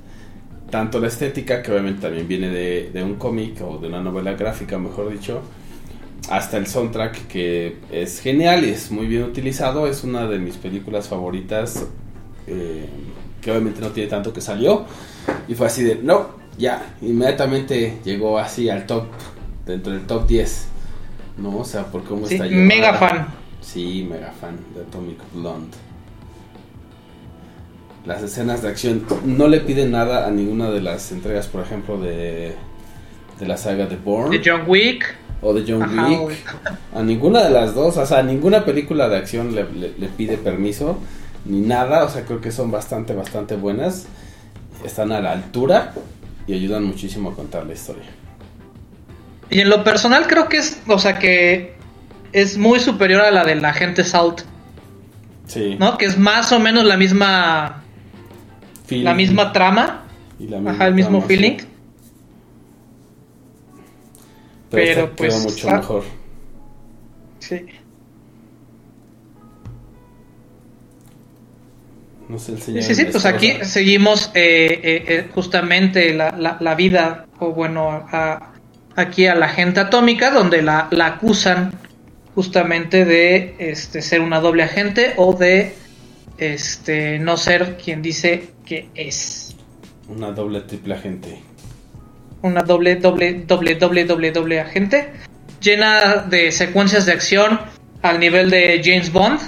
[0.69, 4.33] tanto la estética, que obviamente también viene de, de un cómic o de una novela
[4.33, 5.41] gráfica, mejor dicho,
[6.29, 9.87] hasta el soundtrack, que es genial y es muy bien utilizado.
[9.87, 11.85] Es una de mis películas favoritas,
[12.47, 12.85] eh,
[13.41, 14.85] que obviamente no tiene tanto que salió.
[15.47, 19.05] Y fue así de, no, ya, inmediatamente llegó así al top,
[19.65, 20.67] dentro del top 10.
[21.37, 21.57] ¿No?
[21.57, 22.97] O sea, por cómo Sí, está mega llevada.
[22.97, 23.27] fan.
[23.61, 25.75] Sí, mega fan de Atomic Blonde.
[28.05, 31.97] las escenas de acción no le piden nada a ninguna de las entregas, por ejemplo,
[31.99, 32.53] de,
[33.39, 35.15] de la saga de Bourne De John Wick.
[35.41, 36.55] o de John Ajá, Wick.
[36.93, 40.07] A ninguna de las dos, o sea, a ninguna película de acción le, le- le
[40.09, 40.99] pide permiso
[41.45, 42.03] ni nada.
[42.05, 44.05] O sea, creo que son bastante, bastante buenas.
[44.85, 45.93] Están a la altura
[46.47, 48.05] y ayudan muchísimo a contar la historia.
[49.49, 51.75] Y en lo personal creo que es, o sea, que
[52.33, 54.41] es muy superior a la del agente Salt,
[55.47, 55.75] Sí.
[55.79, 55.97] ¿no?
[55.97, 57.83] Que es más o menos la misma,
[58.87, 60.03] Feeling la misma trama,
[60.39, 61.57] y la misma ajá, el mismo trama, feeling.
[61.59, 61.65] sí.
[64.71, 66.03] Pero, pues, quedó mucho ah, mejor.
[67.39, 67.65] Sí.
[72.27, 76.31] No sé, el Sí, señor sí, sí, pues aquí seguimos eh, eh, eh, justamente la,
[76.31, 78.51] la- la vida, o bueno, a-
[78.95, 81.73] aquí a la gente atómica, donde la, la acusan
[82.33, 85.73] justamente de este, ser una doble agente o de
[86.37, 89.55] este, no ser quien dice que es.
[90.07, 91.39] Una doble, triple agente.
[92.41, 95.11] Una doble, doble, doble, doble, doble, doble agente,
[95.61, 97.59] llena de secuencias de acción
[98.01, 99.39] al nivel de James Bond.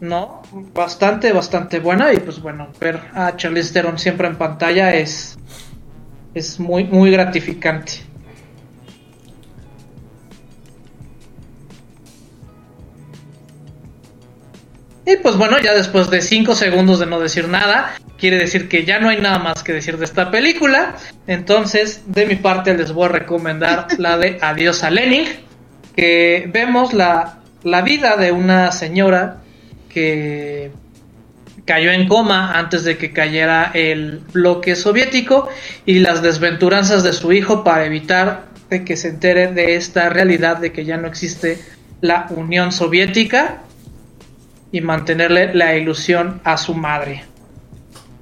[0.00, 0.42] No,
[0.74, 2.12] bastante, bastante buena.
[2.12, 5.38] Y pues bueno, ver a Charlize Theron siempre en pantalla es,
[6.34, 7.92] es muy, muy gratificante.
[15.06, 18.84] Y pues bueno, ya después de 5 segundos de no decir nada, quiere decir que
[18.84, 20.96] ya no hay nada más que decir de esta película.
[21.26, 25.26] Entonces, de mi parte, les voy a recomendar la de Adiós a Lenin,
[25.94, 29.43] que vemos la, la vida de una señora
[29.94, 30.72] que
[31.64, 35.48] cayó en coma antes de que cayera el bloque soviético
[35.86, 40.58] y las desventuranzas de su hijo para evitar de que se entere de esta realidad
[40.58, 41.58] de que ya no existe
[42.00, 43.62] la Unión Soviética
[44.72, 47.24] y mantenerle la ilusión a su madre.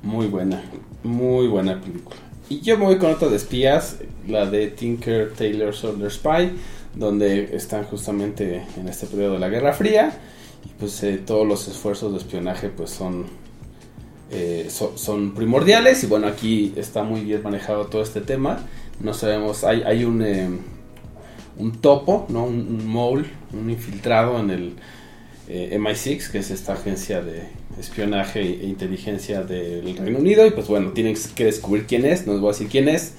[0.03, 0.63] Muy buena,
[1.03, 2.17] muy buena película.
[2.49, 3.97] Y yo me voy con otra de espías,
[4.29, 6.53] la de Tinker Taylor Soldier Spy,
[6.95, 10.13] donde están justamente en este periodo de la Guerra Fría.
[10.65, 13.27] Y pues eh, todos los esfuerzos de espionaje pues son,
[14.31, 16.03] eh, so- son primordiales.
[16.05, 18.61] Y bueno, aquí está muy bien manejado todo este tema.
[19.01, 20.49] No sabemos, hay, hay un, eh,
[21.59, 22.45] un topo, ¿no?
[22.45, 24.73] un, un mole, un infiltrado en el
[25.49, 27.43] eh, MI6, que es esta agencia de
[27.79, 30.47] espionaje e inteligencia del Reino Unido.
[30.47, 33.15] Y pues bueno, tienen que descubrir quién es, no les voy a decir quién es.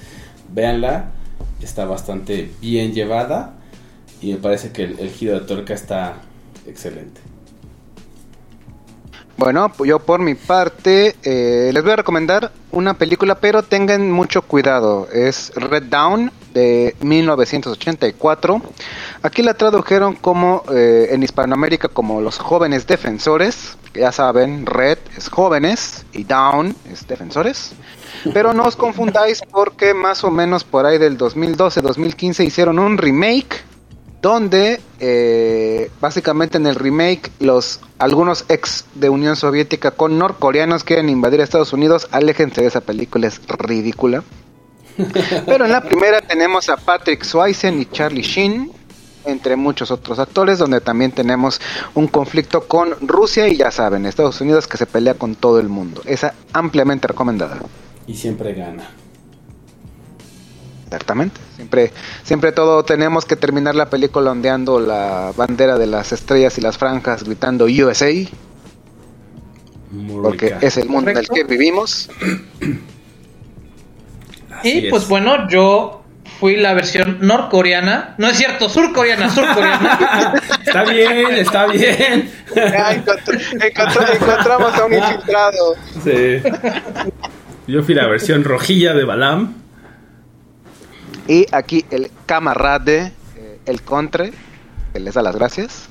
[0.53, 1.11] Véanla,
[1.61, 3.55] está bastante bien llevada.
[4.21, 6.21] Y me parece que el, el giro de tuerca está
[6.65, 7.19] excelente.
[9.35, 14.11] Bueno, pues yo por mi parte eh, les voy a recomendar una película, pero tengan
[14.11, 15.07] mucho cuidado.
[15.11, 18.61] Es Red Dawn de 1984.
[19.23, 23.75] Aquí la tradujeron como eh, en Hispanoamérica como los jóvenes defensores.
[23.95, 27.73] Ya saben, Red es jóvenes y Down es defensores.
[28.33, 33.61] Pero no os confundáis porque más o menos por ahí del 2012-2015 hicieron un remake
[34.23, 41.09] donde eh, básicamente en el remake los algunos ex de Unión Soviética con norcoreanos quieren
[41.09, 44.23] invadir Estados Unidos, aléjense de esa película, es ridícula.
[45.45, 48.71] Pero en la primera tenemos a Patrick Swayze y Charlie Sheen,
[49.25, 51.59] entre muchos otros actores, donde también tenemos
[51.93, 55.67] un conflicto con Rusia y ya saben, Estados Unidos que se pelea con todo el
[55.67, 56.01] mundo.
[56.05, 57.59] Esa ampliamente recomendada.
[58.07, 58.89] Y siempre gana.
[60.85, 61.41] Exactamente.
[61.63, 66.61] Siempre, siempre todo tenemos que terminar la película ondeando la bandera de las estrellas y
[66.61, 68.11] las franjas, gritando USA,
[70.21, 72.09] porque es el mundo en el que vivimos.
[74.51, 75.09] Así y pues es.
[75.09, 76.03] bueno, yo
[76.41, 78.15] fui la versión norcoreana.
[78.17, 80.33] No es cierto, surcoreana, surcoreana.
[80.65, 82.29] Está bien, está bien.
[83.61, 85.75] Encontramos a un infiltrado.
[86.03, 86.41] Sí.
[87.67, 89.62] Yo fui la versión rojilla de Balam.
[91.27, 94.33] Y aquí el camarade, eh, el contre,
[94.91, 95.89] que les da las gracias.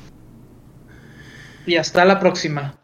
[1.67, 2.75] y hasta la próxima.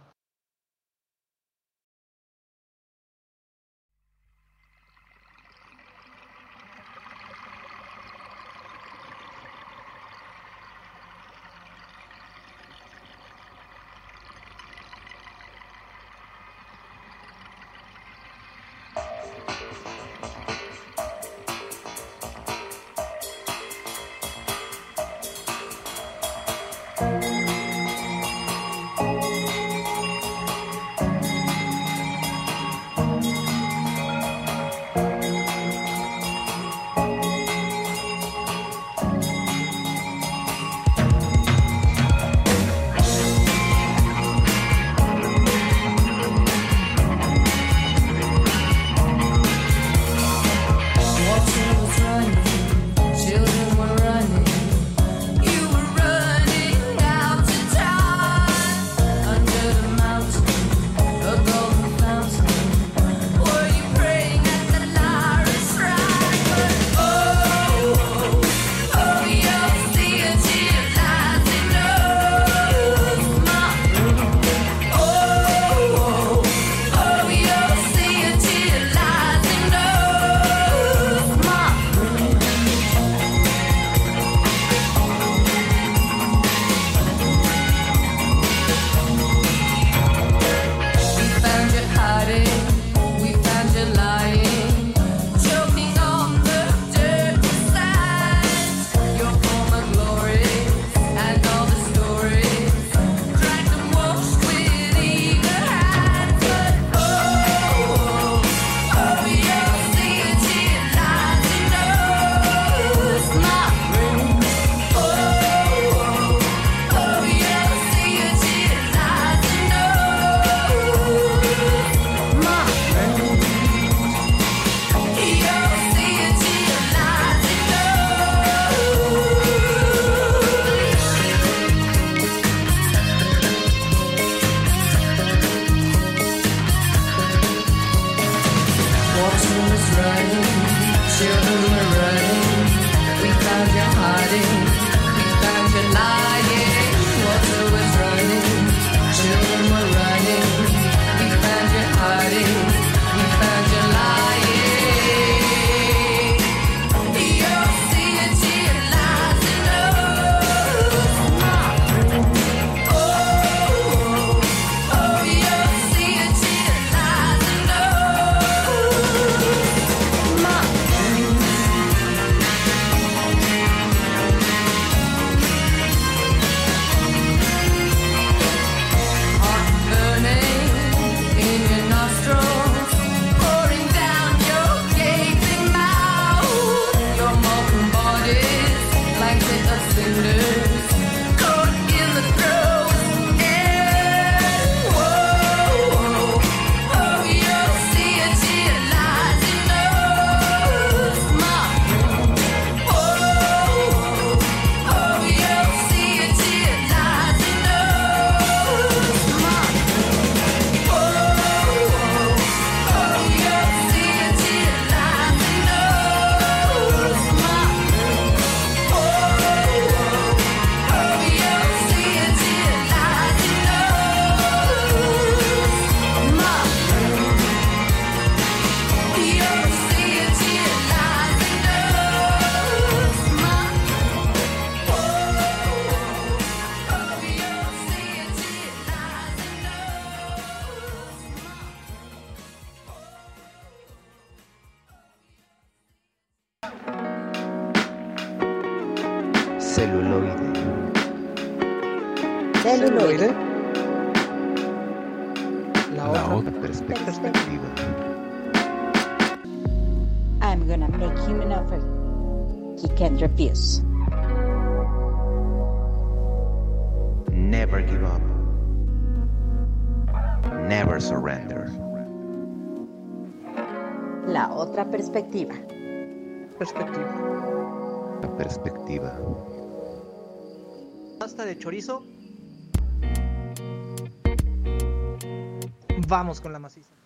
[286.37, 286.98] Con la maciza.